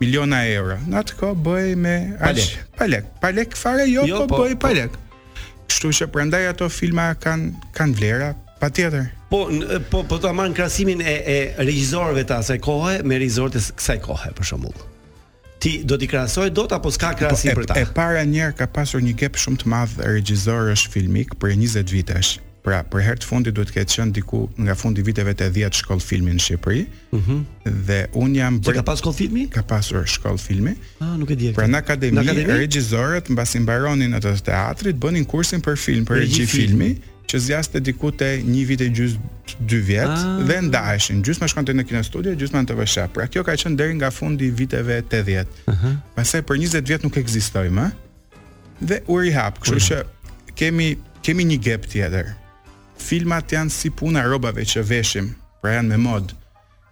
miliona 0.00 0.38
euro. 0.54 0.78
Në 0.88 0.96
atë 1.02 1.18
ko 1.20 1.34
bëhej 1.36 1.76
me 1.76 1.94
palek. 2.78 3.04
Palek 3.20 3.56
fare 3.64 3.84
jo, 3.90 4.02
jo 4.08 4.22
po, 4.22 4.26
po 4.26 4.38
bëhej 4.42 4.54
po. 4.54 4.68
palek. 4.68 4.92
Po. 4.96 5.20
Kështu 5.68 5.88
që 6.00 6.06
prandaj 6.16 6.48
ato 6.54 6.68
filma 6.78 7.12
kanë 7.24 7.52
kanë 7.76 7.94
vlera, 7.98 8.32
Patjetër. 8.64 9.04
Po, 9.28 9.48
po 9.92 9.98
po 10.08 10.16
ta 10.16 10.32
marr 10.32 10.52
krahasimin 10.56 11.00
e 11.04 11.14
e 11.28 11.36
regjisorëve 11.60 12.22
të 12.24 12.38
asaj 12.40 12.58
kohe 12.64 12.94
me 13.04 13.18
regjisorët 13.20 13.60
e 13.60 13.62
kësaj 13.76 13.98
kohe 14.06 14.32
për 14.38 14.48
shembull. 14.48 14.84
Ti 15.60 15.72
do 15.88 15.96
t'i 16.00 16.08
krahasoj 16.08 16.48
dot 16.56 16.72
apo 16.76 16.88
s'ka 16.92 17.12
po, 17.12 17.18
krahasim 17.20 17.52
po, 17.52 17.60
për 17.60 17.68
ta? 17.68 17.76
E 17.80 17.84
para 17.96 18.24
një 18.24 18.46
herë 18.46 18.56
ka 18.62 18.66
pasur 18.68 19.04
një 19.04 19.14
gap 19.20 19.36
shumë 19.40 19.60
të 19.64 19.68
madh 19.72 20.00
regjisorësh 20.08 20.86
filmik 20.96 21.36
për 21.40 21.58
20 21.60 21.92
vitesh. 21.98 22.32
Pra, 22.64 22.78
për 22.80 23.02
herë 23.04 23.20
të 23.20 23.26
fundit 23.28 23.52
duhet 23.52 23.68
të 23.68 23.74
ketë 23.76 23.96
qenë 24.00 24.12
diku 24.16 24.38
nga 24.64 24.72
fundi 24.80 25.02
viteve 25.04 25.34
të 25.36 25.50
10 25.52 25.76
shkoll 25.84 26.00
filmi 26.00 26.32
në 26.32 26.40
Shqipëri. 26.44 26.84
Ëh. 26.84 27.16
Mm 27.18 27.20
-hmm. 27.20 27.40
Dhe 27.90 27.98
un 28.16 28.30
jam 28.38 28.56
bërë. 28.60 28.80
Ka 28.80 28.82
pasur 28.82 28.96
shkoll 29.02 29.16
filmi? 29.20 29.42
Ka 29.56 29.62
pasur 29.74 30.08
shkoll 30.14 30.38
filmi. 30.40 30.72
Ah, 31.04 31.12
nuk 31.20 31.30
e 31.30 31.36
di. 31.36 31.52
Pra 31.52 31.66
në 31.68 31.76
akademi, 31.82 32.18
akademi? 32.24 32.52
regjisorët 32.62 33.28
mbasi 33.34 33.58
mbaronin 33.66 34.16
atë 34.16 34.40
teatrit, 34.48 34.96
bënin 34.96 35.26
kursin 35.32 35.60
për 35.60 35.76
film, 35.84 36.04
për 36.08 36.14
regji 36.24 36.46
filmi 36.46 36.90
që 37.30 37.38
zgjaste 37.40 37.80
diku 37.80 38.10
te 38.12 38.26
1 38.42 38.56
vit 38.68 38.80
e 38.84 38.88
gjys 38.92 39.14
2 39.70 39.80
vjet 39.88 40.08
ah. 40.12 40.24
dhe 40.44 40.58
ndaheshin. 40.68 41.22
Gjysma 41.24 41.48
shkonte 41.48 41.72
në 41.76 41.86
kino 41.88 42.02
studio, 42.04 42.34
gjysma 42.36 42.62
në 42.62 42.68
TVSH. 42.70 43.06
Pra 43.16 43.26
kjo 43.30 43.44
ka 43.46 43.54
qënë 43.60 43.78
deri 43.80 43.96
nga 43.98 44.10
fundi 44.12 44.50
viteve 44.52 45.00
80. 45.02 45.52
Ëh. 45.64 45.72
Uh 45.72 45.74
-huh. 45.80 45.96
Pastaj 46.16 46.42
për 46.48 46.58
20 46.60 46.88
vjet 46.90 47.04
nuk 47.04 47.16
ekzistoi 47.16 47.70
më. 47.70 47.88
Dhe 48.80 49.00
u 49.08 49.18
rihap, 49.22 49.60
kështë 49.64 49.84
që 49.88 49.98
kemi 50.58 50.96
kemi 51.24 51.44
një 51.48 51.58
gap 51.64 51.86
tjetër. 51.90 52.26
Filmat 53.00 53.52
janë 53.52 53.70
si 53.70 53.90
puna 53.90 54.22
robave 54.28 54.64
që 54.64 54.82
veshim, 54.84 55.30
pra 55.62 55.70
janë 55.78 55.88
me 55.88 55.96
mod. 55.96 56.32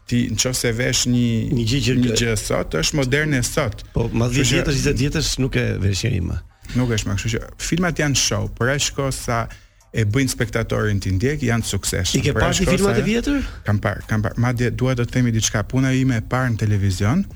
Ti 0.09 0.23
nëse 0.33 0.73
vesh 0.77 1.05
një 1.09 1.51
një 1.59 1.65
gjë 1.71 1.81
që 1.87 1.93
një 2.01 2.17
gjë 2.21 2.37
sot 2.41 2.75
është 2.81 2.97
moderne 2.97 3.43
sot. 3.43 3.85
Po 3.95 4.09
më 4.13 4.25
10 4.39 4.55
vjetësh 4.55 4.79
20 4.87 5.03
vjetësh 5.03 5.37
nuk 5.45 5.57
e 5.57 5.67
veshim 5.85 6.25
më. 6.33 6.37
Nuk 6.77 6.91
është 6.97 7.09
më, 7.09 7.15
kështu 7.21 7.31
që 7.35 7.41
filmat 7.59 7.99
janë 7.99 8.15
show, 8.17 8.49
por 8.57 8.69
ai 8.73 8.79
shkon 8.81 9.13
sa 9.13 9.45
e 9.93 10.05
bëjnë 10.09 10.33
spektatorin 10.33 11.01
të 11.05 11.11
ndjek 11.19 11.43
janë 11.47 11.67
sukses. 11.69 12.15
I 12.17 12.23
ke 12.25 12.33
pra, 12.33 12.49
parë 12.49 12.63
një 12.65 12.73
filmat 12.77 13.01
e 13.01 13.03
vjetër? 13.07 13.43
Kam 13.67 13.81
parë, 13.85 14.07
kam 14.09 14.23
parë. 14.25 14.41
Madje 14.41 14.71
dua 14.73 14.95
të 14.97 15.05
themi 15.13 15.33
diçka, 15.35 15.61
puna 15.69 15.93
ime 15.93 16.19
e 16.19 16.25
parë 16.25 16.55
në 16.55 16.61
televizion 16.65 17.27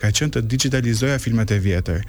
ka 0.00 0.10
qenë 0.16 0.34
të 0.36 0.42
digitalizoja 0.50 1.20
filmat 1.22 1.54
e 1.54 1.60
vjetër 1.62 2.02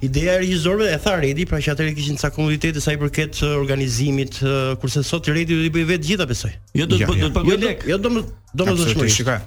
ideja 0.04 0.36
e 0.36 0.42
regjisorëve 0.42 0.90
e 0.96 0.98
tha 1.06 1.14
Redi 1.22 1.46
pra 1.50 1.62
që 1.64 1.74
atëherë 1.78 1.94
i 1.94 1.96
kishin 2.02 2.20
ca 2.20 2.30
komoditete 2.36 2.84
sa 2.84 2.96
i 2.98 3.00
përket 3.02 3.40
uh, 3.46 3.54
organizimit 3.62 4.42
uh, 4.44 4.74
kurse 4.84 5.04
sot 5.08 5.32
Redi 5.32 5.56
do 5.56 5.64
i 5.64 5.72
bëj 5.78 5.88
vetë 5.94 6.12
gjitha 6.12 6.28
besoj. 6.34 6.52
Jo 6.76 6.90
do 6.92 7.00
të 7.00 7.10
do 7.14 7.32
të 7.32 7.32
pagoj 7.40 7.56
jo, 7.56 7.62
lek. 7.64 7.88
Jo 7.88 8.00
do 8.04 8.14
të 8.20 8.66
do 8.66 8.70
të 8.76 8.90
shmoj. 8.96 9.14
Shikoj 9.20 9.40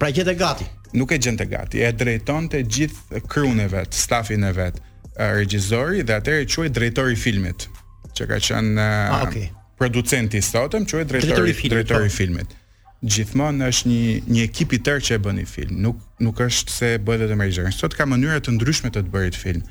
Pra 0.00 0.10
qetë 0.18 0.36
gati. 0.40 0.68
Nuk 0.96 1.14
e 1.16 1.20
gjente 1.22 1.48
gati. 1.50 1.82
E 1.86 1.90
drejtonte 1.96 2.62
gjithë 2.76 3.24
kruën 3.32 3.64
e 3.64 3.70
vet, 3.72 3.96
stafin 3.96 4.44
e 4.48 4.52
vet, 4.56 4.78
regjisori 5.16 6.04
dhe 6.06 6.20
atë 6.20 6.38
e 6.42 6.44
quaj 6.46 6.70
drejtori 6.76 7.16
i 7.16 7.22
filmit. 7.26 7.68
Që 8.16 8.28
ka 8.32 8.42
qenë 8.50 8.76
ah, 8.84 9.18
Okay. 9.26 9.48
Producenti 9.76 10.40
sotëm, 10.44 10.86
quaj 10.88 11.02
drejtori 11.08 11.52
drejtori 11.68 12.06
i 12.08 12.12
filmit. 12.14 12.46
Po 12.52 12.62
gjithmonë 13.04 13.66
është 13.70 13.88
një 13.88 14.20
një 14.32 14.44
ekip 14.46 14.72
i 14.72 14.78
tërë 14.84 15.04
që 15.08 15.16
e 15.18 15.22
bën 15.26 15.40
një 15.40 15.46
film. 15.50 15.80
Nuk 15.84 15.98
nuk 16.24 16.40
është 16.40 16.72
se 16.72 16.88
bëhet 17.04 17.26
vetëm 17.26 17.42
regjisor. 17.44 17.68
Sot 17.76 17.96
ka 17.98 18.06
mënyra 18.08 18.38
të 18.40 18.54
ndryshme 18.56 18.92
të 18.94 19.02
të 19.04 19.12
bërit 19.12 19.36
film. 19.36 19.64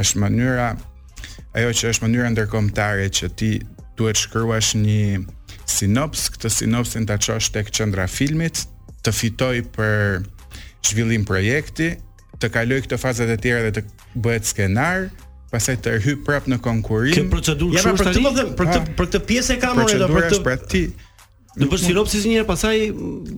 Është 0.00 0.22
mënyra 0.22 0.70
ajo 1.60 1.74
që 1.76 1.90
është 1.92 2.06
mënyra 2.06 2.30
ndërkombëtare 2.32 3.08
që 3.18 3.28
ti 3.36 3.50
duhet 3.98 4.16
shkruash 4.22 4.72
një 4.80 5.22
sinops, 5.70 6.28
këtë 6.34 6.52
sinopsin 6.56 7.04
ta 7.06 7.18
çosh 7.20 7.50
tek 7.54 7.68
qendra 7.76 8.06
e 8.08 8.12
filmit, 8.12 8.64
të 9.04 9.12
fitoj 9.14 9.56
për 9.76 10.22
zhvillim 10.88 11.26
projekti, 11.28 11.92
të 12.40 12.48
kaloj 12.54 12.80
këto 12.86 12.96
fazat 13.00 13.28
e 13.28 13.36
tjera 13.44 13.66
dhe 13.68 13.74
të 13.76 13.84
bëhet 14.24 14.48
skenar, 14.48 15.10
pastaj 15.52 15.76
të 15.84 15.98
rhyp 16.00 16.24
prap 16.26 16.48
në 16.48 16.60
konkurrim. 16.64 17.12
Kjo 17.12 17.28
procedurë 17.30 17.76
është 17.76 17.90
Ja, 17.90 17.94
pra, 17.94 18.10
për 18.10 18.20
këtë, 18.24 18.56
po 18.56 18.56
për 18.56 18.70
këtë 18.72 18.94
për 19.00 19.10
këtë 19.10 19.22
pjesë 19.28 19.56
e 19.56 19.60
kamore 19.62 20.00
do 20.00 20.08
për 20.08 20.20
të. 20.24 20.32
është 20.32 20.42
pra 20.46 20.56
për 20.56 20.66
ti. 20.72 20.84
Do 21.58 21.66
bësh 21.66 21.88
një 22.28 22.36
herë 22.38 22.46
pasaj, 22.46 22.74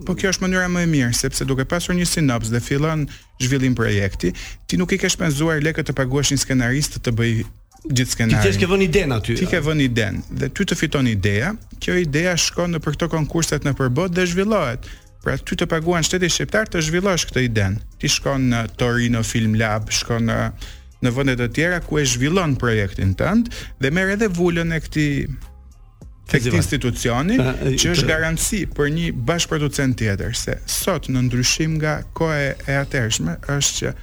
po 0.05 0.13
kjo 0.13 0.29
është 0.33 0.45
mënyra 0.45 0.67
më 0.69 0.83
e 0.85 0.89
mirë, 0.91 1.13
sepse 1.17 1.45
duke 1.49 1.65
pasur 1.65 1.95
një 1.97 2.05
sinops 2.05 2.51
dhe 2.53 2.59
fillon 2.61 3.07
zhvillim 3.41 3.73
projekti, 3.77 4.29
ti 4.69 4.77
nuk 4.77 4.93
i 4.93 4.99
ke 5.01 5.09
shpenzuar 5.09 5.63
lekë 5.65 5.81
të 5.87 5.95
paguash 5.97 6.33
një 6.35 6.41
skenarist 6.43 6.99
të 7.03 7.13
bëj 7.19 7.31
gjithë 7.89 8.11
skenarin. 8.11 8.43
Ti 8.45 8.61
ke 8.61 8.69
vënë 8.69 8.85
iden 8.89 9.15
aty. 9.15 9.37
Ti 9.39 9.47
ke 9.49 9.61
vënë 9.65 9.85
iden 9.89 10.21
dhe 10.29 10.49
ty 10.53 10.65
të 10.69 10.77
fiton 10.77 11.09
idea, 11.09 11.55
Kjo 11.83 11.97
idea 12.03 12.35
shkon 12.39 12.71
në 12.75 12.79
për 12.85 12.93
këto 12.99 13.09
konkurset 13.15 13.65
në 13.67 13.73
përbot 13.81 14.13
dhe 14.15 14.23
zhvillohet. 14.29 14.85
Pra 15.23 15.33
ty 15.39 15.55
të 15.59 15.65
paguan 15.71 16.03
shteti 16.05 16.27
shqiptar 16.31 16.67
të 16.71 16.79
zhvillosh 16.85 17.25
këtë 17.29 17.41
iden. 17.49 17.75
Ti 17.99 18.11
shkon 18.17 18.45
në 18.53 18.61
Torino 18.79 19.23
Film 19.27 19.57
Lab, 19.59 19.89
shkon 19.95 20.29
në 20.29 20.37
në 21.03 21.11
vende 21.17 21.33
të 21.35 21.49
tjera 21.57 21.81
ku 21.83 21.97
e 21.99 22.05
zhvillon 22.07 22.53
projektin 22.61 23.11
tënd 23.19 23.49
dhe 23.83 23.89
merr 23.91 24.13
edhe 24.15 24.29
vulën 24.37 24.69
e 24.71 24.77
këtij 24.85 25.17
të 26.31 26.39
këtë 26.45 26.57
institucioni 26.59 27.35
që 27.39 27.91
është 27.93 28.07
garanci 28.07 28.59
për 28.77 28.89
një 28.95 29.09
bashkë 29.27 29.59
tjetër 29.75 30.33
se 30.43 30.55
sot 30.77 31.09
në 31.11 31.23
ndryshim 31.27 31.75
nga 31.81 31.95
kohë 32.17 32.53
e 32.67 32.77
atërshme 32.83 33.35
është 33.57 33.75
që 33.79 33.93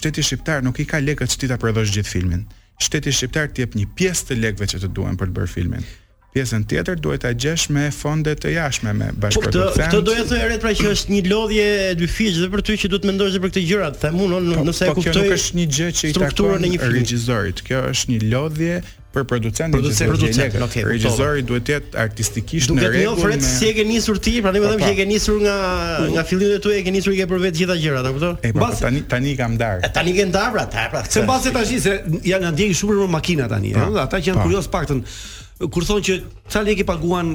shteti 0.00 0.24
shqiptar 0.28 0.62
nuk 0.66 0.78
i 0.84 0.88
ka 0.92 1.00
lekët 1.02 1.34
që 1.34 1.40
ti 1.42 1.50
ta 1.50 1.58
prodhosh 1.64 1.94
gjithë 1.96 2.14
filmin 2.14 2.44
shteti 2.84 3.14
shqiptar 3.20 3.50
tjep 3.58 3.74
një 3.78 3.88
pjesë 3.98 4.28
të 4.30 4.40
lekëve 4.44 4.70
që 4.74 4.82
të 4.84 4.92
duen 4.98 5.18
për 5.18 5.32
të 5.32 5.40
bërë 5.40 5.54
filmin 5.56 5.88
pjesën 6.34 6.64
tjetër 6.68 7.00
duhet 7.00 7.22
ta 7.24 7.30
gjesh 7.32 7.68
me 7.72 7.88
fonde 7.92 8.34
të 8.36 8.50
jashme 8.52 8.92
me 8.94 9.08
bashkëprodhues. 9.20 9.70
Po 9.72 9.78
këtë 9.78 9.88
këtë 9.88 10.00
doja 10.08 10.24
thojë 10.28 10.42
erret 10.44 10.62
pra 10.64 10.72
që 10.76 10.90
është 10.92 11.14
një 11.14 11.22
lodhje 11.32 11.68
e 11.86 11.88
dy 11.96 12.08
dhe 12.36 12.50
për 12.52 12.62
ty 12.68 12.76
që 12.82 12.90
duhet 12.92 13.06
të 13.06 13.10
mendosh 13.12 13.38
për 13.40 13.48
këtë 13.54 13.62
gjërat, 13.70 13.96
them 14.04 14.20
unë 14.26 14.44
po, 14.58 14.64
nëse 14.68 14.84
e 14.84 14.92
po, 14.92 14.96
kuptoj. 14.98 15.14
Po 15.14 15.16
kjo 15.16 15.24
nuk 15.24 15.36
është 15.38 15.58
një 15.62 15.66
gjë 15.78 15.88
që 16.00 16.10
i 16.10 16.16
takon 16.18 16.68
regjisorit. 16.92 17.64
Kjo 17.68 17.80
është 17.94 18.12
një 18.12 18.18
lodhje 18.34 18.76
për 19.16 19.24
producentin 19.24 19.80
e 19.80 20.08
producentit. 20.10 20.60
Okay, 20.66 20.82
Regjisori 20.84 21.42
duhet 21.48 21.64
të 21.64 21.72
jetë 21.74 21.98
artistikisht 22.04 22.74
në 22.76 22.82
rregull. 22.84 22.92
Duhet 22.92 23.08
të 23.08 23.14
ofrohet 23.14 23.40
me... 23.40 23.48
si 23.54 23.70
e 23.70 23.72
ke 23.78 23.86
nisur 23.88 24.20
ti, 24.22 24.34
prandaj 24.44 24.60
më 24.60 24.68
po, 24.68 24.72
them 24.74 24.82
po. 24.84 24.86
që 24.86 24.92
e 24.92 24.98
ke 25.00 25.06
nisur 25.08 25.38
nga 25.42 25.54
nga 26.12 26.24
fillimi 26.28 26.58
i 26.58 26.60
tuaja 26.60 26.76
e 26.76 26.84
ke 26.86 26.92
nisur 26.92 27.16
i 27.16 27.22
ke 27.22 27.26
për 27.30 27.46
gjitha 27.48 27.76
gjërat, 27.80 28.04
a 28.10 28.12
kupton? 28.12 28.36
Po, 28.44 28.60
po 28.60 28.68
tani 28.82 29.00
tani 29.08 29.32
kam 29.40 29.56
darkë. 29.58 29.88
Tani 29.96 30.12
që 30.20 30.28
ndar 30.28 30.52
pra, 30.54 30.66
ta 30.76 30.84
pra. 30.92 31.02
Se 31.08 31.24
mbase 31.24 31.54
tash 31.56 31.72
se 31.88 31.96
janë 32.28 32.52
ndjej 32.52 32.68
shumë 32.84 33.00
për 33.00 33.10
makina 33.16 33.48
tani, 33.48 33.72
ëh, 33.72 33.96
ata 34.04 34.20
që 34.20 34.34
janë 34.34 34.44
kurioz 34.44 34.68
paktën 34.76 35.00
kur 35.66 35.84
thonë 35.86 36.04
që 36.06 36.16
çfarë 36.48 36.66
lekë 36.70 36.84
paguan 36.86 37.32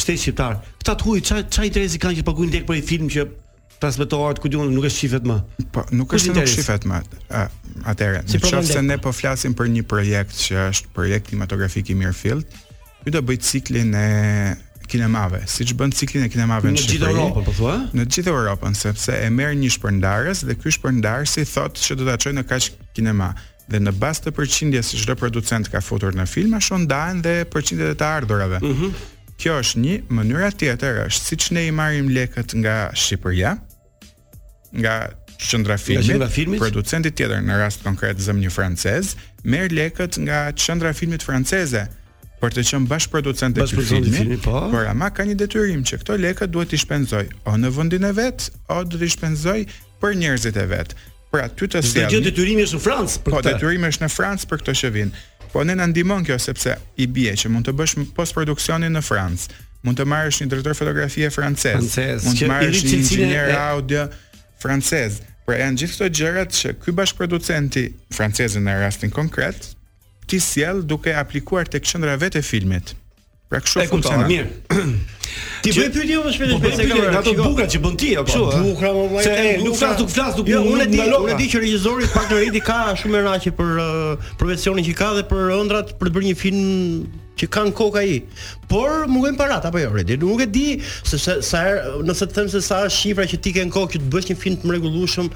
shteti 0.00 0.20
shqiptar. 0.26 0.58
Këta 0.82 0.94
të 1.00 1.06
huaj 1.06 1.22
çfarë 1.28 1.44
çfarë 1.48 1.70
interesi 1.70 2.00
kanë 2.02 2.18
që 2.20 2.26
paguajnë 2.26 2.56
lekë 2.58 2.68
për 2.68 2.78
një 2.78 2.84
film 2.90 3.08
që 3.14 3.24
transmetohet 3.82 4.38
ku 4.42 4.50
diun 4.52 4.68
nuk 4.76 4.84
e 4.86 4.90
shifet 4.92 5.24
më. 5.28 5.38
Po, 5.74 5.86
nuk 5.96 6.12
është 6.16 6.34
nuk 6.36 6.50
shifet 6.52 6.84
më. 6.88 7.00
Atëherë, 7.88 8.20
nëse 8.26 8.52
në 8.52 8.66
se 8.74 8.82
ne 8.90 8.98
po 9.02 9.14
flasim 9.16 9.56
për 9.58 9.72
një 9.78 9.86
projekt 9.90 10.36
që 10.42 10.66
është 10.68 10.92
projekt 10.96 11.30
kinematografik 11.32 11.90
i 11.94 11.96
Mirfield, 11.98 12.44
ky 13.06 13.14
do 13.16 13.24
bëj 13.26 13.40
ciklin 13.48 13.96
e 13.98 14.06
kinemave, 14.92 15.38
siç 15.48 15.72
bën 15.78 15.94
ciklin 15.96 16.26
e 16.26 16.28
kinemave 16.28 16.68
në 16.68 16.74
Në 16.76 16.82
gjithë 16.90 17.08
Europën, 17.14 17.44
po 17.46 17.52
thua? 17.56 17.74
Në 17.96 18.04
gjithë 18.12 18.32
Europën, 18.34 18.74
sepse 18.76 19.14
e 19.24 19.30
merr 19.32 19.54
një 19.56 19.70
shpërndarës 19.78 20.42
dhe 20.44 20.56
ky 20.60 20.72
shpërndarës 20.76 21.38
i 21.40 21.46
thotë 21.48 21.80
se 21.86 21.96
do 21.96 22.04
ta 22.06 22.18
çojë 22.20 22.36
në 22.42 22.44
kaq 22.50 22.66
kinema 22.98 23.30
dhe 23.70 23.80
në 23.82 23.92
bas 24.00 24.20
të 24.24 24.32
përqindjes 24.34 24.92
që 24.98 25.08
dhe 25.12 25.16
producent 25.20 25.68
ka 25.70 25.80
futur 25.84 26.14
në 26.16 26.26
film, 26.28 26.56
a 26.56 27.02
dhe 27.22 27.34
përqindjet 27.52 27.94
e 27.94 27.96
të 28.02 28.06
ardhurave. 28.16 28.58
Mm 28.62 28.74
-hmm. 28.74 28.92
Kjo 29.38 29.52
është 29.60 29.78
një 29.82 29.98
mënyra 30.08 30.50
tjetër, 30.58 31.04
është 31.06 31.24
si 31.28 31.36
që 31.36 31.52
ne 31.52 31.66
i 31.66 31.70
marim 31.72 32.08
leket 32.14 32.54
nga 32.54 32.90
Shqipërja, 32.94 33.56
nga 34.72 35.08
qëndra 35.38 35.78
filmit, 35.78 36.16
nga 36.16 36.28
filmit, 36.28 36.60
producentit 36.60 37.14
tjetër 37.16 37.40
në 37.42 37.56
rast 37.58 37.82
konkret 37.82 38.16
zëm 38.20 38.38
një 38.40 38.50
francez, 38.50 39.16
merë 39.44 39.72
leket 39.74 40.16
nga 40.18 40.52
qëndra 40.52 40.92
filmit 40.94 41.22
franceze, 41.22 41.86
për 42.42 42.50
të 42.54 42.62
qëmë 42.68 42.86
bashkë 42.88 43.10
producent 43.10 43.54
bashk 43.58 43.76
të 43.76 43.84
filmit, 43.84 44.14
filmi, 44.14 44.36
po? 44.36 44.58
ama 44.88 45.10
ka 45.10 45.22
një 45.22 45.34
detyrim 45.34 45.82
që 45.82 45.98
këto 45.98 46.16
leket 46.18 46.50
duhet 46.50 46.72
i 46.72 46.76
shpenzoj, 46.78 47.24
o 47.44 47.50
në 47.50 47.68
vëndin 47.76 48.04
e 48.06 48.12
vetë, 48.12 48.50
o 48.68 48.84
duhet 48.84 49.06
i 49.06 49.10
shpenzoj 49.10 49.60
për 50.02 50.14
njerëzit 50.18 50.56
e 50.56 50.66
vet. 50.66 50.94
Pra 51.32 51.48
ty 51.48 51.64
të 51.70 51.80
sjell. 51.80 52.10
Gjë 52.12 52.18
detyrimi 52.28 52.66
është 52.66 52.76
në 52.76 52.82
Francë 52.84 53.20
për 53.24 53.32
po, 53.32 53.38
këtë. 53.40 53.52
Po 53.54 53.60
detyrimi 53.60 53.88
është 53.88 54.04
në 54.04 54.08
Francë 54.12 54.48
për 54.50 54.60
këtë 54.60 54.74
që 54.82 54.90
vin. 54.98 55.12
Po 55.54 55.62
ne 55.64 55.76
na 55.78 55.86
ndihmon 55.88 56.26
kjo 56.28 56.36
sepse 56.40 56.74
i 57.00 57.06
bie 57.08 57.32
që 57.40 57.50
mund 57.52 57.68
të 57.68 57.72
bësh 57.78 57.94
postproduksionin 58.18 58.92
në 58.98 59.02
Francë. 59.06 59.60
Mund 59.86 59.98
të 59.98 60.06
marrësh 60.12 60.42
një 60.42 60.50
drejtor 60.52 60.76
fotografie 60.78 61.30
francez. 61.32 61.78
Francez. 61.80 62.26
Mund 62.28 62.38
të 62.38 62.50
marrësh 62.52 62.84
një 62.84 62.94
inxhinier 62.98 63.48
e... 63.48 63.56
audio 63.62 64.04
francez. 64.62 65.22
Pra 65.48 65.56
janë 65.62 65.80
gjithë 65.80 65.98
këto 65.98 66.10
gjërat 66.20 66.52
që 66.58 66.74
ky 66.84 66.96
bashkëproducenti 67.00 67.86
francez 68.14 68.60
në 68.60 68.76
rastin 68.84 69.12
konkret 69.16 69.72
ti 70.30 70.38
sjell 70.40 70.84
duke 70.88 71.16
aplikuar 71.18 71.68
tek 71.72 71.88
qendra 71.88 72.18
vetë 72.20 72.44
e 72.44 72.46
filmit. 72.46 72.92
Pra 73.52 73.60
kështu 73.60 73.84
funksionon. 73.90 74.24
mirë. 74.24 74.92
Ti 75.62 75.72
bëj 75.76 75.88
pyetje 75.92 76.20
më 76.24 76.30
shpejt 76.32 76.52
po, 76.64 76.70
se 76.72 77.16
ato 77.18 77.34
bukrat 77.36 77.74
që 77.74 77.80
bën 77.84 77.96
ti 78.00 78.08
apo 78.16 78.28
kështu. 78.30 78.40
Po, 78.48 78.48
po, 78.48 78.62
Bukra 78.64 78.90
më 78.96 79.02
vjen. 79.10 79.26
Se 79.26 79.50
nuk 79.66 79.76
flas, 79.76 79.98
nuk 80.00 80.12
flas, 80.14 80.38
nuk 80.40 80.48
jo, 80.54 80.60
Unë 80.72 80.86
e 80.86 80.88
di, 80.94 81.00
unë 81.18 81.34
e 81.34 81.36
di 81.42 81.48
që 81.52 81.60
regjizori 81.64 82.08
Pak 82.14 82.30
Noriti 82.32 82.62
ka 82.64 82.78
shumë 83.02 83.20
rraçi 83.26 83.52
për 83.58 83.74
uh, 83.84 84.30
profesionin 84.40 84.88
që 84.88 84.96
ka 85.02 85.10
dhe 85.18 85.26
për 85.34 85.52
ëndrat 85.58 85.92
për 86.00 86.08
të 86.08 86.16
bërë 86.16 86.30
një 86.32 86.38
film 86.44 87.12
që 87.40 87.48
kanë 87.52 87.72
kokë 87.76 88.00
ai. 88.02 88.16
Por 88.70 89.04
më 89.10 89.30
parat 89.38 89.66
apo 89.68 89.80
jo? 89.80 89.90
Redi, 89.94 90.16
nuk 90.20 90.40
e 90.44 90.46
di 90.50 90.64
se 90.84 91.18
sa 91.20 91.38
sa 91.44 91.60
er, 91.70 91.78
nëse 92.04 92.28
të 92.28 92.36
them 92.36 92.48
se 92.52 92.60
sa 92.64 92.82
është 92.86 92.96
shifra 92.98 93.26
që 93.28 93.40
ti 93.44 93.52
ke 93.56 93.64
kokë 93.74 93.96
që 93.96 94.00
të 94.02 94.10
bësh 94.14 94.30
një 94.32 94.36
film 94.42 94.58
të 94.62 94.70
mrekullueshëm, 94.70 95.30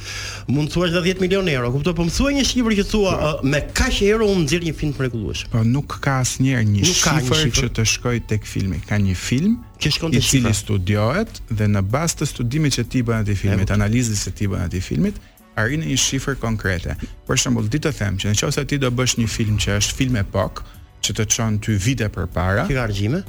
mund 0.56 0.68
të 0.68 0.74
thuash 0.76 0.92
edhe 0.92 1.04
10 1.08 1.22
milionë 1.24 1.54
euro, 1.56 1.72
kuptoj, 1.76 1.94
po 1.98 2.06
më 2.06 2.14
thuaj 2.16 2.32
një 2.38 2.44
shifër 2.50 2.76
që 2.80 2.86
thua 2.90 3.12
pa. 3.12 3.30
Po. 3.36 3.44
Uh, 3.44 3.52
me 3.54 3.62
kaq 3.80 4.00
euro 4.10 4.28
unë 4.32 4.44
nxjerr 4.46 4.66
një 4.70 4.74
film 4.80 4.96
të 4.96 5.04
mrekullueshëm. 5.04 5.50
Po 5.54 5.62
nuk 5.72 5.96
ka 6.06 6.16
asnjëherë 6.24 6.66
një 6.72 6.90
shifër 6.92 7.54
që 7.60 7.70
të 7.78 7.86
shkoj 7.94 8.16
tek 8.32 8.48
filmi, 8.50 8.80
ka 8.88 9.00
një 9.06 9.16
film 9.20 9.56
që 9.82 9.94
shkon 9.96 10.12
te 10.16 10.24
cili 10.24 10.52
studiohet 10.56 11.40
dhe 11.52 11.70
në 11.72 11.84
bazë 11.92 12.22
të 12.22 12.30
studimit 12.32 12.76
që 12.78 12.86
ti 12.92 13.02
bën 13.06 13.22
atë 13.24 13.36
filmi, 13.40 13.68
të 13.68 13.76
analizës 13.76 14.24
së 14.28 14.36
ti 14.38 14.48
bën 14.52 14.64
atë 14.70 14.80
filmit, 14.84 15.20
arinë 15.60 15.90
një 15.90 16.00
shifër 16.00 16.38
konkrete. 16.40 16.96
Për 17.28 17.40
shembull, 17.42 17.68
ditë 17.72 17.90
të 17.90 18.00
them 18.00 18.16
që 18.20 18.32
nëse 18.36 18.66
ti 18.72 18.80
do 18.80 18.92
bësh 18.96 19.18
një 19.20 19.28
film 19.36 19.60
që 19.60 19.76
është 19.80 19.98
film 20.00 20.16
epok, 20.24 20.64
që 21.02 21.16
të 21.16 21.24
çon 21.34 21.58
ty 21.62 21.76
vite 21.80 22.08
përpara. 22.12 22.66
Ka 22.68 22.82
argjime? 22.86 23.22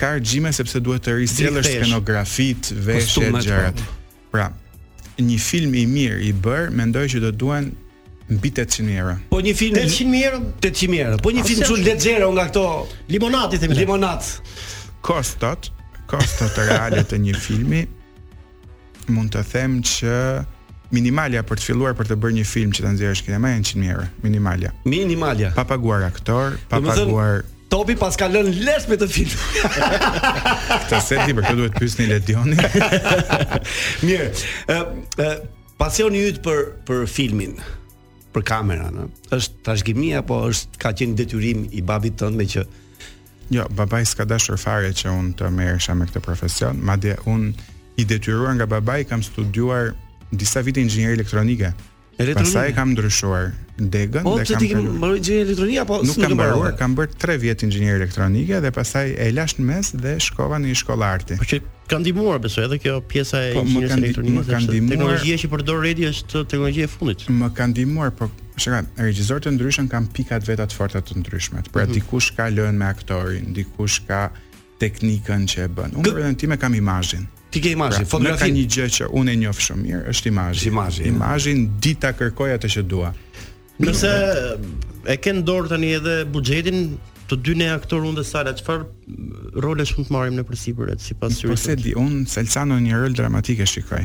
Ka 0.00 0.10
argjime 0.16 0.52
sepse 0.54 0.80
duhet 0.84 1.04
të 1.06 1.14
risjellësh 1.20 1.70
skenografit, 1.72 2.70
veshjet, 2.86 3.32
gjërat. 3.46 3.80
Po. 3.80 4.00
Pra, 4.34 4.48
një 5.18 5.38
film 5.40 5.74
i 5.80 5.86
mirë 5.88 6.18
i 6.26 6.32
bër, 6.46 6.70
mendoj 6.76 7.06
që 7.14 7.22
do 7.24 7.30
duan 7.44 7.70
mbi 8.26 8.50
800 8.50 8.96
euro. 8.98 9.16
Po 9.32 9.40
një 9.44 9.54
film 9.56 9.78
800 9.80 10.24
euro, 10.26 10.40
800 10.60 11.04
euro. 11.06 11.20
Po 11.22 11.32
një 11.34 11.46
film 11.46 11.64
shumë 11.70 11.86
lexhero 11.92 12.32
nga 12.34 12.44
këto 12.50 12.64
limonati 13.14 13.60
themi. 13.62 13.78
Limonat. 13.78 14.28
Kostot, 15.06 15.70
kostot 16.10 16.58
reale 16.66 17.04
të 17.06 17.22
një 17.28 17.36
filmi 17.38 17.84
mund 19.14 19.30
të 19.36 19.44
them 19.52 19.78
që 19.86 20.14
minimalja 20.92 21.42
për 21.46 21.58
të 21.58 21.66
filluar 21.70 21.94
për 21.98 22.10
të 22.12 22.16
bërë 22.22 22.36
një 22.40 22.44
film 22.48 22.72
që 22.74 22.84
ta 22.84 22.92
nxjerrësh 22.94 23.22
këtë 23.26 23.36
janë 23.36 23.52
100 23.58 23.90
euro, 23.92 24.06
minimalja. 24.22 24.72
Minimalja. 24.84 25.50
Pa 25.56 25.64
paguar 25.66 26.04
aktor, 26.06 26.58
pa 26.70 26.80
paguar 26.82 27.44
Topi 27.66 27.96
pas 27.98 28.14
ka 28.14 28.28
lënë 28.30 28.60
les 28.62 28.84
me 28.86 28.94
të 28.94 29.06
film. 29.10 29.40
Këtë 30.86 31.00
seti 31.02 31.34
për 31.34 31.44
këtë 31.48 31.56
duhet 31.58 31.74
pyesni 31.74 32.04
Ledioni. 32.06 32.54
Mirë. 34.06 34.28
Ë 34.70 34.76
ë 35.18 35.32
pasioni 35.76 36.20
yt 36.28 36.38
për 36.46 36.60
për 36.88 37.02
filmin 37.10 37.56
për 38.36 38.44
kameran 38.48 39.10
është 39.34 39.58
trashëgimi 39.66 40.08
apo 40.16 40.38
është 40.48 40.78
ka 40.80 40.92
qenë 40.96 41.16
detyrim 41.18 41.66
i 41.76 41.82
babait 41.84 42.14
tënd 42.22 42.38
me 42.38 42.46
që 42.48 42.62
Jo, 43.52 43.62
babai 43.78 44.00
s'ka 44.08 44.24
dashur 44.26 44.58
fare 44.58 44.88
që 44.96 45.10
unë 45.12 45.34
të 45.38 45.46
merresha 45.54 45.94
me 45.94 46.06
këtë 46.08 46.22
profesion. 46.24 46.78
Madje 46.82 47.14
unë 47.30 47.52
i 48.02 48.06
detyruar 48.10 48.56
nga 48.58 48.66
babai 48.70 49.04
kam 49.06 49.22
studiuar 49.22 49.92
disa 50.36 50.60
vite 50.64 50.80
inxhinier 50.80 51.12
elektronike. 51.16 51.72
Elektronike. 52.16 52.36
Pastaj 52.52 52.72
kam 52.76 52.90
ndryshuar 52.96 53.50
degën 53.76 54.24
po, 54.24 54.36
dhe 54.38 54.46
kam. 54.48 54.56
Po 54.56 54.60
ti 54.60 54.70
ke 54.72 54.76
mbaruar 54.76 55.18
inxhinier 55.18 55.48
elektronika 55.48 55.82
apo 55.82 55.96
nuk 56.06 56.20
kam 56.22 56.32
mbaruar, 56.36 56.72
kam 56.80 56.94
bërë 56.96 57.18
3 57.20 57.42
vjet 57.42 57.64
inxhinier 57.66 57.98
elektronike 58.00 58.60
dhe 58.64 58.70
pastaj 58.72 59.12
e 59.12 59.28
lash 59.36 59.58
në 59.60 59.66
mes 59.68 59.92
dhe 60.04 60.14
shkova 60.28 60.60
në 60.62 60.72
një 60.72 60.78
shkollë 60.82 61.10
arti. 61.10 61.36
Po 61.42 61.48
që 61.52 61.60
kanë 61.92 62.02
ndihmuar 62.06 62.40
besoj 62.46 62.64
edhe 62.70 62.78
kjo 62.84 62.96
pjesa 63.12 63.42
e 63.42 63.52
po, 63.58 63.64
inxhinier 63.64 63.94
elektronike. 63.98 64.40
Po 64.40 64.50
kanë 64.54 64.66
ndihmuar. 64.70 64.96
Teknologjia 64.96 65.40
që 65.42 65.52
përdor 65.54 65.84
redi 65.84 66.08
është 66.12 66.44
teknologji 66.54 66.86
e 66.88 66.90
fundit. 66.96 67.28
Më 67.42 67.52
kanë 67.60 67.74
ndihmuar, 67.76 68.16
po 68.18 68.30
shikoj, 68.64 68.82
regjisor 69.04 69.44
të 69.44 69.52
ndryshëm 69.58 69.92
kanë 69.92 70.12
pika 70.16 70.40
të 70.40 70.52
veta 70.54 70.64
të 70.72 70.80
forta 70.80 71.04
të 71.04 71.20
ndryshme. 71.20 71.66
Pra 71.74 71.84
mhm. 71.84 71.98
dikush 72.00 72.32
ka 72.38 72.48
lënë 72.56 72.80
me 72.80 72.88
aktorin, 72.88 73.52
dikush 73.56 74.00
ka 74.08 74.28
teknikën 74.80 75.44
që 75.52 75.68
e 75.68 75.72
bën. 75.76 75.98
Unë 76.00 76.16
vetëm 76.16 76.40
time 76.42 76.58
kam 76.60 76.74
imazhin. 76.76 77.28
Ti 77.56 77.60
ke 77.62 77.70
imazhin, 77.72 78.04
pra, 78.04 78.12
fotografin. 78.12 78.52
Ka 78.52 78.56
një 78.60 78.64
gjë 78.74 78.86
që 78.96 79.06
unë 79.16 79.32
e 79.32 79.36
njoh 79.40 79.60
shumë 79.66 79.84
mirë, 79.86 80.00
është 80.12 80.28
imazhi. 80.32 80.66
Imazhi. 80.72 81.06
Imazhi 81.08 81.54
dita 81.86 82.10
kërkoj 82.18 82.50
atë 82.58 82.70
që 82.76 82.82
dua. 82.90 83.12
Nëse 83.80 84.10
e 85.08 85.16
ke 85.24 85.32
në 85.38 85.44
dorë 85.48 85.72
tani 85.72 85.94
edhe 85.96 86.18
buxhetin 86.34 86.82
të 87.30 87.38
dy 87.46 87.54
ne 87.58 87.70
aktor 87.72 88.04
unë 88.10 88.20
dhe 88.20 88.24
Sara, 88.28 88.52
çfarë 88.60 89.56
role 89.64 89.86
shumë 89.88 90.08
të 90.10 90.14
marrim 90.18 90.36
në 90.36 90.44
përsipër 90.50 90.92
sipas 91.00 91.40
syrit? 91.40 91.54
Po 91.54 91.62
se 91.64 91.78
di, 91.80 91.96
unë 91.98 92.26
Salcano 92.36 92.76
një 92.90 93.02
rol 93.06 93.16
dramatik 93.22 93.64
e 93.64 93.70
shikoj. 93.72 94.04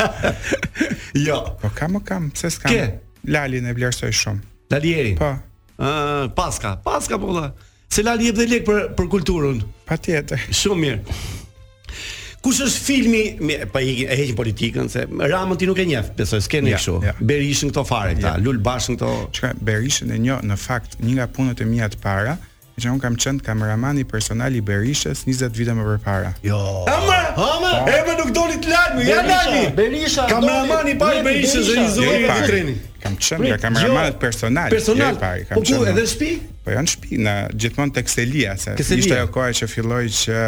jo. 1.26 1.38
Po 1.60 1.68
kam 1.76 1.96
o 1.96 2.00
kam, 2.00 2.30
pse 2.34 2.50
s'kam? 2.50 2.72
Kë? 2.72 2.86
Lalin 3.34 3.66
e 3.68 3.74
vlerësoj 3.76 4.12
shumë. 4.22 4.44
Lalieri. 4.72 5.14
Po. 5.18 5.32
Ë, 5.78 5.88
uh, 5.88 6.30
paska, 6.36 6.76
paska 6.84 7.18
po 7.20 7.34
dha. 7.36 7.48
Se 7.92 8.02
Lali 8.04 8.28
jep 8.28 8.36
dhe 8.38 8.46
lek 8.48 8.66
për 8.68 8.82
për 8.98 9.08
kulturën. 9.16 9.60
Patjetër. 9.88 10.44
Shumë 10.54 10.80
mirë. 10.84 11.20
Kush 12.42 12.60
është 12.62 12.82
filmi, 12.86 13.20
me 13.42 13.56
pa 13.72 13.80
i 13.82 13.96
heqim 14.06 14.36
politikën 14.38 14.86
se 14.92 15.02
Ramon 15.28 15.58
ti 15.58 15.66
nuk 15.66 15.80
e 15.82 15.88
njeh, 15.90 16.12
besoj 16.16 16.38
s'ke 16.44 16.60
ne 16.62 16.76
kështu. 16.76 17.00
Berishën 17.26 17.72
këto 17.72 17.82
fare 17.88 18.14
këta, 18.14 18.36
Lulbashën 18.44 18.94
këto. 18.94 19.08
Çka 19.34 19.50
Berishën 19.66 20.12
e 20.14 20.20
një 20.22 20.36
në 20.46 20.58
fakt 20.62 21.00
një 21.02 21.16
nga 21.18 21.26
punët 21.34 21.64
e 21.64 21.66
mia 21.66 21.88
të 21.90 21.98
para, 22.04 22.36
Me 22.78 22.82
që 22.84 22.90
unë 22.94 23.00
kam 23.02 23.14
qëndë 23.18 23.42
kameramani 23.42 24.04
personal 24.06 24.54
i 24.54 24.60
Berishës 24.62 25.24
20 25.26 25.56
vite 25.58 25.72
më 25.74 25.82
përpara 25.88 26.28
Jo 26.46 26.58
Ama, 26.92 27.16
ama, 27.42 27.70
e 27.90 27.96
me 28.06 28.14
nuk 28.20 28.28
doli 28.36 28.54
të 28.62 28.70
lajmë, 28.70 29.06
ja 29.08 29.16
lajmi 29.26 29.62
Berisha, 29.74 30.28
doli 30.30 30.46
Kameramani 30.46 30.94
par 31.00 31.18
i 31.18 31.24
Berishës 31.26 31.72
dhe 31.72 31.74
i 31.82 31.88
zonë 31.96 32.14
dhe 32.22 32.30
të 32.36 32.46
treni 32.52 32.76
Kam 33.02 33.18
qëndë 33.18 33.50
nga 33.50 33.58
kameramani 33.64 34.14
jo. 34.14 34.18
personal 34.22 34.70
Personal, 34.76 35.18
po 35.50 35.64
ku 35.66 35.80
edhe 35.90 36.06
shpi? 36.12 36.30
Po 36.68 36.76
janë 36.76 36.94
shpi, 36.94 37.18
në 37.26 37.34
gjithmonë 37.64 37.98
të 37.98 38.06
kselia 38.12 38.54
se 38.62 38.78
ishte 38.84 39.18
ajo 39.18 39.26
kohë 39.34 39.58
që 39.62 39.72
filloj 39.74 40.04
që 40.22 40.38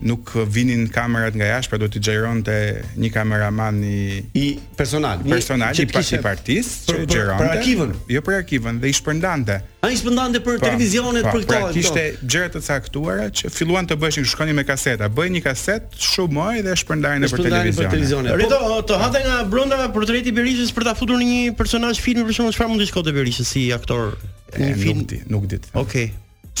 nuk 0.00 0.32
vinin 0.48 0.88
kamerat 0.92 1.34
nga 1.36 1.46
jashtë, 1.54 1.70
pra 1.70 1.78
do 1.80 1.88
t'i 1.92 2.00
xhironte 2.02 2.54
një 3.00 3.10
kameraman 3.12 3.80
i 3.84 4.20
i 4.40 4.44
personal, 4.76 5.20
një, 5.20 5.32
personal 5.36 5.76
i 5.76 5.86
pas 5.92 6.10
partisë 6.24 6.86
që 6.88 7.02
xhironte. 7.04 7.42
Për 7.42 7.50
arkivën, 7.50 7.92
jo 8.14 8.22
për 8.26 8.36
arkivën, 8.40 8.78
dhe 8.80 8.90
i 8.92 8.96
shpërndante. 8.96 9.58
Ai 9.84 9.92
shpërndante 10.00 10.40
për 10.44 10.56
po, 10.60 10.64
televizionet 10.68 11.28
po, 11.28 11.34
për 11.36 11.44
këto. 11.44 11.52
Pra 11.52 11.74
kishte 11.76 12.06
gjëra 12.24 12.50
të 12.56 12.62
caktuara 12.68 13.28
që 13.40 13.52
filluan 13.52 13.88
të 13.90 13.98
bëheshin 14.02 14.28
shkoni 14.32 14.56
me 14.56 14.64
kaseta, 14.68 15.08
bëj 15.16 15.28
një 15.36 15.44
kaset 15.44 16.00
shumë 16.08 16.36
më 16.50 16.64
dhe 16.68 16.74
shpërndajnë 16.84 17.32
për 17.34 17.44
televizion. 17.48 18.32
Rito, 18.44 18.62
po- 18.64 18.80
të 18.90 19.00
hante 19.04 19.24
nga 19.26 19.38
brenda 19.52 19.82
portreti 19.94 20.32
i 20.32 20.36
Berishës 20.36 20.72
për 20.76 20.88
ta 20.90 20.96
futur 20.98 21.20
në 21.20 21.28
një 21.28 21.44
personazh 21.60 22.00
filmi 22.04 22.24
për 22.28 22.38
shkak 22.40 22.50
të 22.50 22.56
çfarë 22.56 22.72
mund 22.72 22.84
të 22.84 22.90
shkojë 22.92 23.16
Berishës 23.20 23.52
si 23.52 23.68
aktor. 23.76 24.16
Nuk 24.60 25.06
di, 25.12 25.22
nuk 25.30 25.44
di. 25.46 25.60
Okej. 25.78 26.08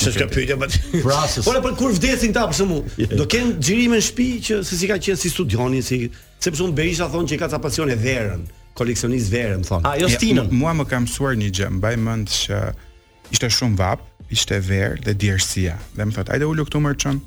se 0.00 0.12
ka 0.18 0.26
pyetje 0.32 0.56
më. 0.56 0.68
Po 1.44 1.52
për 1.66 1.74
kur 1.78 1.92
vdesin 1.96 2.32
ta 2.32 2.46
për 2.48 2.56
shkakun. 2.58 2.92
Yeah. 2.96 3.16
Do 3.20 3.26
ken 3.30 3.52
xhirime 3.60 3.98
në 4.00 4.06
shtëpi 4.06 4.28
që 4.46 4.60
se 4.66 4.78
si 4.80 4.88
ka 4.88 4.96
qenë 5.02 5.20
si 5.20 5.32
studionin 5.32 5.84
si 5.84 5.98
se 6.40 6.52
un 6.64 6.72
Berisha 6.76 7.08
thonë 7.12 7.28
që 7.32 7.36
i 7.36 7.40
ka 7.42 7.48
ca 7.52 7.60
pasion 7.62 7.90
e 7.92 7.96
verën, 8.00 8.42
koleksionist 8.78 9.32
verën 9.32 9.66
thonë. 9.68 9.84
A 9.88 9.98
jo 10.00 10.08
stinën. 10.10 10.46
Ja, 10.48 10.60
mua 10.62 10.72
më 10.80 10.86
ka 10.90 11.00
mësuar 11.04 11.36
një 11.40 11.50
gjë, 11.58 11.70
mbaj 11.80 11.96
mend 12.04 12.32
se 12.32 12.60
ishte 13.34 13.50
shumë 13.58 13.76
vap, 13.80 14.04
ishte 14.32 14.60
verë 14.64 15.02
dhe 15.06 15.16
djersia. 15.24 15.76
Dhe 15.96 16.06
më 16.08 16.16
thot, 16.16 16.32
"Ajde 16.34 16.48
ulu 16.48 16.64
këtu 16.68 16.80
mërçon." 16.86 17.20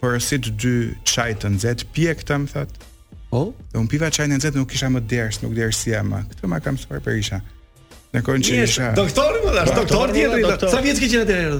Por 0.00 0.14
si 0.24 0.38
të 0.40 0.54
dy 0.56 0.74
çaj 1.04 1.34
të 1.42 1.48
nxehtë 1.56 1.88
pije 1.92 2.14
këta 2.22 2.38
më 2.44 2.54
thot. 2.54 2.78
Oh? 3.36 3.50
Dhe 3.72 3.78
un 3.82 3.86
piva 3.90 4.08
çajin 4.14 4.32
e 4.32 4.38
nxehtë 4.38 4.56
nuk 4.58 4.70
kisha 4.72 4.88
më 4.94 5.02
djersë, 5.10 5.42
nuk 5.44 5.54
djersia 5.58 6.00
më. 6.08 6.22
Këtë 6.30 6.48
më 6.50 6.60
ka 6.64 6.70
mësuar 6.76 7.02
Berisha. 7.04 7.38
Në 8.10 8.20
kohën 8.26 8.42
që 8.42 8.54
isha. 8.64 8.86
Doktor 8.96 9.36
më 9.36 9.40
po, 9.44 9.50
dash, 9.54 9.70
doktor 9.74 10.10
tjetri. 10.16 10.40
Sa 10.72 10.80
vjet 10.82 10.98
ke 10.98 11.08
qenë 11.12 11.26
atëherë? 11.28 11.58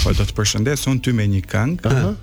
Po 0.02 0.10
do 0.18 0.26
të 0.26 0.34
përshëndes 0.34 0.88
un 0.90 0.98
ty 0.98 1.14
me 1.14 1.28
një 1.30 1.44
këngë. 1.46 2.14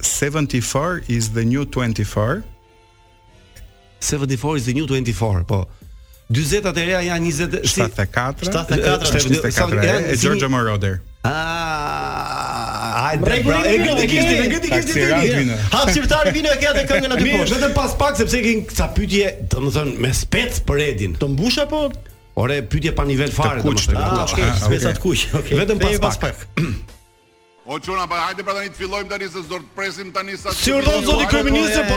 74 0.00 1.12
is 1.12 1.34
the 1.36 1.44
new 1.44 1.68
24. 1.68 2.40
74 4.00 4.56
is 4.56 4.64
the 4.64 4.72
new 4.80 4.88
24. 4.88 5.44
Po. 5.44 5.66
40 6.30 6.72
të 6.74 6.82
reja 6.88 7.00
janë 7.06 7.30
20... 7.30 7.60
74... 7.62 8.46
74... 8.50 9.42
74... 9.48 9.84
E 10.10 10.16
Giorgio 10.18 10.48
Moroder. 10.50 10.96
Ah, 11.26 13.10
ai 13.10 13.16
bravo. 13.20 13.54
E 13.66 13.76
gjithë 13.82 14.06
kishte, 14.10 14.34
e 14.34 14.48
gjithë 14.52 14.70
kishte 14.72 14.94
të 14.94 15.20
rinë. 15.36 15.60
Hap 15.74 15.90
shitari 15.94 16.32
vino 16.34 16.50
e 16.54 16.58
ka 16.62 16.72
atë 16.72 16.84
këngën 16.90 17.14
aty 17.16 17.28
poshtë. 17.32 17.56
Vetëm 17.58 17.74
pas 17.78 17.94
pak 18.02 18.18
sepse 18.22 18.42
kin 18.46 18.64
ca 18.70 18.88
pyetje, 18.94 19.30
domethënë 19.54 19.94
me 20.02 20.10
spec 20.22 20.60
për 20.66 20.82
Edin. 20.88 21.16
Të 21.18 21.30
mbush 21.34 21.60
apo? 21.64 21.84
Ore 22.42 22.58
pyetje 22.74 22.94
pa 22.98 23.06
nivel 23.08 23.32
fare. 23.34 23.62
Ah, 23.98 24.26
ah 24.26 24.26
spec 24.66 24.90
atë 24.94 25.02
kuq. 25.02 25.28
Vetëm 25.62 25.82
pas 26.02 26.18
pak. 26.26 26.46
O 27.68 27.80
çuna 27.80 28.06
pa 28.06 28.16
hajde 28.26 28.42
pra 28.46 28.52
tani 28.54 28.68
të 28.70 28.78
fillojmë 28.78 29.10
tani 29.10 29.26
se 29.26 29.40
do 29.50 29.58
të 29.58 29.72
presim 29.74 30.10
tani 30.14 30.36
sa. 30.38 30.52
Si 30.54 30.70
urdhon 30.70 31.02
zoti 31.08 31.24
komunistë 31.32 31.82
po. 31.88 31.96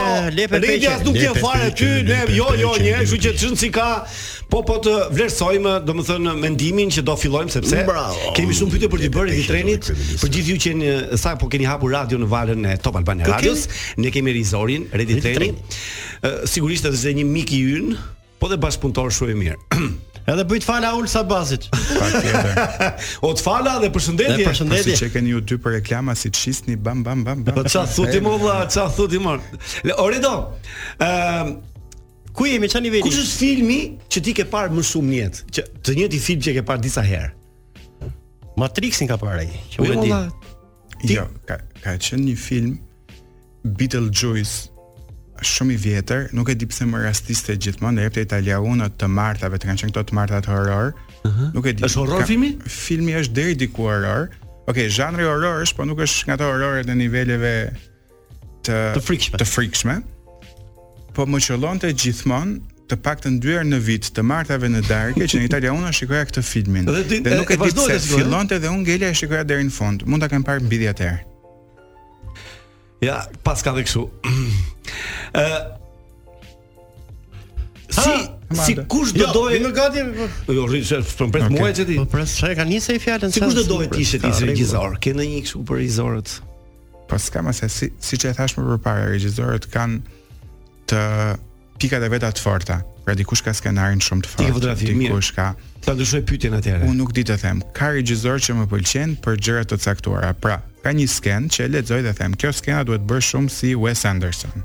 Rindi 0.56 0.88
as 0.90 1.04
nuk 1.06 1.14
ke 1.14 1.30
fare 1.38 1.68
ty, 1.78 1.90
ne 2.08 2.16
jo 2.34 2.48
jo 2.58 2.72
një, 2.80 2.96
kështu 3.04 3.18
që 3.26 3.32
çun 3.38 3.58
si 3.60 3.68
ka. 3.74 3.86
Po 4.50 4.64
po 4.66 4.80
të 4.82 4.96
vlerësojmë, 5.14 5.74
domethënë 5.86 6.32
mendimin 6.42 6.90
që 6.90 7.04
do 7.06 7.14
fillojmë 7.20 7.54
sepse 7.54 7.84
kemi 8.34 8.56
shumë 8.58 8.74
pyetje 8.74 8.90
për 8.90 9.04
të 9.04 9.12
bërë 9.14 9.38
i 9.38 9.46
trenit, 9.46 9.92
për 10.24 10.34
gjithë 10.36 10.50
ju 10.50 10.58
që 10.66 11.20
sa 11.22 11.36
po 11.38 11.46
keni 11.52 11.70
hapur 11.70 11.94
radio 11.94 12.18
në 12.18 12.26
valën 12.34 12.66
e 12.72 12.74
Top 12.82 12.98
Albania 12.98 13.30
Radios, 13.30 13.68
ne 14.02 14.10
kemi 14.10 14.34
rizorin 14.34 14.88
Redi 14.90 15.20
Treni. 15.22 15.52
Sigurisht 16.50 16.90
edhe 16.90 17.14
një 17.20 17.28
mik 17.30 17.54
i 17.54 17.62
ynë, 17.78 17.98
po 18.42 18.50
dhe 18.50 18.58
bashkëpunëtor 18.66 19.14
shumë 19.14 19.36
i 19.36 19.42
mirë. 19.44 19.60
Edhe 20.30 20.44
bëj 20.46 20.60
të 20.62 20.66
fala 20.68 20.90
ul 20.98 21.08
sa 21.10 21.22
Faleminderit. 21.24 23.06
O 23.26 23.30
të 23.34 23.42
fala 23.44 23.76
dhe 23.82 23.88
përshëndetje. 23.94 24.36
Dhe 24.38 24.46
përshëndetje. 24.46 24.94
Siç 24.96 25.02
e 25.08 25.10
keni 25.14 25.32
ju 25.34 25.40
dy 25.50 25.58
për 25.64 25.74
reklama 25.78 26.14
si 26.16 26.30
çisni 26.34 26.76
bam 26.76 27.02
bam 27.06 27.24
bam 27.26 27.42
bam. 27.44 27.56
Po 27.56 27.64
ça 27.70 27.82
thotë 27.90 28.20
më 28.24 28.34
valla, 28.36 28.68
ça 28.70 28.86
thotë 28.94 29.20
më? 29.24 29.36
Le 29.88 29.96
Ëm 30.00 30.30
ehm, 31.06 31.50
uh, 31.50 31.58
Ku 32.36 32.46
jemi 32.46 32.68
çani 32.70 32.92
vjen? 32.92 33.02
Kush 33.02 33.16
është 33.24 33.38
filmi 33.40 33.78
që 34.12 34.20
ti 34.26 34.32
ke 34.38 34.44
parë 34.52 34.70
më 34.76 34.84
shumë 34.92 35.08
në 35.10 35.16
jetë? 35.18 35.40
Që 35.56 35.64
të 35.88 35.94
njëjti 35.98 36.20
film 36.28 36.44
që 36.46 36.52
ke 36.60 36.64
parë 36.68 36.82
disa 36.84 37.02
herë. 37.02 37.32
Matrixin 38.60 39.10
ka 39.10 39.16
parë 39.20 39.46
ai. 39.46 39.62
Që 39.72 39.82
u 39.82 40.04
di. 40.04 41.16
Jo, 41.16 41.26
ka 41.48 41.58
ka 41.82 41.96
qenë 41.96 42.26
një 42.28 42.36
film 42.38 42.76
Beetlejuice 43.64 44.69
shumë 45.46 45.74
i 45.74 45.78
vjetër, 45.80 46.26
nuk 46.36 46.50
e 46.52 46.56
di 46.58 46.66
pse 46.68 46.86
më 46.88 47.00
rastiste 47.06 47.54
gjithmonë 47.56 47.98
në 47.98 48.08
epte 48.08 48.24
Italia 48.26 48.58
unë 48.64 48.90
të 49.00 49.08
martave, 49.10 49.58
të 49.60 49.70
kanë 49.70 49.82
qenë 49.82 49.94
këto 49.94 50.04
të 50.10 50.16
martat 50.18 50.46
horror. 50.50 50.92
Uh 51.22 51.30
-huh. 51.32 51.52
Nuk 51.54 51.66
e 51.66 51.72
di. 51.72 51.82
Është 51.84 52.00
horror 52.00 52.20
ka, 52.20 52.26
filmi? 52.26 52.56
Filmi 52.68 53.14
është 53.20 53.32
deri 53.32 53.54
diku 53.54 53.86
horror. 53.88 54.22
Okej, 54.22 54.50
okay, 54.86 54.90
zhanri 54.90 55.24
horror 55.24 55.62
është, 55.62 55.76
po 55.76 55.84
nuk 55.84 55.98
është 55.98 56.24
nga 56.24 56.34
ato 56.34 56.44
horrorët 56.44 56.86
në 56.86 56.94
niveleve 56.94 57.70
të 58.64 58.76
të 58.96 59.00
frikshme. 59.02 59.38
Të 59.38 59.44
frikshme. 59.46 59.94
Po 61.14 61.24
më 61.26 61.38
qëllonte 61.40 61.88
gjithmonë 62.02 62.60
të 62.88 62.96
pak 62.96 63.20
të 63.22 63.28
herë 63.44 63.64
në 63.64 63.78
vit 63.80 64.10
të 64.16 64.22
martave 64.22 64.68
në 64.68 64.80
darke 64.88 65.20
që 65.24 65.36
në 65.38 65.44
Italia 65.44 65.72
unë 65.72 65.92
shikoja 65.92 66.24
këtë 66.24 66.42
filmin. 66.42 66.84
Dhe, 66.84 67.02
dhe, 67.04 67.20
dhe 67.22 67.34
nuk 67.36 67.50
e, 67.50 67.54
e 67.54 67.56
di 67.56 67.70
pse 67.72 67.98
fillonte 68.00 68.58
dhe 68.58 68.68
unë 68.68 68.84
gjelja 68.84 69.08
e 69.08 69.14
shikoja 69.14 69.44
deri 69.44 69.62
në 69.64 69.70
fund. 69.70 70.02
Mund 70.06 70.22
ta 70.22 70.28
kem 70.28 70.42
parë 70.44 70.60
mbi 70.62 70.78
10 70.78 71.04
herë. 71.04 71.20
Ja, 73.00 73.24
pas 73.44 73.62
ka 73.62 73.72
dhe 73.72 73.82
kësu. 73.86 74.04
si 77.90 78.00
ha, 78.00 78.64
si 78.64 78.74
kush 78.88 79.12
do 79.12 79.20
jo, 79.26 79.32
doje? 79.32 79.58
Po- 79.58 79.68
jo, 79.68 79.70
gati. 79.72 79.98
Jo, 80.48 80.66
rri 80.66 80.84
se 80.84 80.98
po 81.18 81.26
pres 81.30 81.44
okay. 81.48 81.56
muaj 81.58 81.74
çeti. 81.78 81.96
Po 81.98 82.04
pres 82.10 82.36
çka 82.38 82.54
ka 82.58 82.64
nisi 82.66 82.98
fjalën. 82.98 83.30
Si 83.32 83.40
kush 83.42 83.54
do 83.58 83.64
doje 83.68 83.90
ti 83.90 84.04
se 84.04 84.18
ti 84.22 84.30
si 84.34 84.46
regjisor? 84.48 84.98
Ke 85.04 85.14
ndonjë 85.14 85.42
kështu 85.46 85.62
për 85.68 85.78
regjisorët? 85.80 86.34
Po 87.10 87.18
s'kam 87.18 87.50
asë 87.50 87.68
si 87.70 87.88
siç 87.98 88.26
e 88.30 88.34
thash 88.38 88.56
më 88.58 88.66
përpara, 88.76 89.06
regjisorët 89.14 89.70
kanë 89.74 90.00
të 90.90 91.02
pikat 91.82 92.04
e 92.06 92.10
veta 92.14 92.30
të 92.30 92.42
forta. 92.44 92.80
Pra 93.06 93.14
dikush 93.18 93.40
ka 93.42 93.54
skenarin 93.56 94.02
shumë 94.04 94.26
të 94.26 94.32
fortë. 94.32 94.48
Ti 94.48 94.54
fotografi 94.54 94.90
mirë. 94.92 95.10
Dikush 95.12 95.32
ka. 95.34 95.46
Ta 95.86 95.94
ndryshoj 95.96 96.24
pyetjen 96.28 96.58
atëherë. 96.58 96.86
Unë 96.90 96.98
nuk 97.00 97.14
di 97.16 97.24
të 97.26 97.38
them. 97.42 97.62
Ka 97.74 97.90
regjisor 97.94 98.42
që 98.46 98.58
më 98.58 98.66
pëlqen 98.70 99.14
për 99.24 99.38
gjëra 99.42 99.62
të 99.70 99.78
caktuara. 99.84 100.34
Pra, 100.44 100.58
ka 100.84 100.92
një 100.94 101.06
sken 101.10 101.48
që 101.50 101.64
e 101.64 101.70
lexoj 101.78 102.02
dhe 102.04 102.12
them, 102.20 102.36
kjo 102.38 102.52
skena 102.54 102.82
duhet 102.84 103.06
bërë 103.10 103.24
shumë 103.32 103.54
si 103.56 103.72
Wes 103.80 104.04
Anderson. 104.06 104.60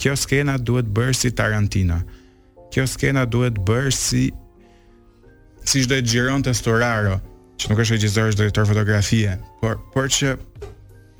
Kjo 0.00 0.16
skena 0.16 0.56
duhet 0.56 0.88
bërë 0.88 1.12
si 1.16 1.28
Tarantino 1.36 2.00
Kjo 2.72 2.86
skena 2.88 3.26
duhet 3.28 3.58
bërë 3.68 3.92
si 3.92 4.22
si 5.68 5.82
çdo 5.84 5.98
të 6.00 6.08
xhiron 6.08 6.40
Storaro, 6.56 7.18
që 7.60 7.68
nuk 7.68 7.82
është 7.82 7.92
regjisor, 7.98 8.30
është 8.32 8.38
drejtor 8.40 8.64
fotografie, 8.70 9.34
por 9.60 9.76
por 9.92 10.08
që 10.08 10.30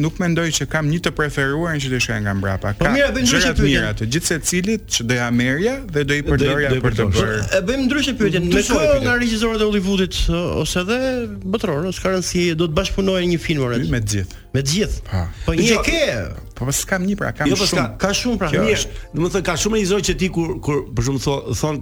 nuk 0.00 0.16
mendoj 0.18 0.46
që 0.56 0.64
kam 0.72 0.88
një 0.88 1.02
të 1.04 1.12
preferuar 1.12 1.76
që 1.76 1.90
të 1.92 1.98
shkoj 2.00 2.16
nga 2.24 2.32
mbrapa. 2.38 2.72
Po 2.80 2.88
mira, 2.88 3.10
do 3.12 3.20
të 3.20 3.60
mira 3.68 3.90
të 4.00 4.08
gjithë 4.08 4.26
secilit 4.32 4.86
që 4.94 5.06
do 5.10 5.18
ja 5.20 5.28
merrja 5.30 5.76
dhe 5.92 6.06
do 6.08 6.16
i 6.16 6.24
përdorja 6.24 6.72
dhe, 6.72 6.78
dhe, 6.78 6.84
për 6.86 6.96
të 6.96 7.08
bërë. 7.12 7.38
E 7.58 7.62
bëjmë 7.68 7.84
ndryshe 7.90 8.16
pyetjen, 8.16 8.48
me 8.48 8.64
kë 8.64 9.00
nga 9.04 9.18
regjisorët 9.20 9.60
e 9.60 9.68
Hollywoodit 9.68 10.18
ose 10.32 10.86
edhe 10.86 11.00
botror, 11.44 11.84
ose 11.92 12.00
ka 12.00 12.14
rëndësi 12.16 12.48
do 12.62 12.70
të 12.70 12.80
bashkunohen 12.80 13.28
një 13.36 13.42
film 13.44 13.68
orë. 13.68 13.84
Me 13.92 14.00
të 14.00 14.16
gjithë 14.22 14.39
me 14.54 14.62
gjithë. 14.66 15.20
Po 15.46 15.54
një 15.54 15.76
ke. 15.86 16.04
Po 16.58 16.66
më 16.66 16.72
po, 16.72 16.74
s'kam 16.74 17.04
një 17.06 17.16
pra, 17.18 17.30
kam 17.36 17.48
jo, 17.50 17.56
po 17.58 17.66
shumë. 17.70 17.84
Ka, 18.00 18.08
ka 18.08 18.10
shumë 18.16 18.40
pra. 18.40 18.48
Mirë. 18.50 18.82
do 19.12 19.22
të 19.22 19.32
thon 19.36 19.44
ka 19.46 19.54
shumë 19.62 19.80
izoj 19.84 20.00
që 20.10 20.14
ti 20.22 20.28
kur 20.34 20.52
kur 20.64 20.80
për 20.96 21.06
shumë 21.06 21.22
thon 21.24 21.56
thon 21.60 21.80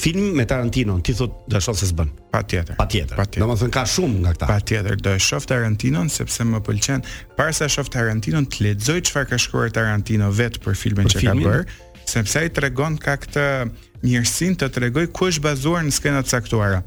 film 0.00 0.30
me 0.38 0.46
Tarantino, 0.48 0.96
ti 1.04 1.14
thot 1.16 1.42
do 1.52 1.60
shoh 1.62 1.76
se 1.76 1.90
s'bën. 1.90 2.10
Patjetër. 2.32 2.78
Patjetër. 2.80 3.16
Pa 3.20 3.26
do 3.28 3.48
të 3.50 3.58
thon 3.64 3.74
ka 3.76 3.84
shumë 3.92 4.22
nga 4.24 4.32
këta. 4.36 4.50
Patjetër, 4.52 5.00
do 5.04 5.12
e 5.12 5.20
shoh 5.28 5.46
Tarantino 5.52 6.06
sepse 6.16 6.48
më 6.48 6.62
pëlqen. 6.68 7.04
Para 7.36 7.52
se 7.56 7.66
të 7.68 7.76
shoh 7.76 7.92
Tarantino, 7.92 8.40
të 8.46 8.68
lexoj 8.70 9.04
çfarë 9.10 9.32
ka 9.34 9.40
shkruar 9.44 9.72
Tarantino 9.76 10.32
vet 10.32 10.58
për 10.64 10.74
filmin 10.80 11.12
që 11.12 11.24
ka 11.28 11.36
bër, 11.44 11.64
sepse 12.08 12.40
ai 12.44 12.50
tregon 12.56 12.96
ka 12.98 13.18
këtë 13.22 13.48
mirësin 14.02 14.56
të 14.62 14.72
tregoj 14.76 15.06
ku 15.12 15.28
është 15.28 15.44
bazuar 15.50 15.84
në 15.86 15.92
skenat 15.92 16.32
caktuara. 16.32 16.80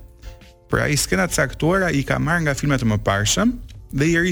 Pra 0.70 0.86
i 0.86 0.98
skenat 1.02 1.34
caktuara 1.34 1.90
i 1.98 2.04
ka 2.06 2.20
marrë 2.22 2.46
nga 2.46 2.54
filmet 2.54 2.84
më 2.86 3.00
parshëm, 3.02 3.58
dhe 3.90 4.06
i 4.08 4.20
ri 4.20 4.32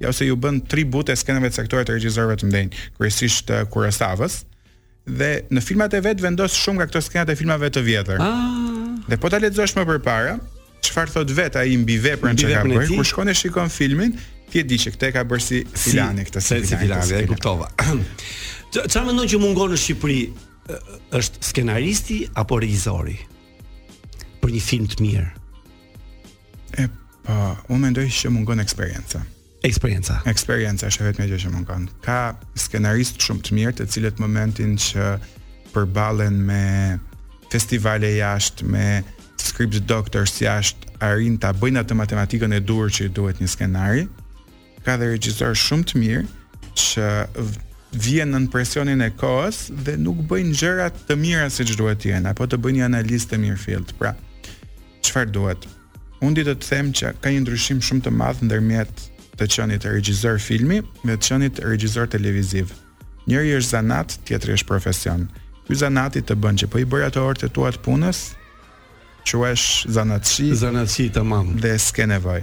Ja 0.00 0.08
ose 0.08 0.24
ju 0.26 0.36
bën 0.36 0.60
tri 0.66 0.84
bute 0.88 1.12
skenave 1.16 1.50
të 1.52 1.60
aktorëve 1.62 1.84
të 1.90 1.94
regjisorëve 1.98 2.36
të 2.40 2.46
mdhenj 2.46 2.76
kryesisht 2.96 3.50
uh, 3.50 4.28
Dhe 5.10 5.32
në 5.50 5.60
filmat 5.64 5.92
e 5.96 6.00
vet 6.04 6.20
vendos 6.22 6.54
shumë 6.56 6.80
nga 6.82 6.86
këto 6.90 7.00
skenat 7.04 7.28
e 7.28 7.34
filmave 7.36 7.68
të 7.72 7.80
vjetër. 7.82 8.18
Ah. 8.24 8.96
Dhe 9.08 9.16
po 9.20 9.28
ta 9.32 9.38
lexosh 9.40 9.72
më 9.76 9.84
përpara, 9.88 10.34
çfarë 10.84 11.12
thot 11.14 11.32
vet 11.36 11.56
ai 11.56 11.72
mbi 11.80 11.96
veprën 12.04 12.36
që 12.38 12.52
ka 12.52 12.62
bërë? 12.68 12.86
Kur 12.94 13.08
shkon 13.08 13.28
e 13.28 13.34
shikon 13.36 13.68
filmin, 13.72 14.14
ti 14.52 14.60
e 14.62 14.64
di 14.68 14.78
që 14.80 14.92
këtë 14.94 15.10
ka 15.16 15.24
bërë 15.28 15.44
si 15.48 15.60
Filani 15.84 16.24
këtë 16.28 16.44
si 16.46 16.60
Filani, 16.62 16.86
filani, 16.86 17.18
e 17.24 17.26
kuptova. 17.32 17.68
Çfarë 18.76 19.04
mendon 19.10 19.28
që 19.34 19.42
mungon 19.42 19.74
në 19.74 19.80
Shqipëri? 19.82 20.20
Është 21.18 21.42
skenaristi 21.44 22.20
apo 22.40 22.60
regjizori 22.62 23.16
Për 24.44 24.52
një 24.54 24.62
film 24.68 24.86
të 24.92 25.00
mirë. 25.02 25.26
E 26.78 26.86
uh, 27.30 27.52
unë 27.72 27.82
mendoj 27.86 28.04
që 28.20 28.32
mungon 28.34 28.62
eksperjenca. 28.62 29.22
Eksperjenca. 29.68 30.18
Eksperjenca 30.30 30.88
është 30.88 31.06
vetëm 31.10 31.28
gjë 31.30 31.38
që 31.44 31.52
mungon. 31.54 31.86
Ka 32.04 32.18
skenarist 32.58 33.20
shumë 33.20 33.44
të 33.46 33.56
mirë, 33.58 33.74
të 33.80 33.86
cilët 33.94 34.20
momentin 34.22 34.76
që 34.80 35.08
përballen 35.74 36.38
me 36.48 36.62
festivale 37.52 38.14
jashtë, 38.16 38.66
me 38.72 38.88
script 39.40 39.82
doctors 39.90 40.36
jashtë, 40.40 40.90
arrin 41.04 41.36
ta 41.40 41.52
bëjnë 41.56 41.84
atë 41.84 41.96
matematikën 41.98 42.56
e 42.56 42.60
duhur 42.64 42.92
që 42.94 43.10
duhet 43.16 43.40
një 43.44 43.50
skenari. 43.52 44.06
Ka 44.86 44.96
dhe 45.00 45.12
regjisor 45.14 45.56
shumë 45.60 45.90
të 45.90 46.00
mirë 46.00 46.24
që 46.80 47.08
vjen 47.98 48.30
në 48.32 48.44
presionin 48.52 49.02
e 49.02 49.10
kohës 49.20 49.64
dhe 49.84 49.96
nuk 50.00 50.20
bëjnë 50.30 50.56
gjërat 50.60 51.00
të 51.08 51.16
mira 51.20 51.48
si 51.50 51.66
që 51.66 51.76
duhet 51.80 52.00
të 52.04 52.12
jenë, 52.14 52.30
apo 52.32 52.46
të 52.48 52.60
bëjnë 52.62 52.78
një 52.82 52.88
analizë 52.88 53.32
të 53.34 53.40
mirë 53.44 53.82
Pra, 54.00 54.14
çfarë 55.04 55.32
duhet? 55.34 55.66
Unë 56.20 56.36
ditë 56.40 56.54
të 56.60 56.66
them 56.68 56.88
që 56.98 57.10
ka 57.24 57.30
një 57.32 57.42
ndryshim 57.46 57.78
shumë 57.80 58.04
të 58.04 58.10
madhë 58.12 58.44
Ndërmjet 58.48 59.04
të 59.40 59.46
qënit 59.54 59.86
e 59.88 59.92
regjizor 59.94 60.36
filmi 60.44 60.82
me 61.08 61.14
të 61.16 61.26
qënit 61.30 61.60
e 61.62 61.64
regjizor 61.70 62.10
televiziv. 62.12 62.74
Njëri 63.30 63.54
është 63.56 63.70
zanat, 63.72 64.18
tjetëri 64.28 64.56
është 64.58 64.68
profesion. 64.68 65.22
Ky 65.64 65.78
zanatit 65.80 66.26
të 66.28 66.36
bën 66.42 66.58
që 66.60 66.68
për 66.68 66.76
po 66.76 66.82
i 66.82 66.88
bëj 66.92 67.06
ato 67.08 67.24
orë 67.24 67.44
të 67.44 67.48
tuat 67.56 67.80
punës, 67.86 68.20
që 69.24 69.54
zanatçi. 69.96 70.50
eshë 70.52 71.10
tamam. 71.14 71.46
zanatësi 71.56 71.58
dhe 71.62 71.78
s'ke 71.78 72.04
nevoj. 72.06 72.40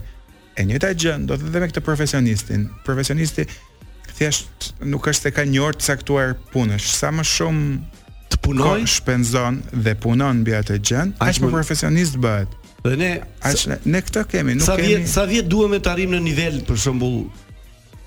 E 0.57 0.61
një 0.65 0.80
taj 0.82 0.93
gjënë, 0.95 1.25
do 1.30 1.38
të 1.38 1.45
dhe 1.53 1.59
me 1.59 1.67
këtë 1.69 1.82
profesionistin. 1.86 2.61
Profesionisti, 2.84 3.45
këtë 4.09 4.21
jeshtë, 4.25 4.88
nuk 4.89 5.05
është 5.07 5.25
të 5.30 5.36
ka 5.36 5.41
një 5.45 5.61
orë 5.61 5.78
të 5.78 5.86
saktuar 5.86 6.34
punës, 6.53 6.82
sa 6.97 7.11
më 7.13 7.23
shumë 7.23 7.65
të 8.34 8.39
punoj, 8.41 8.80
shpenzon 8.89 9.61
dhe 9.86 9.93
punon 10.01 10.41
mbi 10.41 10.55
atë 10.57 10.80
gjënë, 10.82 11.13
aqë 11.21 11.43
më 11.45 11.51
profesionist 11.53 12.17
bëhet. 12.17 12.56
Dhe 12.84 12.95
ne 12.95 13.09
as 13.45 13.65
ne 13.86 14.01
këtë 14.01 14.21
kemi, 14.32 14.53
nuk 14.59 14.65
sa 14.67 14.75
kemi. 14.78 14.93
Vjet, 15.01 15.09
sa 15.09 15.23
vjet 15.30 15.47
duhem 15.49 15.73
të 15.82 15.89
arrijmë 15.93 16.17
në 16.19 16.23
nivel 16.25 16.59
për 16.67 16.78
shembull 16.84 17.25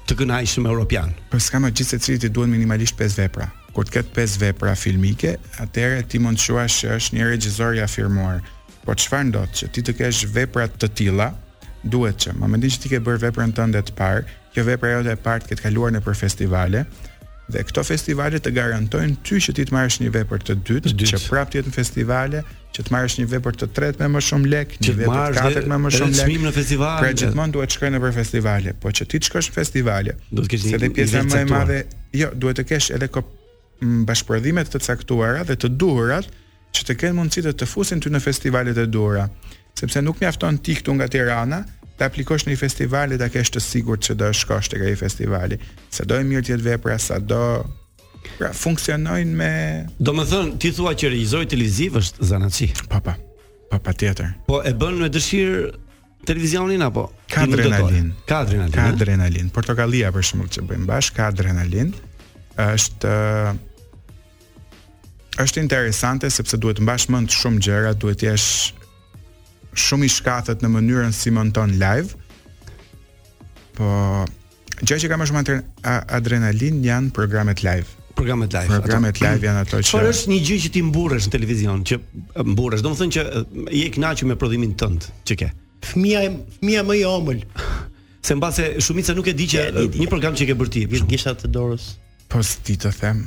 të 0.09 0.17
kënaqshëm 0.21 0.69
europian. 0.71 1.11
Po 1.33 1.41
s'ka 1.43 1.61
më 1.65 1.73
gjithë 1.75 1.97
secili 1.99 2.23
ti 2.23 2.31
duhet 2.31 2.53
minimalisht 2.55 2.99
5 3.01 3.19
vepra. 3.21 3.49
Kur 3.75 3.87
të 3.89 3.99
ketë 3.99 4.17
5 4.23 4.39
vepra 4.45 4.75
filmike, 4.79 5.35
atëherë 5.65 6.05
ti 6.11 6.23
mund 6.23 6.39
të 6.39 6.47
shuash 6.47 6.81
që 6.85 6.95
është 6.99 7.19
një 7.19 7.29
regjisor 7.33 7.79
i 7.79 7.83
afirmuar. 7.87 8.41
Po 8.87 8.95
çfarë 8.97 9.29
ndot 9.31 9.59
që 9.61 9.71
ti 9.75 9.85
të 9.87 9.97
kesh 10.01 10.25
vepra 10.37 10.69
të 10.71 10.93
tilla, 10.99 11.31
duhet 11.83 12.23
që 12.25 12.37
momentin 12.39 12.73
që 12.77 12.83
ti 12.85 12.95
ke 12.95 13.03
bërë 13.07 13.25
veprën 13.27 13.55
tënde 13.59 13.83
të 13.91 13.99
parë, 13.99 14.25
kjo 14.55 14.67
vepra 14.67 14.97
jote 14.97 15.15
e 15.15 15.21
parë 15.27 15.45
të 15.45 15.51
ketë 15.53 15.67
kaluar 15.67 15.93
nëpër 15.95 16.17
festivale, 16.19 16.87
dhe 17.53 17.63
këto 17.67 17.83
festivale 17.87 18.39
të 18.43 18.53
garantojnë 18.55 19.19
ty 19.27 19.39
që 19.45 19.55
ti 19.59 19.65
të 19.69 19.75
marrësh 19.75 19.99
një 20.05 20.13
vepër 20.15 20.45
të 20.49 20.57
dytë, 20.69 20.93
që 21.11 21.21
prapë 21.27 21.55
të 21.57 21.61
jetë 21.61 21.71
në 21.73 21.77
festivale, 21.77 22.43
që 22.77 22.85
të 22.87 22.95
marrësh 22.95 23.17
një 23.21 23.27
vepër 23.35 23.59
të 23.63 23.69
tretë 23.77 24.03
me 24.05 24.09
më 24.17 24.23
shumë 24.29 24.51
lek, 24.55 24.77
një 24.85 24.95
vepër 25.01 25.21
të 25.35 25.41
katërt 25.41 25.71
me 25.71 25.79
më 25.85 25.93
shumë 25.97 26.19
lek. 26.19 26.27
Çmim 26.31 26.47
në 26.49 26.53
festival. 26.59 26.95
Pra 27.01 27.13
gjithmonë 27.23 27.55
duhet 27.57 27.71
të 27.71 27.79
shkojnë 27.79 28.03
për 28.05 28.17
festivale, 28.21 28.75
po 28.85 28.93
që 28.99 29.09
ti 29.11 29.21
të 29.21 29.31
shkosh 29.31 29.51
në 29.51 29.57
festivale, 29.59 30.17
duhet 30.31 30.53
të 30.53 30.57
kesh 30.57 30.77
një, 30.77 30.93
pjesë 30.99 31.25
më 31.29 31.41
e 31.41 31.49
madhe, 31.51 31.81
jo, 32.23 32.31
duhet 32.45 32.61
të 32.63 32.67
kesh 32.71 32.89
edhe 32.97 33.11
ko 33.17 33.25
bashkëprodhime 34.11 34.67
të 34.69 34.83
caktuara 34.87 35.45
dhe 35.49 35.57
të 35.59 35.73
duhurat 35.81 36.31
që 36.77 36.87
të 36.89 36.99
kenë 37.03 37.19
mundësi 37.19 37.43
të 37.49 37.57
të 37.63 37.69
fusin 37.73 38.03
ty 38.05 38.13
në 38.15 38.21
festivalet 38.23 38.79
e 38.79 38.87
duhura, 38.87 39.27
sepse 39.81 40.03
nuk 40.05 40.21
mjafton 40.23 40.59
ti 40.63 40.77
këtu 40.79 40.95
nga 40.99 41.09
Tirana, 41.11 41.65
të 42.01 42.09
aplikosh 42.09 42.47
në 42.49 42.55
i 42.55 42.59
festivali 42.59 43.19
dhe 43.21 43.27
kesh 43.35 43.51
të 43.53 43.61
sigur 43.61 44.01
që 44.01 44.15
do 44.17 44.31
shkosh 44.33 44.71
të 44.73 44.79
kaj 44.81 44.93
i 44.95 44.97
festivali 44.97 45.59
sa 45.93 46.07
do 46.09 46.17
e 46.17 46.25
mirë 46.25 46.47
tjetë 46.49 46.65
vepra, 46.65 46.97
sa 46.99 47.19
do 47.21 47.43
pra 48.39 48.51
funksionojnë 48.57 49.37
me 49.37 49.53
do 50.01 50.15
më 50.17 50.25
thënë, 50.31 50.55
ti 50.63 50.73
thua 50.77 50.95
që 50.97 51.11
rejizoj 51.13 51.45
Televiziv 51.53 51.99
është 52.01 52.29
zanaci 52.31 52.71
pa 52.89 53.03
pa, 53.05 53.15
pa 53.71 53.79
pa 53.85 53.93
tjetër 53.93 54.33
po 54.49 54.63
e 54.65 54.73
bën 54.77 55.01
me 55.03 55.11
dëshirë 55.13 55.87
Televizionin 56.29 56.83
apo 56.85 57.07
ka 57.33 57.45
adrenalin? 57.49 58.11
Ka 58.29 58.43
adrenalin. 58.45 58.75
Ka 58.75 58.91
adrenalin. 58.93 59.47
Ne? 59.47 59.53
Portokallia 59.57 60.11
për 60.13 60.27
shkak 60.31 60.51
që 60.57 60.65
bëjmë 60.69 60.89
bash 60.91 61.15
ka 61.17 61.31
adrenalin. 61.33 61.95
Është 62.61 63.15
është 65.41 65.63
interesante 65.65 66.29
sepse 66.31 66.61
duhet 66.61 66.77
të 66.77 66.85
mbash 66.85 67.09
mend 67.17 67.33
shumë 67.33 67.65
gjëra, 67.65 67.95
duhet 68.03 68.21
të 68.21 68.29
jesh 68.29 68.51
shumë 69.79 70.07
i 70.07 70.11
shkathët 70.11 70.63
në 70.65 70.71
mënyrën 70.75 71.15
si 71.15 71.31
monton 71.35 71.77
live. 71.81 72.11
Po 73.79 73.89
gjë 74.81 74.99
që 75.05 75.11
ka 75.13 75.19
më 75.21 75.29
shumë 75.31 75.57
adrenalin 76.17 76.85
janë 76.85 77.11
programet 77.17 77.63
live. 77.65 77.87
Programet 78.19 78.53
live. 78.53 78.73
Programet 78.83 79.15
ato, 79.15 79.27
live 79.27 79.47
janë 79.47 79.61
ato 79.65 79.81
që 79.87 79.95
Por 79.95 80.09
është 80.11 80.33
një 80.35 80.39
gjë 80.49 80.59
që 80.67 80.73
ti 80.75 80.83
mburresh 80.85 81.29
në 81.31 81.35
televizion, 81.37 81.85
që 81.89 82.01
mburresh, 82.51 82.83
domethënë 82.85 83.15
që 83.17 83.23
je 83.67 83.85
i 83.87 83.91
kënaqur 83.95 84.29
me 84.31 84.37
prodhimin 84.41 84.75
tënd 84.81 85.07
që 85.31 85.39
ke. 85.41 85.51
Fëmia 85.93 86.25
fëmia 86.59 86.83
më 86.87 86.99
i 87.01 87.07
ëmël. 87.09 87.45
Se 88.27 88.37
mbase 88.37 88.67
shumica 88.85 89.15
nuk 89.17 89.31
e 89.33 89.35
di 89.37 89.47
që 89.49 89.63
një 89.95 90.09
program 90.13 90.35
që 90.37 90.51
ke 90.51 90.57
bërë 90.61 90.75
ti, 90.75 90.83
vjen 90.93 91.07
gishtat 91.09 91.41
të 91.47 91.53
dorës. 91.55 91.93
Po 92.31 92.43
ti 92.65 92.77
të 92.81 92.93
them. 92.99 93.23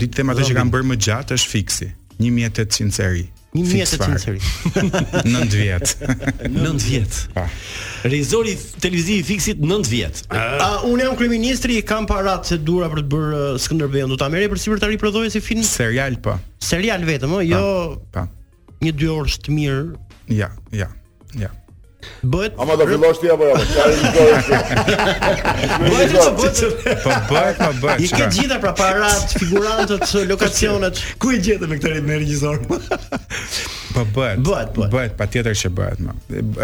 Ditë 0.00 0.22
them 0.22 0.30
ato 0.32 0.46
që 0.48 0.56
kam 0.56 0.70
bërë 0.72 0.88
më 0.88 0.96
gjatë 1.04 1.36
është 1.36 1.52
fiksi, 1.52 1.88
1800 2.24 2.94
seri. 2.96 3.26
Një 3.52 3.62
mjetë 3.68 3.96
të 3.98 4.06
qënësëri. 4.08 4.86
Nëndë 5.32 5.58
vjetë. 5.58 6.12
Nëndë 6.54 6.86
vjetë. 6.86 7.42
Rezori 8.08 8.54
televizijë 8.80 9.20
i 9.20 9.26
fiksit 9.28 9.60
nëndë 9.60 9.90
vjetë. 9.92 10.24
A, 10.64 10.70
unë 10.88 11.04
jam 11.04 11.20
unë 11.26 11.72
i 11.76 11.82
kam 11.84 12.08
parat 12.08 12.48
se 12.48 12.56
dura 12.56 12.88
për 12.92 13.02
të 13.02 13.10
bërë 13.12 13.40
uh, 13.50 13.60
skëndërbejën, 13.60 14.08
do 14.08 14.16
të 14.16 14.24
amere 14.30 14.48
për 14.54 14.62
si 14.62 14.72
për 14.72 14.80
të 14.82 14.90
ri 14.94 15.30
si 15.36 15.44
film? 15.44 15.62
Serial, 15.68 16.16
pa. 16.22 16.38
Po. 16.40 16.56
Serial 16.64 17.04
vetëm, 17.04 17.32
o, 17.36 17.42
jo... 17.44 17.62
Pa, 18.14 18.24
pa. 18.24 18.76
Një 18.82 18.94
dy 18.98 19.10
orës 19.12 19.36
të 19.44 19.52
mirë. 19.52 19.82
Ja, 20.32 20.48
ja, 20.72 20.88
ja. 21.36 21.50
Bëhet. 22.22 22.52
Ama 22.58 22.74
do 22.78 22.86
fillosh 22.86 23.18
ti 23.18 23.28
apo 23.30 23.46
jo? 23.46 23.54
Bëhet 23.56 23.98
ti 23.98 24.54
bëhet. 26.14 26.40
Po 27.02 27.14
bëhet, 27.30 27.56
po 27.58 27.70
bëhet. 27.82 27.98
I 28.02 28.08
ke 28.10 28.26
gjitha 28.34 28.58
pra 28.62 28.72
parat, 28.78 29.34
figurantët, 29.38 30.06
lokacionet. 30.30 30.98
Ku 31.22 31.34
i 31.36 31.40
gjetën 31.42 31.70
me 31.70 31.78
këtë 31.78 31.94
ritëm 31.96 32.08
me 32.10 32.16
regjisor? 32.22 32.62
Po 33.94 34.02
bëhet. 34.16 34.42
Bëhet, 34.46 34.72
po 34.74 34.88
Bëhet, 34.90 35.14
patjetër 35.18 35.58
që 35.62 35.70
bëhet 35.78 36.02
më. 36.06 36.16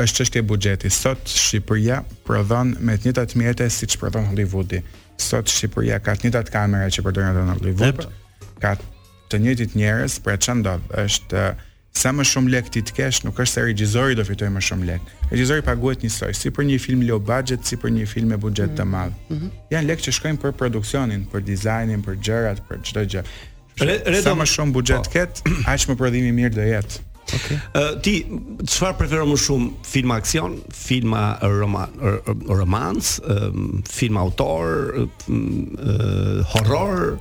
Është 0.04 0.20
çështje 0.22 0.44
buxheti. 0.50 0.92
Sot 0.94 1.26
Shqipëria 1.34 2.00
prodhon 2.26 2.74
me 2.82 2.98
të 2.98 3.10
njëjtat 3.12 3.36
mjete 3.38 3.70
siç 3.78 3.98
prodhon 4.02 4.26
Hollywoodi. 4.32 4.82
Sot 5.22 5.50
Shqipëria 5.50 6.00
ka 6.02 6.14
të 6.18 6.28
njëjtat 6.28 6.52
kamera 6.54 6.90
që 6.92 7.06
përdoren 7.06 7.38
në 7.38 7.50
Hollywood. 7.60 8.04
Ka 8.62 8.74
të 9.30 9.42
njëjtit 9.46 9.74
njerëz, 9.78 10.20
pra 10.24 10.38
ç'ndodh? 10.40 10.86
Është 11.06 11.46
uh, 11.46 11.66
sa 11.98 12.12
më 12.14 12.22
shumë 12.30 12.52
lek 12.54 12.66
ti 12.74 12.80
të 12.86 12.94
kesh, 12.94 13.22
nuk 13.26 13.40
është 13.42 13.54
se 13.58 13.64
regjizori 13.66 14.14
do 14.18 14.24
fitojë 14.26 14.52
më 14.54 14.62
shumë 14.68 14.86
lek. 14.90 15.08
Regjizori 15.32 15.64
paguhet 15.66 16.04
një 16.06 16.10
soi, 16.14 16.30
si 16.38 16.52
për 16.54 16.68
një 16.68 16.76
film 16.84 17.02
low 17.08 17.18
budget, 17.32 17.66
si 17.68 17.78
për 17.82 17.90
një 17.96 18.04
film 18.12 18.30
me 18.34 18.38
buxhet 18.44 18.76
të 18.78 18.86
mhm, 18.86 18.92
madh. 18.94 19.16
Mm 19.26 19.36
-hmm. 19.36 19.58
Jan 19.74 19.88
lek 19.90 20.04
që 20.06 20.14
shkojnë 20.20 20.40
për 20.44 20.52
produksionin, 20.62 21.26
për 21.32 21.40
dizajnin, 21.50 22.00
për 22.06 22.14
gjërat, 22.28 22.62
për 22.68 22.80
çdo 22.90 23.04
gjë. 23.14 23.24
Re, 23.82 24.22
sa 24.22 24.32
më 24.38 24.46
shumë 24.54 24.72
buxhet 24.78 25.06
oh. 25.08 25.12
ket, 25.12 25.42
aq 25.74 25.82
më 25.90 25.94
prodhim 26.00 26.24
i 26.30 26.34
mirë 26.40 26.54
do 26.60 26.64
jetë. 26.72 27.02
Okay. 27.28 27.56
Uh, 27.76 27.98
ti, 28.02 28.12
qëfar 28.64 28.94
prefero 28.96 29.26
më 29.28 29.34
shumë 29.42 29.66
Filma 29.84 30.14
aksion, 30.22 30.62
filma 30.72 31.36
romans 32.48 33.18
Filma 33.98 34.20
autor 34.22 34.66
uh, 34.96 36.54
Horror 36.54 37.18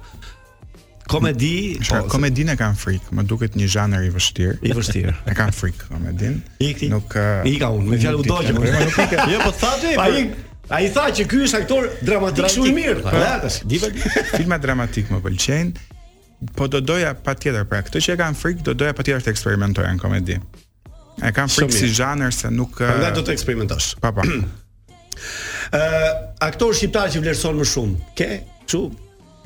Komedi, 1.07 1.77
po, 1.79 1.83
shka, 1.87 2.01
komedinë 2.11 2.53
kam 2.59 2.75
frik, 2.77 3.05
më 3.15 3.23
duket 3.27 3.55
një 3.55 3.67
zhanër 3.71 4.07
i 4.09 4.09
vështirë. 4.11 4.55
I 4.67 4.73
vështirë. 4.75 5.13
e 5.31 5.35
kam 5.37 5.53
frik 5.55 5.85
komedin. 5.87 6.41
Ikti. 6.63 6.89
Nuk 6.91 7.15
uh, 7.15 7.47
ika 7.47 7.69
unë, 7.71 7.87
me 7.93 7.99
fjalë 8.01 8.23
udoqë. 8.23 8.55
Po. 8.55 9.05
Jo, 9.31 9.39
po 9.45 9.53
thaje. 9.55 9.93
ai 9.95 10.27
po. 10.33 10.43
ai 10.77 10.89
tha 10.93 11.05
që 11.19 11.27
ky 11.31 11.39
është 11.47 11.61
aktor 11.63 11.87
dramatik, 12.03 12.49
shumë 12.57 12.71
i 12.71 12.75
mirë. 12.75 13.07
Po, 13.07 13.91
filma 14.39 14.59
dramatik 14.59 15.11
më 15.15 15.21
pëlqejnë. 15.23 15.87
Po 16.59 16.67
do 16.67 16.83
doja 16.83 17.15
patjetër 17.15 17.63
pra, 17.65 17.79
këtë 17.87 18.03
që 18.07 18.13
e 18.13 18.19
kam 18.21 18.35
frik, 18.35 18.61
do 18.67 18.75
doja 18.77 18.93
patjetër 18.93 19.23
të 19.25 19.31
eksperimentoja 19.33 19.95
në 19.95 20.03
komedi. 20.03 20.37
E 21.23 21.31
kam 21.33 21.47
frik 21.49 21.71
si 21.73 21.87
zhanër 21.89 22.35
se 22.35 22.51
nuk 22.53 22.81
Prandaj 22.83 23.15
do 23.15 23.23
të 23.25 23.31
eksperimentosh. 23.33 23.93
Po 24.03 24.11
po. 24.19 24.27
Ë, 24.27 25.81
aktor 26.45 26.75
shqiptar 26.77 27.09
që 27.15 27.23
vlerëson 27.23 27.57
më 27.57 27.71
shumë. 27.71 28.13
Ke? 28.19 28.29
Çu? 28.69 28.85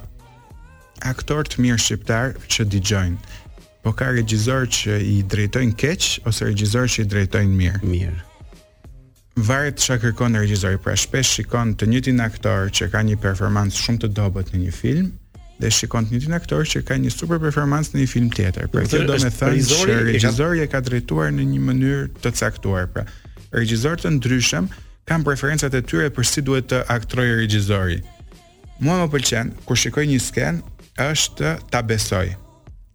aktor 1.13 1.45
të 1.45 1.67
mirë 1.67 1.83
shqiptar 1.85 2.33
që 2.49 2.67
dëgjojnë. 2.73 3.41
Po 3.85 3.93
ka 3.99 4.09
regjisor 4.17 4.65
që 4.73 4.97
i 5.13 5.19
drejtojnë 5.29 5.77
keq 5.85 6.09
ose 6.31 6.49
regjisor 6.49 6.89
që 6.95 7.05
i 7.05 7.11
drejtojnë 7.17 7.59
mirë. 7.61 7.85
Mirë. 7.85 9.43
Varet 9.45 9.77
çka 9.83 9.99
kërkon 10.07 10.39
regjisori, 10.41 10.79
pra 10.81 10.95
shpesh 10.97 11.37
shikon 11.37 11.75
të 11.77 11.91
njëjtin 11.93 12.25
aktor 12.25 12.71
që 12.79 12.89
ka 12.95 13.03
një 13.05 13.19
performancë 13.21 13.83
shumë 13.85 14.03
të 14.07 14.11
dobët 14.23 14.55
në 14.55 14.63
një 14.65 14.73
film, 14.81 15.13
dhe 15.61 15.71
shikon 15.71 16.07
të 16.09 16.17
njëjtin 16.19 16.35
aktor 16.35 16.65
që 16.67 16.83
ka 16.87 16.97
një 16.99 17.13
super 17.15 17.39
performancë 17.43 17.95
në 17.95 18.01
një 18.05 18.09
film 18.11 18.31
tjetër. 18.35 18.69
Pra 18.73 18.85
kjo 18.87 19.03
do 19.07 19.19
të 19.19 19.31
thënë 19.39 19.61
se 19.69 19.99
regjizori 20.09 20.65
e 20.65 20.69
ka 20.73 20.81
drejtuar 20.85 21.31
në 21.35 21.47
një 21.53 21.61
mënyrë 21.69 22.07
të 22.25 22.33
caktuar. 22.39 22.89
Pra, 22.95 23.05
regjizorë 23.55 24.03
të 24.05 24.15
ndryshëm 24.17 24.69
kanë 25.09 25.27
preferencat 25.27 25.77
e 25.79 25.83
tyre 25.85 26.11
për 26.17 26.29
si 26.31 26.43
duhet 26.47 26.69
të 26.73 26.83
aktrojë 26.95 27.37
regjizori. 27.43 28.01
Mua 28.83 28.99
më 29.05 29.11
pëlqen 29.15 29.53
kur 29.69 29.79
shikoj 29.79 30.07
një 30.11 30.19
sken, 30.25 30.61
është 31.05 31.55
ta 31.71 31.83
besoj. 31.87 32.27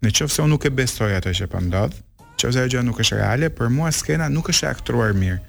Në 0.04 0.14
qoftë 0.18 0.32
se 0.36 0.44
unë 0.44 0.56
nuk 0.58 0.68
e 0.70 0.74
besoj 0.80 1.12
atë 1.20 1.36
që 1.40 1.48
po 1.52 1.62
ndodh, 1.64 1.96
qoftë 2.40 2.64
ajo 2.66 2.74
gjë 2.76 2.84
nuk 2.90 3.00
është 3.04 3.20
reale, 3.22 3.50
për 3.56 3.72
mua 3.76 3.92
skena 3.96 4.28
nuk 4.32 4.52
është 4.52 4.68
e 4.68 4.70
aktruar 4.74 5.16
mirë. 5.16 5.40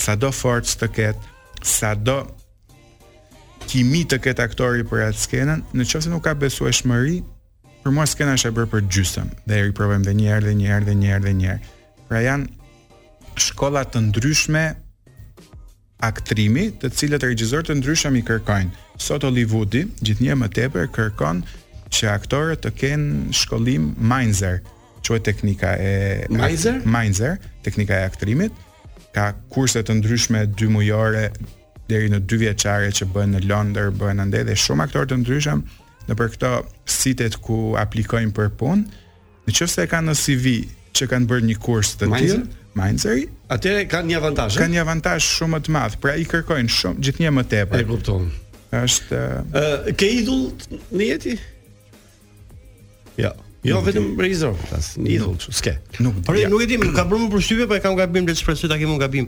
Sado 0.00 0.30
forcë 0.34 0.78
të 0.80 0.90
ketë, 0.98 1.30
sado 1.68 2.18
kimi 3.70 4.00
të 4.10 4.16
këtë 4.24 4.42
aktori 4.48 4.82
për 4.90 5.04
atë 5.08 5.20
skenën, 5.24 5.60
në 5.78 5.84
qëfëse 5.86 6.10
nuk 6.10 6.24
ka 6.26 6.32
besu 6.38 6.66
e 6.66 6.72
shmëri, 6.74 7.20
për 7.84 7.92
mua 7.94 8.02
skena 8.10 8.32
është 8.36 8.50
e 8.50 8.54
bërë 8.56 8.68
për 8.72 8.86
gjysëm, 8.92 9.28
dhe 9.46 9.58
e 9.60 9.66
riprovem 9.68 10.02
dhe 10.06 10.14
njerë 10.18 10.48
dhe 10.48 10.54
njerë 10.58 10.88
dhe 10.88 10.94
njerë 11.02 11.22
dhe 11.28 11.34
njerë. 11.38 11.68
Pra 12.08 12.22
janë 12.24 13.38
shkollat 13.44 13.92
të 13.94 14.02
ndryshme 14.08 14.64
aktrimi 16.08 16.66
të 16.82 16.90
cilët 16.98 17.26
regjizor 17.28 17.62
të 17.68 17.78
ndryshëm 17.78 18.18
i 18.18 18.24
kërkojnë. 18.26 18.74
Sot 19.00 19.24
Hollywoodi 19.28 19.84
gjithnjë 20.02 20.36
më 20.42 20.50
tepër 20.58 20.90
kërkon 20.96 21.44
që 21.94 22.10
aktorët 22.16 22.64
të 22.66 22.74
kenë 22.82 23.40
shkollim 23.42 23.92
që 25.00 25.14
quhet 25.14 25.24
teknika 25.30 25.70
e 25.80 25.94
Mindzer? 26.30 26.82
Mindzer, 26.86 27.38
teknika 27.64 27.96
e 28.02 28.06
aktrimit, 28.10 28.52
ka 29.14 29.30
kurse 29.54 29.80
të 29.86 29.94
ndryshme 30.00 30.44
dy 30.58 30.68
mujore 30.70 31.24
deri 31.90 32.10
në 32.12 32.20
dy 32.30 32.38
vjeçare 32.44 32.92
që 32.98 33.08
bëhen 33.14 33.34
në 33.36 33.42
Londër, 33.50 33.90
Bëhen 33.98 34.22
ende 34.26 34.44
dhe 34.46 34.54
shumë 34.64 34.86
aktorë 34.86 35.10
të 35.10 35.18
ndryshëm 35.24 35.62
në 36.08 36.16
për 36.18 36.32
këto 36.36 36.52
sitet 36.90 37.36
ku 37.44 37.60
aplikojnë 37.80 38.32
për 38.38 38.52
punë, 38.58 38.86
nëse 39.48 39.86
kanë 39.90 40.10
në 40.12 40.16
CV 40.22 40.54
që 40.96 41.06
kanë 41.10 41.28
bërë 41.30 41.48
një 41.50 41.58
kurs 41.64 41.94
të 42.00 42.10
tillë, 42.16 42.40
Mindset, 42.78 43.32
atëre 43.50 43.80
kanë 43.90 44.06
një 44.12 44.18
avantazh. 44.20 44.56
Kanë 44.60 44.76
një 44.76 44.82
avantazh 44.84 45.24
shumë 45.26 45.56
më 45.56 45.58
të 45.66 45.72
madh, 45.74 45.94
pra 46.04 46.12
i 46.14 46.22
kërkojnë 46.30 46.70
shumë 46.70 47.02
gjithnjë 47.02 47.32
më 47.34 47.42
tepër. 47.50 47.80
E 47.82 47.86
kupton. 47.88 48.28
Është 48.78 49.22
ë 49.58 49.94
ke 49.98 50.10
idhull 50.20 50.76
në 50.94 51.08
jetë? 51.08 51.34
Jo. 53.18 53.32
Ja. 53.32 53.32
Jo 53.64 53.80
vetëm 53.84 54.14
Rizo, 54.18 54.54
tas 54.70 54.94
idhull, 55.04 55.34
çu, 55.40 55.52
s'ke. 55.52 55.74
Nuk, 56.00 56.16
nuk, 56.24 56.36
nuk 56.48 56.62
e 56.64 56.68
di, 56.68 56.78
nuk 56.80 56.94
ka 56.96 57.02
bërë 57.04 57.26
më 57.26 57.26
përshtypje, 57.34 57.66
po 57.68 57.76
e 57.76 57.82
kam 57.84 57.96
gabim 57.98 58.24
let 58.28 58.40
shpresoj 58.40 58.70
ta 58.72 58.78
kem 58.80 58.94
gabim. 59.00 59.26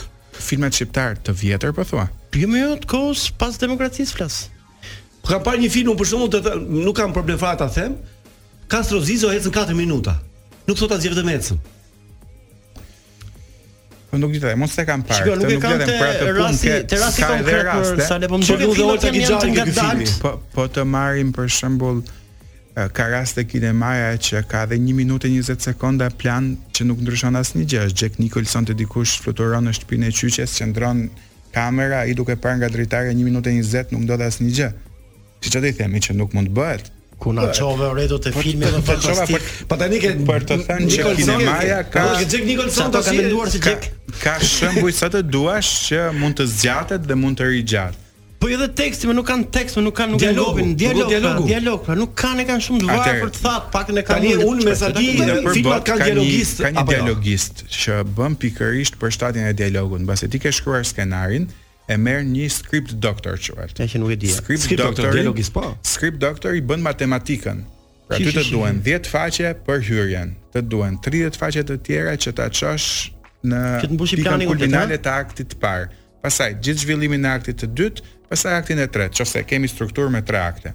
Filmat 0.48 0.78
shqiptar 0.80 1.20
të 1.26 1.34
vjetër 1.42 1.76
po 1.76 1.84
thua. 1.90 2.06
Jo 2.38 2.48
më 2.48 2.64
jot 2.64 2.88
kos 2.96 3.26
pas 3.36 3.60
demokracisë 3.60 4.16
flas. 4.16 4.40
Po 5.20 5.34
kam 5.34 5.44
parë 5.44 5.66
një 5.66 5.72
film, 5.74 5.96
për 6.00 6.10
shembull, 6.14 6.32
të, 6.32 6.40
të 6.46 6.56
nuk 6.88 6.96
kam 6.96 7.12
problem 7.16 7.36
fare 7.42 7.60
ta 7.60 7.68
them. 7.74 7.98
Castro 8.72 9.04
Zizo 9.04 9.28
ecën 9.34 9.52
4 9.52 9.76
minuta. 9.76 10.16
Nuk 10.68 10.80
thotë 10.80 10.96
asgjë 10.96 11.12
vetëm 11.18 11.34
ecën. 11.36 11.60
Po 14.10 14.16
nuk 14.16 14.32
di 14.32 14.40
të 14.40 14.54
mos 14.56 14.76
e 14.80 14.84
kam 14.88 15.02
parë. 15.04 15.34
Nuk 15.36 15.50
e 15.52 15.56
kam 15.60 15.82
për 15.82 16.06
atë 16.06 16.30
punë. 16.38 16.76
Te 16.88 16.98
rasti 17.02 17.26
konkret 17.28 18.06
sa 18.06 18.16
ne 18.20 18.30
po 18.30 18.38
më 18.40 18.48
duhet 18.48 18.78
të 18.78 18.86
ulta 18.88 19.10
gjatë 19.12 19.50
nga 19.52 19.66
dalt. 19.76 20.14
Po 20.22 20.32
po 20.54 20.64
të 20.72 20.86
marrim 20.88 21.32
për 21.36 21.50
shembull 21.58 22.00
ka 22.96 23.08
raste 23.12 23.44
kinemaja 23.50 24.14
që 24.24 24.44
ka 24.48 24.62
dhe 24.70 24.78
1 24.80 24.94
minutë 24.96 25.28
e 25.28 25.34
20 25.36 25.64
sekonda 25.68 26.08
plan 26.20 26.52
që 26.72 26.86
nuk 26.88 27.02
ndryshon 27.04 27.36
asnjë 27.42 27.64
gjë. 27.72 27.84
Jack 28.00 28.20
Nicholson 28.22 28.70
te 28.70 28.76
dikush 28.80 29.18
fluturon 29.26 29.68
në 29.68 29.74
shtëpinë 29.76 30.08
e 30.08 30.14
qyçes, 30.22 30.54
qendron 30.62 31.04
kamera, 31.52 32.04
i 32.08 32.14
duke 32.16 32.36
parë 32.40 32.62
nga 32.62 32.68
dritare 32.72 33.10
1 33.12 33.20
minutë 33.28 33.50
e 33.50 33.58
20 33.60 33.92
nuk 33.96 34.06
ndodh 34.08 34.28
asnjë 34.30 34.52
gjë. 34.62 34.68
Siç 35.44 35.58
do 35.60 35.66
i 35.68 35.74
themi 35.78 36.00
që 36.02 36.16
nuk 36.16 36.32
mund 36.38 36.48
të 36.54 36.56
bëhet 36.56 36.94
ku 37.18 37.32
na 37.32 37.52
çove 37.52 37.76
po, 37.82 37.90
po, 37.90 37.94
oretot 37.98 38.22
te 38.22 38.30
po, 38.30 38.40
filmit 38.40 38.70
dhe 38.74 38.82
fantastik. 38.86 39.42
Po 39.68 39.76
tani 39.80 39.98
ke 40.02 40.14
për 40.28 40.44
të 40.48 40.58
thënë 40.66 40.90
që 40.94 41.14
kinemaja 41.20 41.78
ka 41.92 42.04
ka 42.14 42.18
Jack 42.30 42.44
Nicholson 42.46 42.92
ka 42.94 43.12
menduar 43.14 43.50
se 43.52 43.62
Jack 43.66 43.88
ka 44.22 44.36
shembuj 44.52 44.94
sa 45.02 45.10
të 45.12 45.24
duash 45.34 45.72
që 45.90 46.04
mund 46.20 46.38
të 46.40 46.46
zgjatet 46.54 47.06
dhe 47.08 47.16
mund 47.18 47.40
të 47.40 47.50
rigjat. 47.52 47.98
Po 48.38 48.46
edhe 48.54 48.68
jo 48.68 48.74
teksti 48.78 49.08
më 49.10 49.14
nuk 49.18 49.26
kanë 49.26 49.48
tekst, 49.54 49.74
më 49.74 49.82
nuk 49.82 49.96
kanë 49.98 50.12
nuk 50.14 50.20
dialog, 50.22 50.50
dialogu, 50.78 51.08
dialogu, 51.10 51.40
pra, 51.42 51.48
dialog, 51.50 51.78
pra 51.88 51.94
nuk 51.98 52.12
kanë, 52.20 52.44
kanë 52.46 52.62
shumë 52.68 52.82
të 52.84 52.98
për 53.24 53.32
të 53.34 53.40
thatë, 53.46 53.70
pak 53.74 53.88
në 53.96 54.04
kanë 54.10 54.30
unë, 54.46 54.60
me 54.68 54.74
sadi, 54.78 55.06
filmat 55.56 55.88
kanë 55.88 56.06
dialogist, 56.06 56.62
kanë 56.62 56.84
jo? 56.84 56.92
dialogist 56.92 57.64
që 57.74 57.96
bën 58.20 58.36
pikërisht 58.46 59.00
për 59.02 59.14
shtatin 59.16 59.48
e 59.48 59.56
dialogut, 59.58 60.06
mbas 60.06 60.22
ti 60.30 60.38
ke 60.38 60.54
shkruar 60.54 60.86
skenarin, 60.86 61.50
e 61.88 61.96
merr 61.96 62.20
një 62.28 62.46
script 62.52 62.92
doctor 63.00 63.38
quhet. 63.40 63.72
Ja 63.80 63.86
që 63.88 64.00
nuk 64.02 64.12
e 64.12 64.16
di. 64.20 64.28
Script, 64.28 64.60
script 64.68 64.82
doctor, 64.84 65.08
dialogis 65.16 65.48
po. 65.54 65.64
Script 65.88 66.20
doctor 66.20 66.52
i 66.56 66.60
bën 66.60 66.82
matematikën. 66.84 67.62
Pra 68.08 68.18
ty 68.20 68.26
të 68.34 68.44
duhen 68.52 68.78
10 68.84 69.08
faqe 69.08 69.54
për 69.66 69.80
hyrjen, 69.86 70.34
të 70.52 70.62
duhen 70.68 70.98
30 71.04 71.36
faqe 71.40 71.64
të 71.70 71.78
tjera 71.86 72.14
që 72.20 72.34
ta 72.38 72.46
çosh 72.52 72.88
në 73.48 73.62
që 73.84 73.88
të 73.90 73.96
mbushi 73.96 74.20
planin 74.20 74.48
kulminal 74.52 74.92
të 74.96 75.12
aktit 75.24 75.52
të 75.54 75.58
parë. 75.64 75.88
Pastaj 76.20 76.52
gjithë 76.64 76.82
zhvillimin 76.84 77.24
e 77.24 77.30
aktit 77.32 77.60
të 77.62 77.68
dytë, 77.80 78.04
pastaj 78.28 78.56
aktin 78.60 78.80
e 78.82 78.88
tretë, 78.92 79.20
nëse 79.22 79.42
kemi 79.48 79.68
strukturë 79.72 80.10
me 80.12 80.22
3 80.28 80.40
akte. 80.44 80.72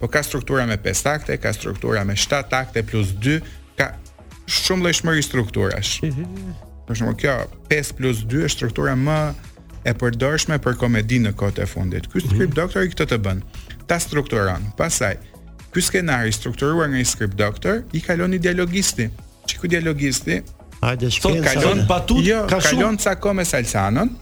Po 0.00 0.08
ka 0.12 0.22
struktura 0.24 0.64
me 0.68 0.76
5 0.80 1.08
akte, 1.16 1.38
ka 1.44 1.52
struktura 1.56 2.04
me 2.08 2.14
7 2.16 2.52
akte 2.60 2.84
plus 2.88 3.10
2, 3.24 3.40
ka 3.80 3.88
shumë 4.64 4.86
lëshmëri 4.88 5.24
strukturash. 5.28 5.98
Për 6.84 7.00
shumë 7.00 7.16
kjo, 7.20 7.34
5 7.72 7.96
plus 7.98 8.22
2 8.30 8.46
është 8.48 8.58
struktura 8.60 8.94
më 8.96 9.18
e 9.84 9.92
përdorshme 10.00 10.56
për 10.64 10.78
komedi 10.80 11.18
në 11.20 11.34
kohët 11.36 11.58
e 11.62 11.66
fundit. 11.68 12.06
Ky 12.10 12.20
mhm. 12.22 12.30
script 12.32 12.54
doctor 12.58 12.84
i 12.86 12.90
këtë 12.94 13.08
të 13.12 13.18
bën. 13.26 13.40
Ta 13.90 13.98
strukturon. 14.00 14.68
Pastaj, 14.78 15.14
ky 15.74 15.82
skenar 15.84 16.24
i 16.28 16.32
strukturuar 16.32 16.88
nga 16.90 17.00
një 17.02 17.10
script 17.10 17.36
doctor 17.40 17.82
i 17.92 18.00
kalon 18.04 18.34
i 18.34 18.40
dialogisti. 18.40 19.10
Çi 19.44 19.58
ku 19.60 19.68
dialogisti? 19.68 20.38
Hajde 20.80 21.10
shkencë. 21.12 21.48
Kalon 21.58 21.84
patut, 21.88 22.22
jo, 22.24 22.44
ka 22.48 22.62
shumë. 22.62 22.80
Kalon 22.80 22.98
ca 23.04 23.12
kohë 23.20 23.38
me 23.42 23.48
Salcanon 23.48 24.14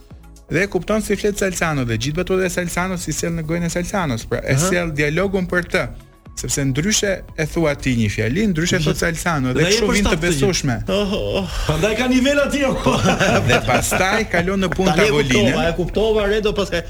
dhe 0.53 0.65
kupton 0.69 1.01
si 1.01 1.15
flet 1.17 1.39
Salcano 1.39 1.85
dhe 1.87 1.95
gjithë 1.97 2.17
betuat 2.19 2.43
e 2.45 2.49
Salcanos 2.51 3.05
si 3.07 3.13
sel 3.15 3.31
në 3.37 3.45
gojën 3.47 3.63
e 3.69 3.69
Salcanos, 3.73 4.25
pra 4.29 4.41
e 4.43 4.53
sel 4.59 4.91
dialogun 4.99 5.47
për 5.49 5.65
të 5.71 5.85
sepse 6.35 6.63
ndryshe 6.65 7.11
e 7.37 7.45
thua 7.47 7.75
ti 7.77 7.93
një 7.97 8.07
fjali, 8.09 8.43
ndryshe 8.51 8.79
thot 8.83 8.97
Salsano 8.97 9.51
dhe, 9.53 9.61
dhe 9.63 9.69
kështu 9.69 9.89
vin 9.93 10.07
të 10.09 10.17
besueshme. 10.21 10.77
Oh, 10.91 11.01
oh, 11.01 11.25
oh, 11.39 11.57
Prandaj 11.67 11.93
ka 12.01 12.07
nivel 12.11 12.39
aty. 12.43 12.63
Oh. 12.67 12.75
Po, 12.83 12.95
dhe 13.49 13.59
pastaj 13.67 14.25
kalon 14.33 14.65
në 14.65 14.69
punë 14.73 14.95
tavoline. 14.97 15.51
Ta 15.57 15.67
e 15.69 15.73
kuptova 15.77 16.25
Redo 16.31 16.53
pastaj. 16.57 16.81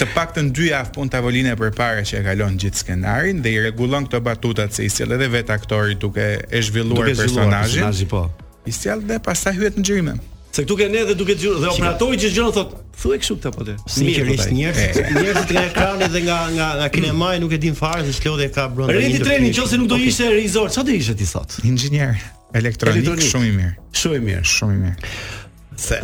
Të 0.00 0.08
paktën 0.16 0.50
dy 0.56 0.70
javë 0.72 0.92
punë 0.98 1.14
tavoline 1.14 1.54
përpara 1.60 2.02
që 2.10 2.18
e 2.20 2.24
kalon 2.28 2.58
gjithë 2.60 2.82
skenarin 2.82 3.42
dhe 3.44 3.52
i 3.54 3.60
rregullon 3.68 4.08
këto 4.08 4.22
batutat 4.26 4.74
se 4.76 4.86
i 4.88 4.90
sjell 4.92 5.14
edhe 5.18 5.30
vet 5.36 5.54
aktori 5.54 5.94
duke 5.94 6.26
e 6.50 6.64
zhvilluar 6.68 7.12
personazhin. 7.14 7.86
zhvilluar 8.02 8.32
po. 8.34 8.50
I 8.66 8.72
sjell 8.74 9.04
dhe 9.08 9.18
pastaj 9.22 9.54
hyet 9.60 9.78
në 9.78 9.86
xhirime. 9.88 10.16
Se 10.58 10.64
këtu 10.66 10.74
kanë 10.74 10.96
edhe 11.04 11.14
duke 11.14 11.34
gjur, 11.38 11.60
dhe 11.62 11.68
operatori 11.70 12.16
që 12.18 12.28
zgjon 12.32 12.48
thotë, 12.50 12.78
thuaj 12.98 13.18
kështu 13.22 13.34
këta 13.38 13.50
po 13.54 13.62
ti. 13.68 13.76
Sigurisht 13.94 14.48
po 14.48 14.56
njerëz, 14.56 14.96
njerëz 15.14 15.44
nga 15.54 15.60
ekrani 15.68 16.08
dhe 16.10 16.22
nga 16.24 16.38
nga 16.56 16.66
nga 16.80 16.88
kinemaj 16.96 17.38
nuk 17.44 17.52
e 17.54 17.60
din 17.62 17.76
fare 17.78 18.02
se 18.08 18.16
çlodhe 18.24 18.48
ka 18.50 18.64
brenda. 18.74 18.96
Rri 18.96 19.12
ti 19.12 19.20
treni 19.22 19.52
nëse 19.54 19.78
nuk 19.78 19.86
do 19.92 19.94
ishte 20.02 20.26
rizor, 20.34 20.66
çfarë 20.74 20.88
do 20.90 20.96
ishte 20.98 21.14
ti 21.20 21.28
thotë? 21.30 21.62
Inxhinier 21.70 22.18
elektronik 22.58 23.22
shumë 23.28 23.46
i 23.46 23.54
mirë. 23.54 23.72
Shumë 24.02 24.18
i 24.18 24.26
mirë, 24.26 24.44
shumë 24.56 24.74
i 24.74 24.82
mirë. 24.82 25.14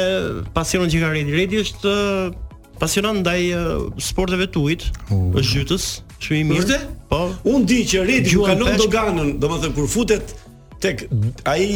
pasionin 0.54 0.94
që 0.94 1.02
ka 1.02 1.12
Redi. 1.18 1.34
Redi 1.42 1.64
është 1.66 1.98
eh, 1.98 2.40
pasionant 2.78 3.24
ndaj 3.26 3.44
eh, 3.50 3.74
sporteve 4.12 4.46
të 4.54 4.62
ujit, 4.68 4.86
është 5.10 5.50
zhytës, 5.56 5.90
shumë 6.22 6.44
i 6.44 6.46
mirë. 6.52 6.62
Vërtet? 6.62 6.96
Po. 7.10 7.24
Unë 7.50 7.68
di 7.74 7.82
që 7.90 8.06
Redi 8.12 8.38
ju 8.38 8.46
kanon 8.46 8.78
doganën, 8.86 9.34
domethënë 9.42 9.78
kur 9.82 9.90
futet 9.98 10.38
tek 10.84 11.06
ai 11.50 11.68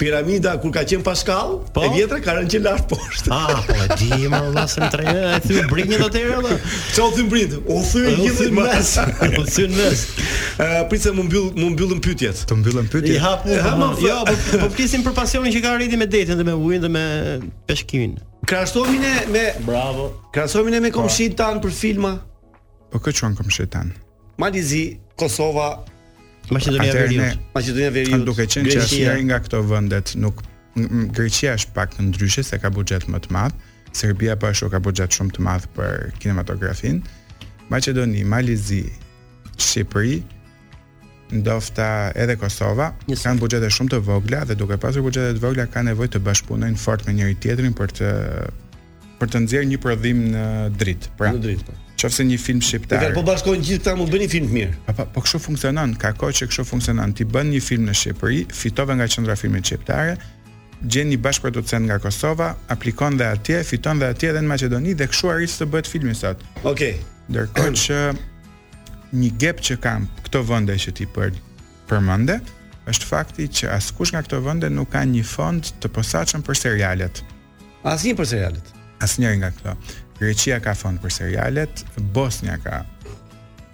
piramida 0.00 0.52
kur 0.62 0.70
ka 0.72 0.80
qenë 0.88 1.04
Pascal, 1.04 1.58
po? 1.74 1.82
e 1.84 1.90
vjetra 1.92 2.18
ka 2.24 2.32
rënë 2.38 2.48
që 2.54 2.60
lart 2.64 2.86
poshtë. 2.88 3.32
Ah, 3.36 3.60
po 3.66 3.74
e 3.74 3.96
di 4.00 4.30
më 4.32 4.38
valla 4.46 4.64
se 4.70 4.88
tre, 4.92 5.04
e 5.10 5.40
thy 5.44 5.64
brinjë 5.68 5.98
do 6.00 6.06
të 6.14 6.22
erë. 6.38 6.54
Ço 6.94 7.08
thy 7.16 7.26
brinjë? 7.32 7.60
U 7.68 7.80
thy 7.88 8.14
gjithë 8.20 8.48
mes. 8.56 8.92
U 9.36 9.44
thy 9.50 9.66
mes. 9.74 10.06
Ë, 10.06 10.64
uh, 10.64 10.78
pritse 10.88 11.12
më 11.16 11.26
mbyll 11.28 11.50
më 11.58 11.68
mbyllën 11.74 12.00
pyetjet. 12.06 12.42
Të 12.48 12.58
mbyllën 12.62 12.88
pyetjet. 12.94 13.18
I 13.18 13.20
hap 13.24 13.44
më. 13.48 13.60
Ha, 13.66 13.74
po, 13.76 13.92
jo, 14.04 14.16
po, 14.30 14.36
po 14.54 14.62
po 14.64 14.70
flisim 14.78 15.04
për 15.04 15.16
pasionin 15.20 15.52
që 15.56 15.62
ka 15.66 15.74
arriti 15.76 16.00
me 16.00 16.08
detin 16.08 16.40
dhe 16.40 16.48
me 16.48 16.56
ujin 16.56 16.84
dhe 16.86 16.92
me 16.96 17.04
peshkimin. 17.68 18.16
Krahasohemi 18.48 19.02
ne 19.04 19.14
me 19.36 19.44
Bravo. 19.68 20.08
Krahasohemi 20.32 20.72
ne 20.76 20.80
me 20.88 20.92
po. 20.94 21.02
komshin 21.02 21.36
tan 21.36 21.60
për 21.62 21.76
filma. 21.76 22.16
Po 22.90 22.98
kë 23.04 23.12
çon 23.20 23.36
komshin 23.38 23.68
tan? 23.70 23.92
Malizi, 24.40 24.96
Kosova, 25.20 25.74
Maqedonia 26.50 26.88
e 26.88 26.92
Veriut. 26.92 27.38
Maqedonia 27.54 27.86
e 27.86 27.90
Veriut. 27.94 28.24
Duke 28.26 28.44
qenë 28.50 28.70
që 28.74 28.82
është 28.82 28.98
njëri 29.00 29.22
nga 29.30 29.38
këto 29.44 29.60
vendet, 29.70 30.14
nuk 30.18 30.42
Greqia 31.16 31.54
është 31.58 31.74
pak 31.74 31.94
të 31.96 32.04
ndryshe 32.08 32.44
se 32.46 32.58
ka 32.62 32.70
buxhet 32.74 33.06
më 33.10 33.18
të 33.24 33.34
madh. 33.34 33.54
Serbia 33.98 34.36
po 34.38 34.50
ashtu 34.52 34.68
ka 34.70 34.78
buxhet 34.84 35.14
shumë 35.16 35.34
të 35.36 35.42
madh 35.46 35.64
për 35.76 36.10
kinematografin. 36.22 37.00
Maqedoni, 37.72 38.22
Malizi, 38.26 38.84
Shqipëri, 39.60 40.20
ndofta 41.30 41.88
edhe 42.18 42.34
Kosova 42.40 42.88
yes. 43.06 43.22
kanë 43.26 43.38
buxhete 43.42 43.68
shumë 43.70 43.92
të 43.94 44.00
vogla 44.08 44.40
dhe 44.48 44.56
duke 44.58 44.78
pasur 44.82 45.04
buxhete 45.04 45.36
të 45.36 45.44
vogla 45.44 45.66
kanë 45.70 45.92
nevojë 45.92 46.14
të 46.16 46.22
bashkëpunojnë 46.26 46.80
fort 46.84 47.06
me 47.06 47.14
njëri 47.18 47.36
tjetrin 47.44 47.76
për 47.78 47.92
të 48.00 48.14
për 49.20 49.30
të 49.30 49.42
nxjerrë 49.44 49.68
një 49.74 49.78
prodhim 49.84 50.20
në 50.34 50.42
dritë. 50.80 51.12
Pra, 51.18 51.30
në 51.36 51.42
dritë. 51.44 51.64
Po 51.68 51.76
qofse 52.00 52.24
një 52.24 52.38
film 52.40 52.60
shqiptar. 52.64 53.00
Edhe 53.02 53.14
po 53.16 53.22
bashkojnë 53.26 53.66
gjithë 53.66 53.82
këta 53.82 53.94
mund 53.98 54.12
bëni 54.14 54.28
film 54.32 54.48
të 54.48 54.56
mirë. 54.56 54.74
Po 54.96 55.06
po 55.14 55.24
kështu 55.24 55.40
funksionon, 55.44 55.92
ka 56.00 56.12
kohë 56.18 56.36
që 56.40 56.48
kështu 56.50 56.64
funksionon. 56.70 57.12
Ti 57.18 57.26
bën 57.34 57.50
një 57.54 57.60
film 57.64 57.88
në 57.90 57.96
Shqipëri, 58.00 58.40
fitove 58.60 58.96
nga 58.96 59.06
qendra 59.14 59.36
filmit 59.40 59.68
shqiptare, 59.68 60.14
gjen 60.86 61.10
një 61.12 61.18
bashkëproducent 61.26 61.88
nga 61.88 61.98
Kosova, 62.02 62.48
aplikon 62.74 63.18
dhe 63.20 63.28
atje, 63.34 63.60
fiton 63.70 64.00
dhe 64.00 64.08
atje 64.14 64.30
edhe 64.32 64.40
në 64.44 64.52
Maqedoni 64.54 64.94
dhe 64.98 65.08
kështu 65.10 65.32
arrit 65.34 65.56
të 65.60 65.68
bëhet 65.72 65.90
filmi 65.94 66.14
sot. 66.16 66.44
Okej. 66.62 66.94
Okay. 66.96 67.00
Ndërkohë 67.28 67.76
që 67.84 68.00
një 69.20 69.30
gap 69.44 69.62
që 69.68 69.78
kam 69.84 70.08
këto 70.24 70.44
vende 70.50 70.76
që 70.86 70.96
ti 71.00 71.08
për 71.16 71.34
përmende, 71.90 72.40
është 72.90 73.06
fakti 73.06 73.44
që 73.60 73.70
askush 73.76 74.14
nga 74.14 74.24
këto 74.26 74.40
vende 74.44 74.70
nuk 74.72 74.90
ka 74.96 75.04
një 75.06 75.22
fond 75.36 75.68
të 75.82 75.90
posaçëm 75.96 76.42
për 76.46 76.58
serialet. 76.64 77.20
Asnjë 77.86 78.16
për 78.18 78.30
serialet. 78.34 78.74
Asnjëri 79.04 79.38
nga 79.42 79.48
këto. 79.58 79.72
Greqia 80.20 80.60
ka 80.60 80.74
fond 80.76 81.00
për 81.00 81.12
serialet, 81.16 81.80
Bosnia 82.14 82.58
ka 82.60 82.82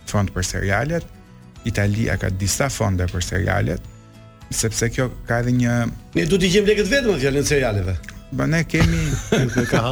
fond 0.06 0.30
për 0.30 0.44
serialet, 0.46 1.06
Italia 1.66 2.14
ka 2.22 2.30
disa 2.40 2.68
fonde 2.70 3.06
për 3.10 3.24
serialet, 3.26 3.88
sepse 4.54 4.86
kjo 4.94 5.08
ka 5.26 5.40
edhe 5.42 5.56
një 5.56 5.74
Ne 5.90 6.26
duhet 6.30 6.44
të 6.46 6.50
gjejmë 6.52 6.70
lekët 6.70 6.92
vetëm 6.92 7.18
fjalën 7.18 7.40
e 7.42 7.48
serialeve. 7.50 7.96
Ba 8.38 8.46
ne 8.50 8.60
kemi 8.66 9.02
ka 9.72 9.82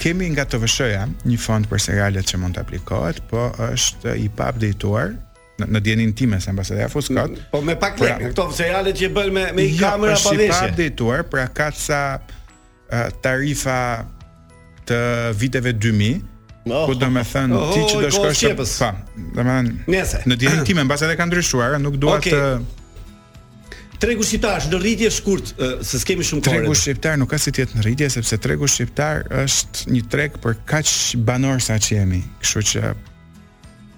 Kemi 0.00 0.30
nga 0.34 0.44
TVSH-ja 0.48 1.04
një 1.28 1.38
fond 1.44 1.68
për 1.68 1.84
serialet 1.84 2.28
që 2.32 2.40
mund 2.40 2.56
të 2.56 2.64
aplikohet, 2.64 3.20
po 3.30 3.50
është 3.68 4.16
i 4.24 4.28
papdejtuar 4.40 5.12
në 5.58 5.80
dienin 5.84 6.12
time 6.16 6.40
se 6.40 6.48
ambasadë 6.52 6.86
e 6.86 6.92
Foskat. 6.92 7.36
Po 7.52 7.60
me 7.64 7.76
pak 7.76 7.98
pra- 8.00 8.14
lekë, 8.14 8.32
këto 8.32 8.48
serialet 8.56 9.00
që 9.04 9.12
bën 9.16 9.32
me 9.36 9.44
me 9.58 9.68
jo, 9.68 9.82
kamera 9.84 10.16
pa 10.16 10.30
veshje. 10.30 10.32
Ja, 10.32 10.44
është 10.44 10.44
i 10.44 10.68
papdejtuar, 10.70 11.24
pra 11.32 11.46
ka 11.52 11.68
sa 11.76 12.02
tarifa 13.24 13.80
të 14.88 14.98
viteve 15.38 15.72
2000 15.74 16.18
oh, 16.72 16.86
ku 16.88 16.96
do 16.98 17.08
me 17.12 17.24
thënë 17.24 17.56
oh, 17.56 17.72
ti 17.74 17.84
që 17.90 18.02
do 18.04 18.10
shkosh 18.14 18.42
të 18.48 18.56
pa 18.58 18.66
do 19.34 19.46
thënë 19.50 20.04
në 20.32 20.38
dirin 20.40 20.64
time 20.68 20.84
në 20.84 20.92
base 20.92 21.06
edhe 21.08 21.18
ka 21.20 21.26
ndryshuar 21.28 21.78
nuk 21.84 22.00
dua 22.02 22.18
okay. 22.20 22.36
atë 22.36 22.76
Tregu 23.98 24.22
shqiptar 24.22 24.62
në 24.70 24.78
rritje 24.78 25.08
shkurt, 25.10 25.48
se 25.82 25.98
s'kemi 25.98 26.22
shumë 26.22 26.38
kohë. 26.44 26.52
Tregu 26.60 26.74
shqiptar 26.78 27.16
nuk 27.18 27.32
ka 27.32 27.38
si 27.42 27.50
të 27.50 27.64
jetë 27.64 27.78
në 27.80 27.82
rritje 27.82 28.06
sepse 28.14 28.36
tregu 28.44 28.68
shqiptar 28.70 29.24
është 29.40 29.88
një 29.90 30.04
treg 30.12 30.36
për 30.44 30.54
kaç 30.70 30.92
banor 31.26 31.58
sa 31.64 31.80
që 31.82 31.96
jemi. 31.96 32.20
Kështu 32.38 32.62
që 32.70 32.82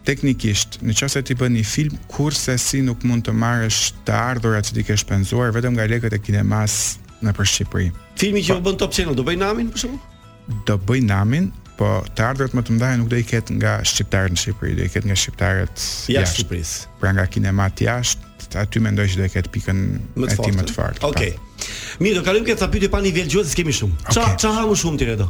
teknikisht, 0.09 0.79
nëse 0.89 1.21
ti 1.29 1.37
bën 1.37 1.53
një 1.59 1.67
film 1.69 1.99
kurse 2.17 2.57
si 2.65 2.81
nuk 2.87 3.05
mund 3.05 3.27
të 3.29 3.37
marrësh 3.45 3.83
të 4.09 4.17
ardhurat 4.17 4.71
që 4.71 4.79
ti 4.79 4.87
ke 4.89 4.97
shpenzuar 5.05 5.53
vetëm 5.59 5.77
nga 5.77 5.85
lekët 5.93 6.17
e 6.17 6.23
kinemas 6.31 6.79
nëpër 7.21 7.53
Shqipëri. 7.53 7.91
Filmi 8.25 8.41
që 8.49 8.57
u 8.57 8.65
bën 8.71 8.81
Top 8.81 8.97
Channel 8.97 9.21
do 9.21 9.29
bëj 9.29 9.37
namin 9.45 9.69
për 9.69 9.85
shkakun? 9.85 10.01
do 10.67 10.79
bëj 10.87 11.05
namin, 11.07 11.51
po 11.79 11.89
të 12.17 12.25
ardhurat 12.31 12.55
më 12.59 12.63
të 12.67 12.75
mëdha 12.77 12.89
nuk 13.01 13.11
do 13.13 13.19
i 13.21 13.25
ket 13.27 13.51
nga 13.57 13.79
shqiptarët 13.89 14.35
në 14.37 14.41
Shqipëri, 14.43 14.75
do 14.79 14.85
i 14.87 14.91
ket 14.93 15.07
nga 15.09 15.17
shqiptarët 15.17 15.85
jashtë 16.13 16.43
Shqipërisë. 16.43 16.81
Pra 17.01 17.13
nga 17.17 17.25
kinemat 17.33 17.81
jashtë, 17.85 18.51
aty 18.61 18.83
mendoj 18.85 19.07
se 19.15 19.21
do 19.23 19.29
i 19.29 19.33
ket 19.33 19.49
pikën 19.55 19.81
më 20.21 20.29
të 20.29 20.37
fortë. 20.77 21.01
Pra. 21.01 21.11
Okej. 21.11 21.31
Okay. 21.35 21.37
Mirë, 22.05 22.19
do 22.21 22.25
kalojmë 22.27 22.51
këtë 22.51 22.69
pyetje 22.75 22.91
pa 22.93 23.01
nivel 23.05 23.29
gjuhës, 23.33 23.53
s'kem 23.55 23.71
shumë. 23.81 23.99
Ça 24.13 24.23
okay. 24.23 24.39
ça 24.45 24.53
ha 24.59 24.67
më 24.69 24.77
shumë 24.83 25.01
ti 25.01 25.09
këto? 25.11 25.27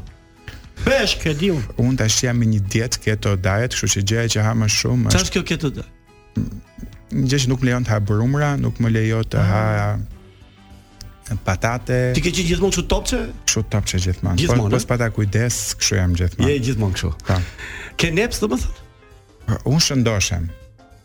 Pesh, 0.80 1.14
ke 1.22 1.34
diu. 1.38 1.58
Unë 1.82 2.00
tash 2.00 2.18
jam 2.24 2.38
me 2.40 2.46
një 2.48 2.60
diet 2.72 2.96
keto 3.04 3.34
diet, 3.36 3.74
kështu 3.76 3.90
që 3.98 4.02
gjëja 4.10 4.32
që 4.36 4.46
ha 4.48 4.54
më 4.56 4.70
shumë 4.80 5.10
është 5.10 5.18
Çfarë 5.20 5.34
kjo 5.36 5.42
keto 5.50 5.70
diet? 5.76 6.38
Gjë 7.12 7.42
që 7.44 7.50
nuk 7.52 7.60
më 7.62 7.70
lejon 7.70 7.86
të 7.86 7.92
ha 7.94 7.98
brumra, 8.10 8.50
nuk 8.58 8.78
më 8.80 8.94
lejo 8.96 9.22
të 9.34 9.42
ha 9.50 9.64
ah 9.82 9.92
patate. 11.43 11.97
Ti 12.16 12.22
ke 12.22 12.33
qenë 12.33 12.47
gjithmonë 12.49 12.74
kështu 12.74 12.87
topçe? 12.91 13.20
Kështu 13.45 13.62
topçe 13.72 14.01
gjithmonë. 14.07 14.35
Po, 14.35 14.41
gjithmonë, 14.41 14.70
po, 14.70 14.78
pas 14.78 14.87
eh? 14.87 14.89
pata 14.91 15.11
kujdes, 15.14 15.59
kështu 15.78 15.99
jam 16.01 16.14
gjithmonë. 16.18 16.49
Je 16.51 16.57
gjithmonë 16.66 16.97
kështu. 16.97 17.11
Po. 17.31 17.39
Ke 18.01 18.11
neps 18.16 18.43
domethën? 18.43 18.83
unë 19.66 19.81
shëndoshem. 19.83 20.45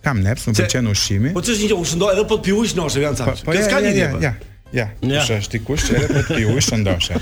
Kam 0.06 0.20
neps, 0.26 0.44
më 0.52 0.58
pëlqen 0.60 0.90
ushqimi. 0.92 1.32
Po 1.36 1.42
ç'është 1.46 1.70
një 1.72 1.78
ushqim, 1.82 2.02
edhe 2.14 2.26
po 2.30 2.36
të 2.46 2.52
ujë 2.54 2.76
nëse 2.80 3.02
vjen 3.02 3.16
sa. 3.20 3.30
Po, 3.40 3.56
ka 3.70 3.80
një 3.86 3.96
dia. 3.98 4.10
Ja. 4.24 4.36
Ja, 4.76 4.88
ja. 5.08 5.20
Kusha, 5.22 5.36
shti 5.46 5.60
kusht 5.64 5.92
edhe 5.94 6.08
po 6.12 6.22
t'i 6.26 6.42
ujë 6.50 6.62
shëndoshe 6.66 7.16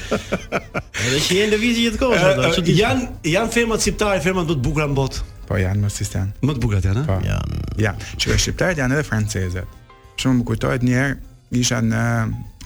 Edhe 1.09 1.17
që 1.25 1.35
jenë 1.35 1.51
dhe 1.51 1.57
vizi 1.59 1.83
jetë 1.89 1.99
kosh 1.99 2.61
Janë 2.71 3.03
jan 3.29 3.51
femët 3.51 3.83
siptarit, 3.83 4.23
femët 4.23 4.47
më 4.47 4.55
të 4.55 4.63
bugra 4.63 4.87
më 4.89 4.95
botë 4.97 5.25
Po 5.49 5.59
janë 5.59 5.83
më 5.83 5.91
sistë 5.91 6.21
janë 6.21 6.47
Më 6.49 6.55
të 6.55 6.63
bugrat 6.63 6.87
janë, 6.87 7.03
a? 7.11 7.17
Eh? 7.19 7.43
Po. 7.43 7.75
Ja, 7.83 7.91
Çka 8.15 8.39
shqiptarët 8.45 8.79
janë 8.79 8.95
edhe 8.95 9.05
francezët. 9.09 9.75
Shumë 10.23 10.39
më 10.63 10.73
një 10.87 10.97
herë 11.01 11.19
isha 11.59 11.81
në 11.81 12.03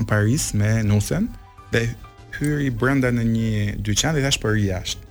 Paris 0.07 0.51
me 0.55 0.77
nusen 0.85 1.27
dhe 1.73 1.87
hyri 2.37 2.69
brenda 2.69 3.11
në 3.11 3.25
një 3.27 3.53
dyqan 3.83 4.15
dhe 4.15 4.23
thash 4.25 4.39
për 4.43 4.57
jashtë. 4.67 5.03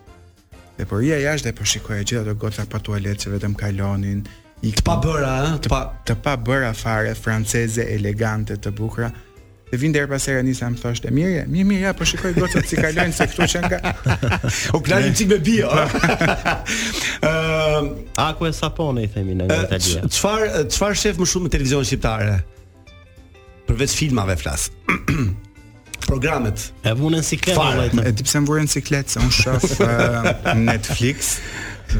Dhe 0.76 0.86
për 0.90 1.06
ia 1.10 1.18
jashtë 1.26 1.50
dhe 1.50 1.56
po 1.58 1.66
shikoja 1.68 2.04
gjithë 2.04 2.22
ato 2.24 2.34
goca 2.40 2.66
pa 2.70 2.80
tualet 2.84 3.22
që 3.24 3.34
vetëm 3.36 3.54
kalonin. 3.60 4.24
I 4.64 4.70
të 4.72 4.84
pa 4.86 4.96
bëra, 5.02 5.54
të 5.62 5.70
pa 5.72 5.80
të 6.08 6.16
pa 6.24 6.34
bëra 6.40 6.72
fare 6.76 7.14
franceze 7.18 7.86
elegante 7.96 8.56
të 8.56 8.72
bukura. 8.76 9.10
Dhe 9.66 9.80
vinë 9.82 9.96
deri 9.96 10.06
pas 10.12 10.22
era 10.30 10.42
nisa 10.46 10.68
më 10.70 10.78
thoshte, 10.78 11.10
"Mirë, 11.10 11.40
mirë, 11.50 11.66
mirë, 11.68 11.80
ja, 11.88 11.92
po 11.92 12.04
shikoj 12.06 12.34
gocat 12.36 12.68
si 12.68 12.76
kalojnë 12.76 13.12
se 13.12 13.24
këtu 13.24 13.46
që 13.52 13.62
nga 13.66 13.78
u 14.78 14.80
klanin 14.80 15.12
çik 15.14 15.28
me 15.32 15.38
bio." 15.38 15.68
Ëm, 17.28 17.90
aku 18.16 18.46
e 18.46 18.52
sapone 18.52 19.02
i 19.02 19.08
themi 19.08 19.34
në 19.34 19.48
Itali. 19.50 20.04
Çfar 20.14 20.44
çfar 20.70 20.94
shef 20.94 21.18
më 21.18 21.26
shumë 21.32 21.50
në 21.50 21.54
televizion 21.58 21.84
shqiptare? 21.88 22.36
përveç 23.68 23.94
filmave 23.96 24.36
flas. 24.36 24.68
programet. 26.06 26.68
E 26.86 26.92
vunën 26.94 27.24
si 27.26 27.38
kënga 27.40 27.88
E 28.06 28.12
di 28.14 28.26
pse 28.26 28.42
mvurën 28.44 28.68
si 28.70 28.82
se 28.84 29.18
un 29.18 29.30
shoh 29.30 29.58
uh, 29.82 30.54
Netflix 30.54 31.38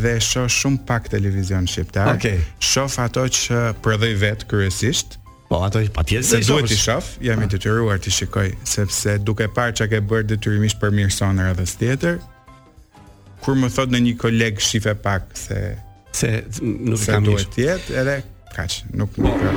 dhe 0.00 0.18
shoh 0.20 0.46
shumë 0.48 0.84
pak 0.86 1.08
televizion 1.10 1.66
shqiptar. 1.66 2.14
Shof 2.14 2.16
Okay. 2.16 2.38
Shoh 2.60 3.04
ato 3.04 3.24
që 3.26 3.74
prodhoi 3.82 4.14
vet 4.14 4.44
kryesisht. 4.48 5.18
Po 5.48 5.62
ato 5.64 5.78
patjetër 5.80 6.22
se 6.22 6.40
duhet 6.46 6.70
i 6.70 6.76
shoh, 6.76 7.06
jam 7.22 7.42
i 7.42 7.46
detyruar 7.46 7.98
të 8.02 8.10
shikoj 8.12 8.50
sepse 8.66 9.18
duke 9.24 9.46
parë 9.54 9.74
çka 9.78 9.86
ke 9.92 10.00
bërë 10.02 10.26
detyrimisht 10.36 10.80
për 10.82 10.90
Mirson 10.92 11.38
edhe 11.38 11.66
tjetër. 11.70 12.18
Kur 13.44 13.54
më 13.54 13.70
thot 13.74 13.90
në 13.94 14.00
një 14.06 14.16
koleg 14.18 14.62
shife 14.62 14.94
pak 15.06 15.34
se 15.38 15.74
se 16.16 16.40
nuk 16.64 17.00
e 17.00 17.10
kam 17.10 17.22
mirë. 17.22 17.22
Se 17.22 17.22
duhet 17.28 17.54
të 17.54 17.64
jetë 17.68 17.98
edhe 18.02 18.16
kaq, 18.57 18.80
nuk 18.96 19.12
më 19.20 19.28
ka. 19.42 19.50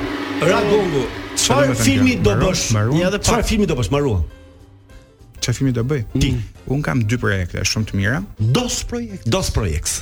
Radongu, 0.50 1.06
çfarë 1.40 1.76
filmi 1.80 2.20
do 2.26 2.36
bësh? 2.44 2.66
Ja 3.00 3.08
edhe 3.10 3.22
çfarë 3.24 3.48
filmi 3.52 3.70
do 3.70 3.78
bësh, 3.80 3.92
mbaruam. 3.94 4.26
Çfarë 5.40 5.58
filmi 5.62 5.76
do 5.78 5.86
bëj? 5.92 6.04
Ti. 6.20 6.34
Un 6.76 6.84
kam 6.86 7.04
dy 7.08 7.20
projekte 7.22 7.64
shumë 7.72 7.92
të 7.94 8.00
mira. 8.02 8.22
Dos 8.56 8.82
projekt. 8.92 9.24
Dos 9.32 9.52
projekt. 9.56 10.02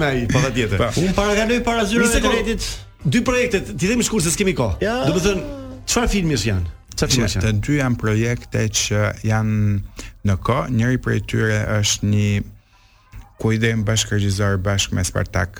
me 0.00 0.06
ai, 0.08 0.24
po 0.26 0.40
patjetër. 0.44 0.76
Pa. 0.80 0.88
Un 1.00 1.08
parakaloj 1.16 1.60
para 1.68 1.82
zyrës 1.88 2.06
së 2.14 2.18
internetit 2.22 2.60
dy 3.14 3.20
projektet, 3.24 3.64
ti 3.80 3.86
themi 3.88 4.04
shkurt 4.04 4.24
se 4.26 4.32
kemi 4.38 4.54
kohë. 4.58 4.74
Ja. 4.84 4.94
Do 5.08 5.12
të 5.16 5.20
thon, 5.26 5.38
çfarë 5.90 6.10
filmi 6.14 6.32
është 6.36 6.48
janë? 6.50 6.66
Çfarë 6.96 7.10
filmi 7.14 7.30
janë? 7.32 7.42
Të 7.46 7.50
dy 7.66 7.74
janë 7.80 7.96
projekte 8.02 8.62
që 8.82 8.98
janë 9.30 9.58
në 10.28 10.34
kohë, 10.48 10.66
njëri 10.76 10.98
prej 11.06 11.20
tyre 11.32 11.58
është 11.78 12.02
një 12.12 12.28
ku 13.40 13.46
i 13.56 13.58
dhejmë 13.64 13.84
bashkë 13.88 14.94
me 14.98 15.02
Spartak 15.08 15.52